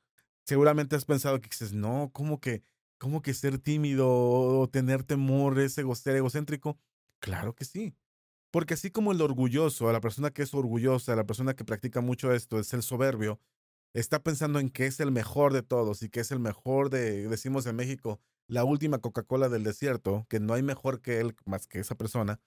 Seguramente 0.46 0.96
has 0.96 1.06
pensado 1.06 1.40
que 1.40 1.50
dices, 1.50 1.74
no, 1.74 2.10
¿cómo 2.14 2.40
que 2.40 2.64
¿Cómo 3.04 3.22
que 3.22 3.34
ser 3.34 3.60
tímido 3.60 4.08
o 4.10 4.70
tener 4.70 5.04
temor 5.04 5.60
es 5.60 5.74
ser 5.74 6.16
egocéntrico? 6.16 6.80
Claro 7.20 7.54
que 7.54 7.66
sí. 7.66 7.98
Porque 8.50 8.76
así 8.76 8.92
como 8.92 9.12
el 9.12 9.20
orgulloso, 9.20 9.92
la 9.92 10.00
persona 10.00 10.32
que 10.32 10.44
es 10.44 10.54
orgullosa, 10.54 11.14
la 11.14 11.26
persona 11.26 11.54
que 11.54 11.66
practica 11.66 12.00
mucho 12.00 12.32
esto, 12.32 12.60
es 12.60 12.74
el 12.74 12.82
soberbio, 12.82 13.42
está 13.94 14.24
pensando 14.24 14.58
en 14.60 14.70
que 14.70 14.86
es 14.86 15.02
el 15.02 15.12
mejor 15.12 15.52
de 15.52 15.64
todos 15.64 16.02
y 16.02 16.08
que 16.08 16.22
es 16.22 16.32
el 16.32 16.40
mejor 16.40 16.90
de, 16.90 17.28
decimos 17.28 17.66
en 17.66 17.76
México, 17.76 18.22
la 18.48 18.64
última 18.64 19.00
Coca-Cola 19.00 19.50
del 19.50 19.66
desierto, 19.66 20.26
que 20.30 20.40
no 20.40 20.54
hay 20.54 20.64
mejor 20.64 21.02
que 21.02 21.20
él 21.20 21.36
más 21.46 21.68
que 21.68 21.80
esa 21.80 21.96
persona. 21.96 22.40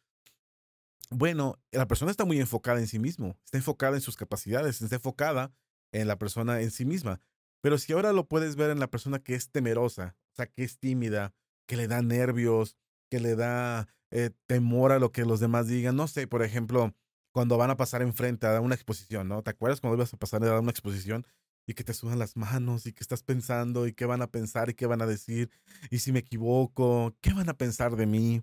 Bueno, 1.10 1.58
la 1.70 1.86
persona 1.86 2.10
está 2.10 2.24
muy 2.24 2.40
enfocada 2.40 2.80
en 2.80 2.88
sí 2.88 2.98
mismo, 2.98 3.36
está 3.44 3.58
enfocada 3.58 3.96
en 3.96 4.02
sus 4.02 4.16
capacidades, 4.16 4.82
está 4.82 4.96
enfocada 4.96 5.52
en 5.92 6.08
la 6.08 6.18
persona 6.18 6.60
en 6.60 6.70
sí 6.70 6.84
misma. 6.84 7.20
Pero 7.60 7.78
si 7.78 7.92
ahora 7.92 8.12
lo 8.12 8.28
puedes 8.28 8.56
ver 8.56 8.70
en 8.70 8.80
la 8.80 8.88
persona 8.88 9.18
que 9.18 9.34
es 9.34 9.50
temerosa, 9.50 10.16
o 10.32 10.36
sea, 10.36 10.46
que 10.46 10.64
es 10.64 10.78
tímida, 10.78 11.32
que 11.66 11.76
le 11.76 11.88
da 11.88 12.02
nervios, 12.02 12.76
que 13.10 13.20
le 13.20 13.36
da 13.36 13.88
eh, 14.10 14.30
temor 14.46 14.92
a 14.92 14.98
lo 14.98 15.12
que 15.12 15.24
los 15.24 15.40
demás 15.40 15.66
digan. 15.66 15.96
No 15.96 16.08
sé, 16.08 16.26
por 16.26 16.42
ejemplo, 16.42 16.94
cuando 17.32 17.56
van 17.58 17.70
a 17.70 17.76
pasar 17.76 18.02
enfrente 18.02 18.46
a 18.46 18.60
una 18.60 18.74
exposición, 18.74 19.28
¿no? 19.28 19.42
¿Te 19.42 19.50
acuerdas 19.50 19.80
cuando 19.80 19.96
ibas 19.96 20.12
a 20.14 20.16
pasar 20.16 20.44
a 20.44 20.60
una 20.60 20.70
exposición 20.70 21.26
y 21.66 21.74
que 21.74 21.84
te 21.84 21.94
sudan 21.94 22.18
las 22.18 22.36
manos 22.36 22.86
y 22.86 22.92
que 22.92 23.02
estás 23.02 23.22
pensando 23.22 23.86
y 23.86 23.92
qué 23.92 24.06
van 24.06 24.22
a 24.22 24.30
pensar 24.30 24.70
y 24.70 24.74
qué 24.74 24.86
van 24.86 25.02
a 25.02 25.06
decir? 25.06 25.50
Y 25.90 25.98
si 26.00 26.12
me 26.12 26.20
equivoco, 26.20 27.16
¿qué 27.20 27.32
van 27.32 27.48
a 27.48 27.54
pensar 27.54 27.96
de 27.96 28.06
mí? 28.06 28.42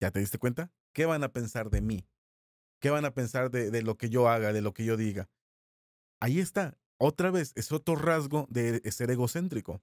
¿Ya 0.00 0.10
te 0.10 0.20
diste 0.20 0.38
cuenta? 0.38 0.70
¿Qué 0.94 1.04
van 1.06 1.24
a 1.24 1.32
pensar 1.32 1.68
de 1.70 1.82
mí? 1.82 2.06
¿Qué 2.80 2.88
van 2.88 3.04
a 3.04 3.12
pensar 3.12 3.50
de, 3.50 3.82
lo 3.82 3.96
que 3.96 4.08
yo 4.08 4.28
haga, 4.28 4.52
de 4.52 4.62
lo 4.62 4.72
que 4.72 4.84
yo 4.84 4.96
diga? 4.96 5.28
Ahí 6.20 6.38
está. 6.38 6.78
Otra 6.98 7.30
vez, 7.30 7.52
es 7.56 7.72
otro 7.72 7.96
rasgo 7.96 8.46
de 8.48 8.80
ser 8.92 9.10
egocéntrico. 9.10 9.82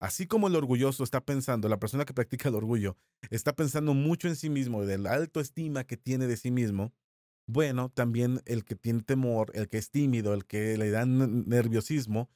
Así 0.00 0.26
como 0.26 0.48
el 0.48 0.56
orgulloso 0.56 1.02
está 1.02 1.24
pensando, 1.24 1.68
la 1.68 1.78
persona 1.78 2.04
que 2.04 2.14
practica 2.14 2.48
el 2.48 2.54
orgullo, 2.54 2.96
está 3.30 3.54
pensando 3.54 3.94
mucho 3.94 4.28
en 4.28 4.36
sí 4.36 4.48
mismo, 4.48 4.84
de 4.84 4.98
la 4.98 5.28
estima 5.34 5.84
que 5.84 5.96
tiene 5.96 6.26
de 6.26 6.36
sí 6.36 6.50
mismo, 6.50 6.92
bueno, 7.46 7.90
también 7.90 8.40
el 8.46 8.64
que 8.64 8.76
tiene 8.76 9.02
temor, 9.02 9.50
el 9.54 9.68
que 9.68 9.78
es 9.78 9.90
tímido, 9.90 10.32
el 10.32 10.46
que 10.46 10.78
le 10.78 10.90
da 10.90 11.04
nerviosismo, 11.04 12.30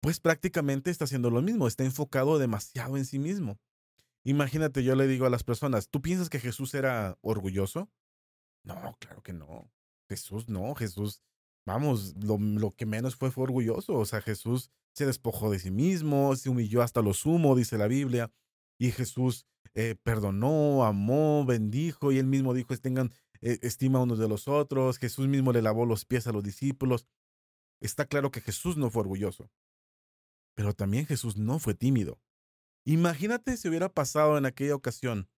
pues 0.00 0.20
prácticamente 0.20 0.90
está 0.90 1.04
haciendo 1.04 1.30
lo 1.30 1.40
mismo, 1.40 1.66
está 1.66 1.84
enfocado 1.84 2.38
demasiado 2.38 2.96
en 2.96 3.04
sí 3.04 3.18
mismo. 3.18 3.58
Imagínate, 4.24 4.84
yo 4.84 4.94
le 4.94 5.06
digo 5.06 5.26
a 5.26 5.30
las 5.30 5.44
personas, 5.44 5.88
¿tú 5.88 6.02
piensas 6.02 6.28
que 6.28 6.40
Jesús 6.40 6.74
era 6.74 7.16
orgulloso? 7.22 7.88
No, 8.64 8.96
claro 8.98 9.22
que 9.22 9.32
no. 9.32 9.70
Jesús 10.08 10.48
no, 10.48 10.74
Jesús, 10.74 11.22
vamos, 11.64 12.14
lo, 12.16 12.72
que 12.72 12.84
menos 12.84 13.16
fue 13.16 13.30
fue 13.30 13.44
orgulloso. 13.44 13.94
O 13.94 14.04
sea, 14.04 14.20
Jesús 14.20 14.70
se 14.92 15.06
despojó 15.06 15.50
de 15.50 15.58
sí 15.58 15.70
mismo, 15.70 16.36
se 16.36 16.50
humilló 16.50 16.82
hasta 16.82 17.00
lo 17.00 17.14
sumo, 17.14 17.56
dice 17.56 17.78
la 17.78 17.86
Biblia, 17.86 18.30
y 18.78 18.90
Jesús 18.90 19.46
eh, 19.74 19.94
perdonó, 20.02 20.84
amó, 20.84 21.44
bendijo, 21.46 22.12
y 22.12 22.18
él 22.18 22.26
mismo 22.26 22.54
dijo, 22.54 22.76
tengan 22.76 23.12
eh, 23.40 23.58
estima 23.62 24.00
unos 24.00 24.18
de 24.18 24.28
los 24.28 24.48
otros, 24.48 24.98
Jesús 24.98 25.28
mismo 25.28 25.52
le 25.52 25.62
lavó 25.62 25.86
los 25.86 26.04
pies 26.04 26.26
a 26.26 26.32
los 26.32 26.42
discípulos. 26.42 27.06
Está 27.80 28.04
claro 28.04 28.30
que 28.30 28.40
Jesús 28.40 28.76
no 28.76 28.90
fue 28.90 29.02
orgulloso, 29.02 29.50
pero 30.54 30.74
también 30.74 31.06
Jesús 31.06 31.36
no 31.36 31.58
fue 31.58 31.74
tímido. 31.74 32.20
Imagínate 32.84 33.56
si 33.56 33.68
hubiera 33.68 33.92
pasado 33.92 34.38
en 34.38 34.46
aquella 34.46 34.74
ocasión 34.74 35.28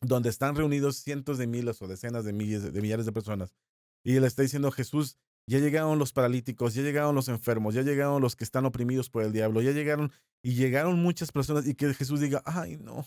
donde 0.00 0.30
están 0.30 0.56
reunidos 0.56 0.96
cientos 0.96 1.38
de 1.38 1.46
miles 1.46 1.80
o 1.82 1.88
decenas 1.88 2.24
de 2.24 2.32
miles 2.32 2.72
de 2.72 2.80
millares 2.80 3.06
de 3.06 3.12
personas 3.12 3.54
y 4.02 4.16
él 4.16 4.24
está 4.24 4.42
diciendo 4.42 4.70
Jesús, 4.70 5.18
ya 5.46 5.58
llegaron 5.58 5.98
los 5.98 6.12
paralíticos, 6.12 6.74
ya 6.74 6.82
llegaron 6.82 7.14
los 7.14 7.28
enfermos, 7.28 7.74
ya 7.74 7.82
llegaron 7.82 8.22
los 8.22 8.36
que 8.36 8.44
están 8.44 8.64
oprimidos 8.64 9.10
por 9.10 9.22
el 9.22 9.32
diablo, 9.32 9.60
ya 9.60 9.72
llegaron 9.72 10.12
y 10.42 10.54
llegaron 10.54 11.02
muchas 11.02 11.32
personas 11.32 11.66
y 11.66 11.74
que 11.74 11.92
Jesús 11.92 12.20
diga, 12.20 12.42
ay 12.44 12.78
no, 12.78 13.06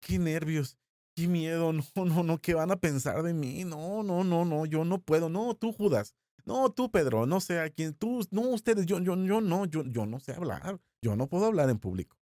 qué 0.00 0.18
nervios, 0.18 0.76
qué 1.14 1.28
miedo, 1.28 1.72
no, 1.94 2.04
no, 2.04 2.22
no, 2.22 2.38
¿qué 2.40 2.54
van 2.54 2.70
a 2.72 2.76
pensar 2.76 3.22
de 3.22 3.34
mí? 3.34 3.64
No, 3.64 4.02
no, 4.02 4.24
no, 4.24 4.44
no, 4.44 4.66
yo 4.66 4.84
no 4.84 5.00
puedo, 5.00 5.28
no, 5.28 5.54
tú 5.54 5.72
Judas, 5.72 6.14
no, 6.44 6.70
tú 6.70 6.90
Pedro, 6.90 7.26
no 7.26 7.40
sé 7.40 7.60
a 7.60 7.70
quién, 7.70 7.94
tú, 7.94 8.26
no, 8.30 8.42
ustedes, 8.42 8.86
yo, 8.86 8.98
yo, 8.98 9.16
yo 9.16 9.40
no, 9.40 9.66
yo, 9.66 9.84
yo 9.84 10.04
no 10.04 10.18
sé 10.18 10.32
hablar, 10.32 10.80
yo 11.00 11.16
no 11.16 11.28
puedo 11.28 11.46
hablar 11.46 11.70
en 11.70 11.78
público. 11.78 12.16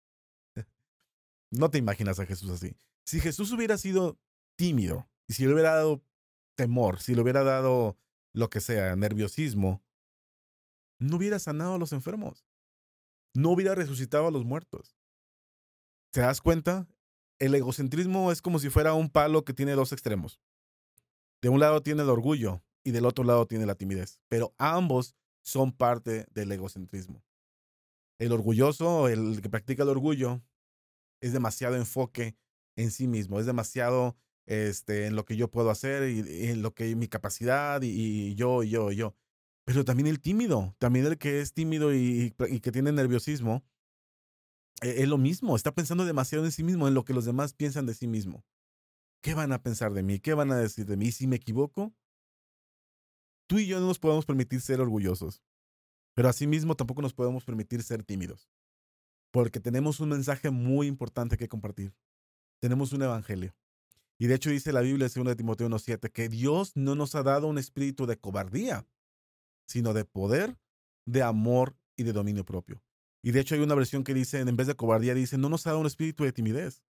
No 1.51 1.69
te 1.69 1.77
imaginas 1.77 2.19
a 2.19 2.25
Jesús 2.25 2.49
así. 2.49 2.75
Si 3.05 3.19
Jesús 3.19 3.51
hubiera 3.51 3.77
sido 3.77 4.17
tímido 4.55 5.09
y 5.27 5.33
si 5.33 5.45
le 5.45 5.53
hubiera 5.53 5.75
dado 5.75 6.03
temor, 6.55 6.99
si 6.99 7.15
le 7.15 7.21
hubiera 7.21 7.43
dado 7.43 7.97
lo 8.33 8.49
que 8.49 8.61
sea, 8.61 8.95
nerviosismo, 8.95 9.83
no 10.99 11.17
hubiera 11.17 11.39
sanado 11.39 11.75
a 11.75 11.77
los 11.77 11.93
enfermos, 11.93 12.45
no 13.33 13.51
hubiera 13.51 13.73
resucitado 13.75 14.27
a 14.27 14.31
los 14.31 14.45
muertos. 14.45 14.95
¿Te 16.11 16.21
das 16.21 16.41
cuenta? 16.41 16.87
El 17.39 17.55
egocentrismo 17.55 18.31
es 18.31 18.41
como 18.41 18.59
si 18.59 18.69
fuera 18.69 18.93
un 18.93 19.09
palo 19.09 19.45
que 19.45 19.53
tiene 19.53 19.71
dos 19.73 19.91
extremos. 19.91 20.41
De 21.41 21.49
un 21.49 21.59
lado 21.59 21.81
tiene 21.81 22.03
el 22.03 22.09
orgullo 22.09 22.61
y 22.83 22.91
del 22.91 23.05
otro 23.05 23.23
lado 23.23 23.47
tiene 23.47 23.65
la 23.65 23.75
timidez, 23.75 24.19
pero 24.27 24.53
ambos 24.57 25.15
son 25.41 25.71
parte 25.71 26.25
del 26.31 26.51
egocentrismo. 26.51 27.23
El 28.19 28.33
orgulloso, 28.33 29.07
el 29.07 29.41
que 29.41 29.49
practica 29.49 29.83
el 29.83 29.89
orgullo, 29.89 30.41
es 31.21 31.33
demasiado 31.33 31.75
enfoque 31.75 32.35
en 32.75 32.91
sí 32.91 33.07
mismo, 33.07 33.39
es 33.39 33.45
demasiado 33.45 34.17
este, 34.49 35.05
en 35.05 35.15
lo 35.15 35.25
que 35.25 35.37
yo 35.37 35.51
puedo 35.51 35.69
hacer 35.69 36.09
y, 36.09 36.49
en 36.49 36.61
lo 36.61 36.73
que 36.73 36.95
mi 36.95 37.07
capacidad 37.07 37.81
y, 37.83 38.33
yo, 38.35 38.63
yo, 38.63 38.91
yo. 38.91 39.15
Pero 39.65 39.85
también 39.85 40.07
el 40.07 40.19
tímido, 40.19 40.75
también 40.79 41.05
el 41.05 41.17
que 41.17 41.41
es 41.41 41.53
tímido 41.53 41.93
y, 41.93 42.33
que 42.61 42.71
tiene 42.71 42.91
nerviosismo, 42.91 43.63
e, 44.81 45.03
es 45.03 45.07
lo 45.07 45.17
mismo, 45.17 45.55
está 45.55 45.73
pensando 45.73 46.03
demasiado 46.03 46.45
en 46.45 46.51
sí 46.51 46.63
mismo, 46.63 46.87
en 46.87 46.95
lo 46.95 47.05
que 47.05 47.13
los 47.13 47.25
demás 47.25 47.53
piensan 47.53 47.85
de 47.85 47.93
sí 47.93 48.07
mismo. 48.07 48.43
¿Qué 49.21 49.35
van 49.35 49.51
a 49.51 49.61
pensar 49.61 49.93
de 49.93 50.01
mí? 50.01 50.19
¿Qué 50.19 50.33
van 50.33 50.51
a 50.51 50.57
decir 50.57 50.85
de 50.85 50.97
mí? 50.97 51.07
¿Y 51.07 51.11
si 51.11 51.27
me 51.27 51.35
equivoco? 51.35 51.93
Tú 53.47 53.59
y 53.59 53.67
yo 53.67 53.79
no 53.79 53.87
nos 53.87 53.99
podemos 53.99 54.25
permitir 54.25 54.61
ser 54.61 54.81
orgullosos, 54.81 55.43
pero 56.15 56.29
asimismo 56.29 56.75
tampoco 56.75 57.01
nos 57.01 57.13
podemos 57.13 57.43
permitir 57.45 57.83
ser 57.83 58.03
tímidos, 58.03 58.49
porque 59.31 59.59
tenemos 59.59 59.99
un 59.99 60.09
mensaje 60.09 60.49
muy 60.49 60.87
importante 60.87 61.37
que 61.37 61.47
compartir. 61.47 61.93
Tenemos 62.59 62.93
un 62.93 63.03
evangelio. 63.03 63.55
Y 64.17 64.27
de 64.27 64.35
hecho 64.35 64.49
dice 64.49 64.73
la 64.73 64.81
Biblia, 64.81 65.07
en 65.13 65.23
2 65.23 65.37
Timoteo 65.37 65.69
1.7, 65.69 66.11
que 66.11 66.27
Dios 66.27 66.75
no 66.75 66.95
nos 66.95 67.15
ha 67.15 67.23
dado 67.23 67.47
un 67.47 67.57
espíritu 67.57 68.05
de 68.05 68.17
cobardía, 68.17 68.85
sino 69.65 69.93
de 69.93 70.03
poder, 70.03 70.57
de 71.05 71.23
amor 71.23 71.77
y 71.95 72.03
de 72.03 72.11
dominio 72.11 72.43
propio. 72.43 72.83
Y 73.21 73.31
de 73.31 73.39
hecho 73.39 73.55
hay 73.55 73.61
una 73.61 73.75
versión 73.75 74.03
que 74.03 74.13
dice, 74.13 74.39
en 74.39 74.55
vez 74.57 74.67
de 74.67 74.75
cobardía, 74.75 75.13
dice, 75.13 75.37
no 75.37 75.49
nos 75.49 75.65
ha 75.65 75.71
dado 75.71 75.81
un 75.81 75.87
espíritu 75.87 76.23
de 76.25 76.33
timidez. 76.33 76.83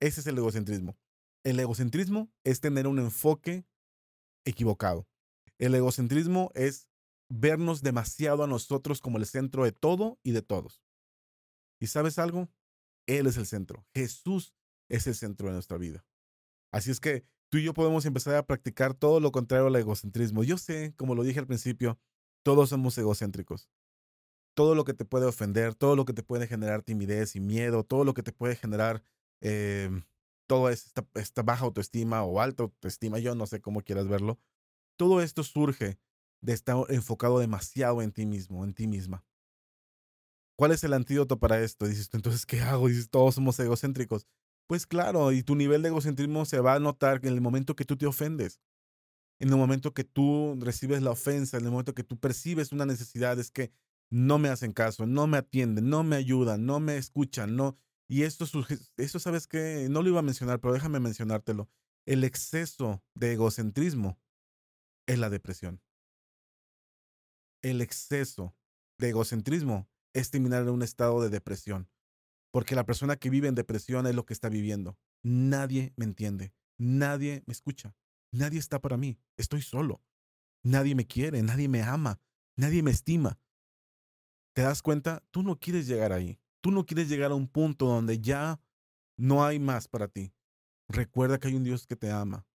Ese 0.00 0.20
es 0.20 0.26
el 0.26 0.36
egocentrismo. 0.36 0.98
El 1.42 1.58
egocentrismo 1.58 2.30
es 2.44 2.60
tener 2.60 2.86
un 2.86 2.98
enfoque 2.98 3.64
equivocado. 4.44 5.06
El 5.58 5.74
egocentrismo 5.74 6.50
es 6.54 6.89
vernos 7.30 7.82
demasiado 7.82 8.44
a 8.44 8.46
nosotros 8.46 9.00
como 9.00 9.16
el 9.16 9.24
centro 9.24 9.64
de 9.64 9.72
todo 9.72 10.18
y 10.22 10.32
de 10.32 10.42
todos. 10.42 10.82
¿Y 11.78 11.86
sabes 11.86 12.18
algo? 12.18 12.50
Él 13.06 13.26
es 13.26 13.36
el 13.36 13.46
centro. 13.46 13.86
Jesús 13.94 14.52
es 14.88 15.06
el 15.06 15.14
centro 15.14 15.46
de 15.46 15.54
nuestra 15.54 15.78
vida. 15.78 16.04
Así 16.72 16.90
es 16.90 17.00
que 17.00 17.24
tú 17.48 17.58
y 17.58 17.64
yo 17.64 17.72
podemos 17.72 18.04
empezar 18.04 18.34
a 18.34 18.46
practicar 18.46 18.94
todo 18.94 19.20
lo 19.20 19.32
contrario 19.32 19.68
al 19.68 19.76
egocentrismo. 19.76 20.44
Yo 20.44 20.58
sé, 20.58 20.92
como 20.96 21.14
lo 21.14 21.22
dije 21.22 21.38
al 21.38 21.46
principio, 21.46 21.98
todos 22.42 22.70
somos 22.70 22.98
egocéntricos. 22.98 23.70
Todo 24.54 24.74
lo 24.74 24.84
que 24.84 24.94
te 24.94 25.04
puede 25.04 25.26
ofender, 25.26 25.74
todo 25.74 25.94
lo 25.94 26.04
que 26.04 26.12
te 26.12 26.24
puede 26.24 26.48
generar 26.48 26.82
timidez 26.82 27.36
y 27.36 27.40
miedo, 27.40 27.84
todo 27.84 28.04
lo 28.04 28.12
que 28.12 28.24
te 28.24 28.32
puede 28.32 28.56
generar 28.56 29.02
eh, 29.40 29.88
toda 30.48 30.72
esta, 30.72 31.06
esta 31.14 31.42
baja 31.42 31.64
autoestima 31.64 32.24
o 32.24 32.40
alta 32.40 32.64
autoestima, 32.64 33.20
yo 33.20 33.36
no 33.36 33.46
sé 33.46 33.60
cómo 33.60 33.82
quieras 33.82 34.08
verlo, 34.08 34.40
todo 34.96 35.22
esto 35.22 35.44
surge 35.44 35.98
de 36.40 36.52
estar 36.52 36.76
enfocado 36.88 37.38
demasiado 37.38 38.02
en 38.02 38.12
ti 38.12 38.26
mismo, 38.26 38.64
en 38.64 38.74
ti 38.74 38.86
misma. 38.86 39.24
¿Cuál 40.56 40.72
es 40.72 40.84
el 40.84 40.92
antídoto 40.92 41.38
para 41.38 41.60
esto? 41.62 41.86
Dices 41.86 42.10
tú, 42.10 42.18
entonces, 42.18 42.44
¿qué 42.44 42.60
hago? 42.60 42.88
Dices, 42.88 43.08
todos 43.08 43.34
somos 43.34 43.58
egocéntricos. 43.58 44.26
Pues 44.66 44.86
claro, 44.86 45.32
y 45.32 45.42
tu 45.42 45.56
nivel 45.56 45.82
de 45.82 45.88
egocentrismo 45.88 46.44
se 46.44 46.60
va 46.60 46.74
a 46.74 46.78
notar 46.78 47.20
en 47.24 47.32
el 47.32 47.40
momento 47.40 47.74
que 47.74 47.84
tú 47.84 47.96
te 47.96 48.06
ofendes, 48.06 48.60
en 49.40 49.48
el 49.48 49.56
momento 49.56 49.94
que 49.94 50.04
tú 50.04 50.56
recibes 50.60 51.02
la 51.02 51.10
ofensa, 51.10 51.56
en 51.56 51.64
el 51.64 51.70
momento 51.70 51.94
que 51.94 52.04
tú 52.04 52.18
percibes 52.18 52.72
una 52.72 52.86
necesidad, 52.86 53.38
es 53.38 53.50
que 53.50 53.72
no 54.10 54.38
me 54.38 54.48
hacen 54.48 54.72
caso, 54.72 55.06
no 55.06 55.26
me 55.26 55.38
atienden, 55.38 55.88
no 55.88 56.04
me 56.04 56.16
ayudan, 56.16 56.66
no 56.66 56.78
me 56.78 56.98
escuchan, 56.98 57.56
no. 57.56 57.78
Y 58.06 58.24
esto, 58.24 58.44
esto 58.96 59.18
sabes 59.18 59.46
que 59.46 59.88
no 59.88 60.02
lo 60.02 60.10
iba 60.10 60.18
a 60.18 60.22
mencionar, 60.22 60.60
pero 60.60 60.74
déjame 60.74 61.00
mencionártelo. 61.00 61.70
El 62.06 62.22
exceso 62.24 63.02
de 63.14 63.32
egocentrismo 63.32 64.18
es 65.06 65.18
la 65.18 65.30
depresión. 65.30 65.80
El 67.62 67.80
exceso 67.80 68.56
de 68.98 69.10
egocentrismo 69.10 69.88
es 70.12 70.30
terminar 70.30 70.62
en 70.62 70.70
un 70.70 70.82
estado 70.82 71.22
de 71.22 71.28
depresión. 71.28 71.88
Porque 72.52 72.74
la 72.74 72.84
persona 72.84 73.16
que 73.16 73.30
vive 73.30 73.48
en 73.48 73.54
depresión 73.54 74.06
es 74.06 74.14
lo 74.14 74.24
que 74.24 74.32
está 74.32 74.48
viviendo. 74.48 74.98
Nadie 75.22 75.92
me 75.96 76.04
entiende. 76.04 76.52
Nadie 76.78 77.42
me 77.46 77.52
escucha. 77.52 77.94
Nadie 78.32 78.58
está 78.58 78.80
para 78.80 78.96
mí. 78.96 79.18
Estoy 79.36 79.62
solo. 79.62 80.02
Nadie 80.62 80.94
me 80.94 81.06
quiere. 81.06 81.42
Nadie 81.42 81.68
me 81.68 81.82
ama. 81.82 82.20
Nadie 82.56 82.82
me 82.82 82.90
estima. 82.90 83.38
¿Te 84.54 84.62
das 84.62 84.82
cuenta? 84.82 85.22
Tú 85.30 85.42
no 85.42 85.58
quieres 85.58 85.86
llegar 85.86 86.12
ahí. 86.12 86.40
Tú 86.60 86.70
no 86.70 86.84
quieres 86.84 87.08
llegar 87.08 87.30
a 87.30 87.36
un 87.36 87.48
punto 87.48 87.86
donde 87.86 88.20
ya 88.20 88.60
no 89.16 89.44
hay 89.44 89.58
más 89.58 89.86
para 89.86 90.08
ti. 90.08 90.32
Recuerda 90.88 91.38
que 91.38 91.48
hay 91.48 91.54
un 91.54 91.64
Dios 91.64 91.86
que 91.86 91.96
te 91.96 92.10
ama. 92.10 92.46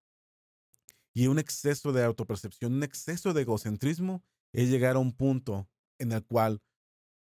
Y 1.13 1.27
un 1.27 1.39
exceso 1.39 1.93
de 1.93 2.03
autopercepción, 2.03 2.73
un 2.73 2.83
exceso 2.83 3.33
de 3.33 3.43
egocentrismo 3.43 4.23
es 4.55 4.69
llegar 4.69 4.95
a 4.95 4.99
un 4.99 5.11
punto 5.11 5.69
en 5.99 6.11
el 6.11 6.23
cual 6.25 6.61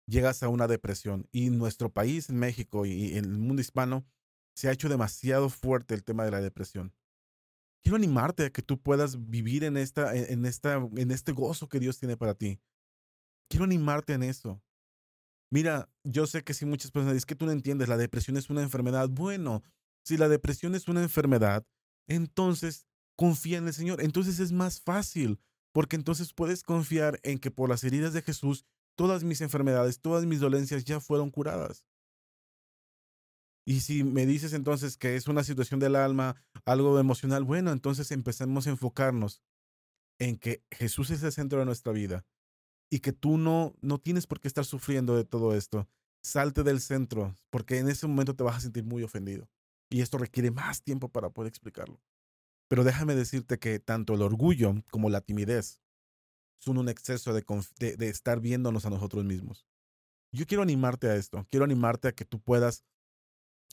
llegas 0.07 0.41
a 0.43 0.49
una 0.49 0.67
depresión. 0.67 1.27
Y 1.31 1.49
nuestro 1.49 1.91
país, 1.91 2.29
en 2.29 2.37
México 2.37 2.85
y 2.85 3.17
en 3.17 3.25
el 3.25 3.37
mundo 3.37 3.61
hispano, 3.61 4.05
se 4.55 4.67
ha 4.67 4.71
hecho 4.71 4.89
demasiado 4.89 5.49
fuerte 5.49 5.93
el 5.93 6.03
tema 6.03 6.25
de 6.25 6.31
la 6.31 6.41
depresión. 6.41 6.93
Quiero 7.81 7.95
animarte 7.95 8.45
a 8.45 8.49
que 8.49 8.61
tú 8.61 8.81
puedas 8.81 9.29
vivir 9.29 9.63
en, 9.63 9.77
esta, 9.77 10.15
en, 10.15 10.45
esta, 10.45 10.75
en 10.95 11.11
este 11.11 11.31
gozo 11.31 11.69
que 11.69 11.79
Dios 11.79 11.97
tiene 11.97 12.17
para 12.17 12.33
ti. 12.33 12.59
Quiero 13.49 13.65
animarte 13.65 14.13
en 14.13 14.23
eso. 14.23 14.61
Mira, 15.51 15.89
yo 16.03 16.27
sé 16.27 16.43
que 16.43 16.53
si 16.53 16.65
muchas 16.65 16.91
personas 16.91 17.15
dicen 17.15 17.27
que 17.27 17.35
tú 17.35 17.45
no 17.45 17.51
entiendes, 17.51 17.89
la 17.89 17.97
depresión 17.97 18.37
es 18.37 18.49
una 18.49 18.61
enfermedad. 18.61 19.09
Bueno, 19.09 19.63
si 20.03 20.17
la 20.17 20.27
depresión 20.27 20.75
es 20.75 20.87
una 20.87 21.01
enfermedad, 21.01 21.65
entonces 22.07 22.85
confía 23.15 23.57
en 23.57 23.67
el 23.67 23.73
Señor. 23.73 24.01
Entonces 24.01 24.39
es 24.39 24.51
más 24.51 24.81
fácil, 24.81 25.39
porque 25.71 25.95
entonces 25.95 26.33
puedes 26.33 26.63
confiar 26.63 27.19
en 27.23 27.39
que 27.39 27.51
por 27.51 27.69
las 27.69 27.83
heridas 27.83 28.13
de 28.13 28.21
Jesús 28.21 28.65
todas 28.95 29.23
mis 29.23 29.41
enfermedades, 29.41 30.01
todas 30.01 30.25
mis 30.25 30.39
dolencias 30.39 30.83
ya 30.83 30.99
fueron 30.99 31.31
curadas. 31.31 31.85
Y 33.65 33.81
si 33.81 34.03
me 34.03 34.25
dices 34.25 34.53
entonces 34.53 34.97
que 34.97 35.15
es 35.15 35.27
una 35.27 35.43
situación 35.43 35.79
del 35.79 35.95
alma, 35.95 36.35
algo 36.65 36.99
emocional, 36.99 37.43
bueno, 37.43 37.71
entonces 37.71 38.11
empecemos 38.11 38.65
a 38.65 38.71
enfocarnos 38.71 39.43
en 40.19 40.37
que 40.37 40.63
Jesús 40.71 41.11
es 41.11 41.23
el 41.23 41.31
centro 41.31 41.59
de 41.59 41.65
nuestra 41.65 41.93
vida 41.93 42.25
y 42.89 42.99
que 42.99 43.13
tú 43.13 43.37
no, 43.37 43.75
no 43.81 43.99
tienes 43.99 44.27
por 44.27 44.39
qué 44.39 44.47
estar 44.47 44.65
sufriendo 44.65 45.15
de 45.15 45.23
todo 45.23 45.55
esto. 45.55 45.87
Salte 46.21 46.63
del 46.63 46.81
centro, 46.81 47.35
porque 47.49 47.77
en 47.77 47.87
ese 47.87 48.07
momento 48.07 48.35
te 48.35 48.43
vas 48.43 48.57
a 48.57 48.61
sentir 48.61 48.83
muy 48.83 49.03
ofendido. 49.03 49.47
Y 49.89 50.01
esto 50.01 50.17
requiere 50.17 50.51
más 50.51 50.81
tiempo 50.81 51.09
para 51.09 51.29
poder 51.29 51.49
explicarlo. 51.49 52.01
Pero 52.69 52.83
déjame 52.83 53.15
decirte 53.15 53.57
que 53.57 53.79
tanto 53.79 54.13
el 54.13 54.21
orgullo 54.21 54.75
como 54.91 55.09
la 55.09 55.21
timidez 55.21 55.81
son 56.59 56.77
un 56.77 56.87
exceso 56.87 57.33
de, 57.33 57.43
estar 58.07 58.39
viéndonos 58.39 58.85
a 58.85 58.89
nosotros 58.89 59.25
mismos. 59.25 59.65
Yo 60.31 60.45
quiero 60.45 60.61
animarte 60.61 61.07
a 61.09 61.15
esto, 61.15 61.47
quiero 61.49 61.65
animarte 61.65 62.09
a 62.09 62.11
que 62.11 62.25
tú 62.25 62.39
puedas 62.39 62.85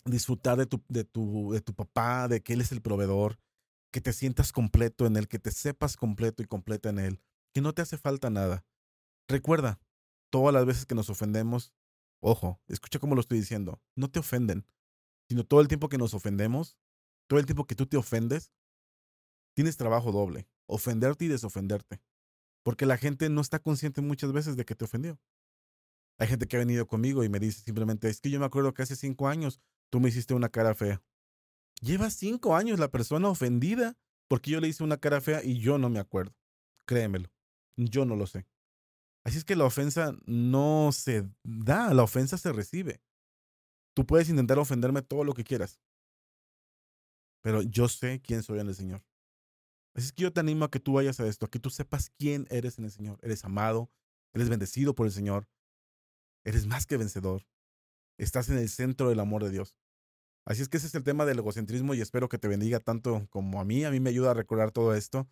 disfrutar 0.07 0.57
de 0.57 0.67
tu, 0.67 0.83
de, 0.89 1.05
tu, 1.05 1.53
de 1.53 1.61
tu 1.61 1.75
papá, 1.75 2.27
de 2.27 2.43
que 2.43 2.55
Él 2.55 2.63
es 2.63 2.73
el 2.73 2.81
proveedor, 2.81 3.39
que 3.93 4.01
te 4.01 4.15
sientas 4.15 4.53
completo 4.53 5.05
en 5.05 5.17
Él, 5.17 5.29
que 5.29 5.39
te 5.39 5.51
sepas 5.51 5.97
completo 5.97 6.43
y 6.43 6.47
completa 6.47 6.89
en 6.89 6.99
Él, 6.99 7.21
que 7.53 7.61
no 7.61 7.75
te 7.75 7.83
hace 7.83 7.99
falta 7.99 8.31
nada. 8.31 8.65
Recuerda, 9.29 9.79
todas 10.31 10.55
las 10.55 10.65
veces 10.65 10.87
que 10.87 10.95
nos 10.95 11.11
ofendemos, 11.11 11.75
ojo, 12.21 12.63
escucha 12.69 12.99
cómo 12.99 13.15
lo 13.15 13.21
estoy 13.21 13.41
diciendo, 13.41 13.83
no 13.95 14.11
te 14.11 14.21
ofenden, 14.21 14.67
sino 15.29 15.45
todo 15.45 15.61
el 15.61 15.69
tiempo 15.69 15.89
que 15.89 15.99
nos 15.99 16.15
ofendemos, 16.15 16.79
todo 17.27 17.41
el 17.41 17.47
tiempo 17.47 17.67
que 17.67 17.75
tú 17.75 17.87
te 17.87 17.97
ofendes, 17.97 18.53
tienes 19.57 19.79
trabajo 19.79 20.13
doble, 20.13 20.47
ofenderte 20.67 21.25
y 21.25 21.29
desofenderte. 21.29 22.03
Porque 22.63 22.85
la 22.85 22.99
gente 22.99 23.31
no 23.31 23.41
está 23.41 23.59
consciente 23.59 24.03
muchas 24.03 24.31
veces 24.31 24.57
de 24.57 24.67
que 24.67 24.75
te 24.75 24.85
ofendió. 24.85 25.19
Hay 26.19 26.29
gente 26.29 26.47
que 26.47 26.57
ha 26.57 26.59
venido 26.59 26.87
conmigo 26.87 27.25
y 27.25 27.31
me 27.31 27.41
dice 27.41 27.63
simplemente, 27.63 28.09
es 28.09 28.21
que 28.21 28.31
yo 28.31 28.39
me 28.39 28.45
acuerdo 28.45 28.75
que 28.75 28.83
hace 28.83 28.97
cinco 28.97 29.29
años 29.29 29.61
tú 29.89 29.99
me 29.99 30.11
hiciste 30.11 30.35
una 30.35 30.51
cara 30.51 30.75
fea. 30.75 31.03
Lleva 31.81 32.11
cinco 32.11 32.55
años 32.55 32.79
la 32.79 32.91
persona 32.91 33.29
ofendida 33.29 33.97
porque 34.29 34.51
yo 34.51 34.61
le 34.61 34.69
hice 34.69 34.85
una 34.85 34.99
cara 34.99 35.23
fea 35.23 35.43
y 35.43 35.59
yo 35.59 35.79
no 35.79 35.89
me 35.89 36.01
acuerdo. 36.01 36.35
Créemelo, 36.85 37.31
yo 37.77 38.05
no 38.05 38.15
lo 38.15 38.27
sé. 38.27 38.47
Así 39.25 39.39
es 39.39 39.45
que 39.45 39.57
la 39.57 39.65
ofensa 39.65 40.15
no 40.27 40.91
se 40.93 41.29
da, 41.45 41.95
la 41.95 42.03
ofensa 42.03 42.37
se 42.37 42.53
recibe. 42.53 43.01
Tú 43.95 44.05
puedes 44.05 44.29
intentar 44.29 44.59
ofenderme 44.59 45.01
todo 45.01 45.25
lo 45.25 45.33
que 45.33 45.45
quieras, 45.45 45.81
pero 47.41 47.63
yo 47.63 47.89
sé 47.89 48.21
quién 48.21 48.43
soy 48.43 48.59
en 48.59 48.69
el 48.69 48.75
Señor. 48.75 49.06
Así 49.97 50.09
es 50.09 50.13
que 50.13 50.25
yo 50.25 50.33
te 50.33 50.41
animo 50.41 50.67
a 50.67 50.71
que 50.71 50.79
tú 50.79 50.93
vayas 50.93 51.19
a 51.21 51.27
esto, 51.27 51.47
a 51.47 51.51
que 51.51 51.59
tú 51.59 51.71
sepas 51.71 52.11
quién 52.19 52.47
eres 52.51 52.79
en 52.79 52.85
el 52.85 52.91
Señor. 52.91 53.19
Eres 53.23 53.47
amado, 53.47 53.91
eres 54.35 54.51
bendecido 54.51 54.95
por 54.95 55.07
el 55.07 55.13
Señor, 55.13 55.49
eres 56.45 56.67
más 56.67 56.85
que 56.85 56.99
vencedor. 56.99 57.47
Estás 58.19 58.51
en 58.51 58.59
el 58.59 58.69
centro 58.69 59.09
del 59.09 59.21
amor 59.21 59.43
de 59.43 59.51
Dios. 59.51 59.75
Así 60.45 60.61
es 60.61 60.69
que 60.69 60.77
ese 60.77 60.87
es 60.87 60.95
el 60.95 61.03
tema 61.03 61.25
del 61.25 61.39
egocentrismo 61.39 61.95
y 61.95 62.03
espero 62.03 62.29
que 62.29 62.37
te 62.37 62.47
bendiga 62.47 62.79
tanto 62.79 63.27
como 63.31 63.59
a 63.59 63.65
mí. 63.65 63.85
A 63.85 63.91
mí 63.91 63.99
me 63.99 64.11
ayuda 64.11 64.33
a 64.33 64.35
recordar 64.35 64.71
todo 64.71 64.95
esto 64.95 65.27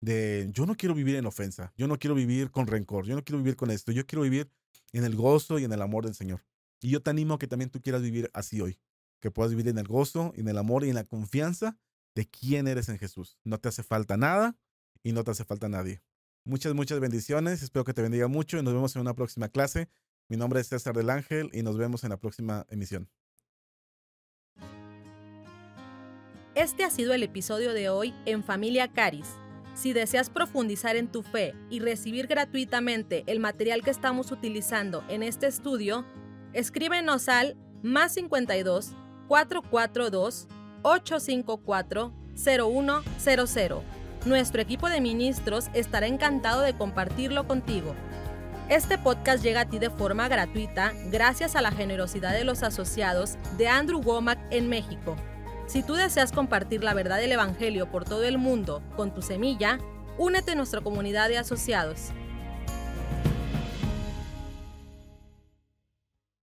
de 0.00 0.48
yo 0.52 0.66
no 0.66 0.76
quiero 0.76 0.94
vivir 0.94 1.14
en 1.14 1.26
ofensa, 1.26 1.72
yo 1.76 1.86
no 1.86 1.98
quiero 1.98 2.16
vivir 2.16 2.50
con 2.50 2.66
rencor, 2.66 3.06
yo 3.06 3.14
no 3.14 3.22
quiero 3.22 3.38
vivir 3.38 3.54
con 3.54 3.70
esto, 3.70 3.92
yo 3.92 4.06
quiero 4.06 4.22
vivir 4.22 4.50
en 4.92 5.04
el 5.04 5.14
gozo 5.14 5.60
y 5.60 5.64
en 5.64 5.72
el 5.72 5.82
amor 5.82 6.04
del 6.04 6.14
Señor. 6.14 6.44
Y 6.80 6.90
yo 6.90 7.00
te 7.00 7.10
animo 7.10 7.34
a 7.34 7.38
que 7.38 7.46
también 7.46 7.70
tú 7.70 7.80
quieras 7.80 8.02
vivir 8.02 8.28
así 8.34 8.60
hoy, 8.60 8.80
que 9.20 9.30
puedas 9.30 9.50
vivir 9.50 9.68
en 9.68 9.78
el 9.78 9.86
gozo, 9.86 10.32
en 10.34 10.48
el 10.48 10.58
amor 10.58 10.84
y 10.84 10.88
en 10.88 10.96
la 10.96 11.04
confianza 11.04 11.78
de 12.14 12.26
quién 12.28 12.68
eres 12.68 12.88
en 12.88 12.98
Jesús. 12.98 13.38
No 13.44 13.58
te 13.58 13.68
hace 13.68 13.82
falta 13.82 14.16
nada 14.16 14.56
y 15.02 15.12
no 15.12 15.24
te 15.24 15.30
hace 15.30 15.44
falta 15.44 15.68
nadie. 15.68 16.02
Muchas, 16.44 16.74
muchas 16.74 17.00
bendiciones. 17.00 17.62
Espero 17.62 17.84
que 17.84 17.94
te 17.94 18.02
bendiga 18.02 18.28
mucho 18.28 18.58
y 18.58 18.62
nos 18.62 18.74
vemos 18.74 18.94
en 18.96 19.02
una 19.02 19.14
próxima 19.14 19.48
clase. 19.48 19.88
Mi 20.28 20.36
nombre 20.36 20.60
es 20.60 20.68
César 20.68 20.94
del 20.94 21.10
Ángel 21.10 21.50
y 21.52 21.62
nos 21.62 21.76
vemos 21.76 22.04
en 22.04 22.10
la 22.10 22.16
próxima 22.16 22.66
emisión. 22.70 23.08
Este 26.54 26.84
ha 26.84 26.90
sido 26.90 27.14
el 27.14 27.22
episodio 27.22 27.72
de 27.72 27.88
hoy 27.88 28.14
en 28.26 28.42
Familia 28.42 28.92
Caris. 28.92 29.28
Si 29.74 29.92
deseas 29.92 30.30
profundizar 30.30 30.96
en 30.96 31.10
tu 31.10 31.22
fe 31.22 31.54
y 31.70 31.78
recibir 31.78 32.26
gratuitamente 32.26 33.22
el 33.26 33.38
material 33.38 33.82
que 33.82 33.90
estamos 33.90 34.32
utilizando 34.32 35.04
en 35.08 35.22
este 35.22 35.46
estudio, 35.46 36.04
escríbenos 36.52 37.28
al 37.28 37.56
más 37.82 38.14
52 38.14 38.96
442 39.28 40.48
854-0100. 40.82 43.82
Nuestro 44.26 44.60
equipo 44.60 44.88
de 44.88 45.00
ministros 45.00 45.70
estará 45.72 46.06
encantado 46.06 46.60
de 46.60 46.74
compartirlo 46.74 47.46
contigo. 47.46 47.94
Este 48.68 48.98
podcast 48.98 49.42
llega 49.42 49.62
a 49.62 49.68
ti 49.68 49.78
de 49.78 49.90
forma 49.90 50.28
gratuita 50.28 50.92
gracias 51.10 51.56
a 51.56 51.62
la 51.62 51.72
generosidad 51.72 52.32
de 52.32 52.44
los 52.44 52.62
asociados 52.62 53.36
de 53.58 53.68
Andrew 53.68 54.00
Womack 54.00 54.38
en 54.50 54.68
México. 54.68 55.16
Si 55.66 55.82
tú 55.82 55.94
deseas 55.94 56.32
compartir 56.32 56.84
la 56.84 56.94
verdad 56.94 57.18
del 57.18 57.32
Evangelio 57.32 57.90
por 57.90 58.04
todo 58.04 58.24
el 58.24 58.38
mundo 58.38 58.82
con 58.96 59.14
tu 59.14 59.22
semilla, 59.22 59.78
únete 60.18 60.52
a 60.52 60.54
nuestra 60.54 60.80
comunidad 60.80 61.28
de 61.28 61.38
asociados. 61.38 62.12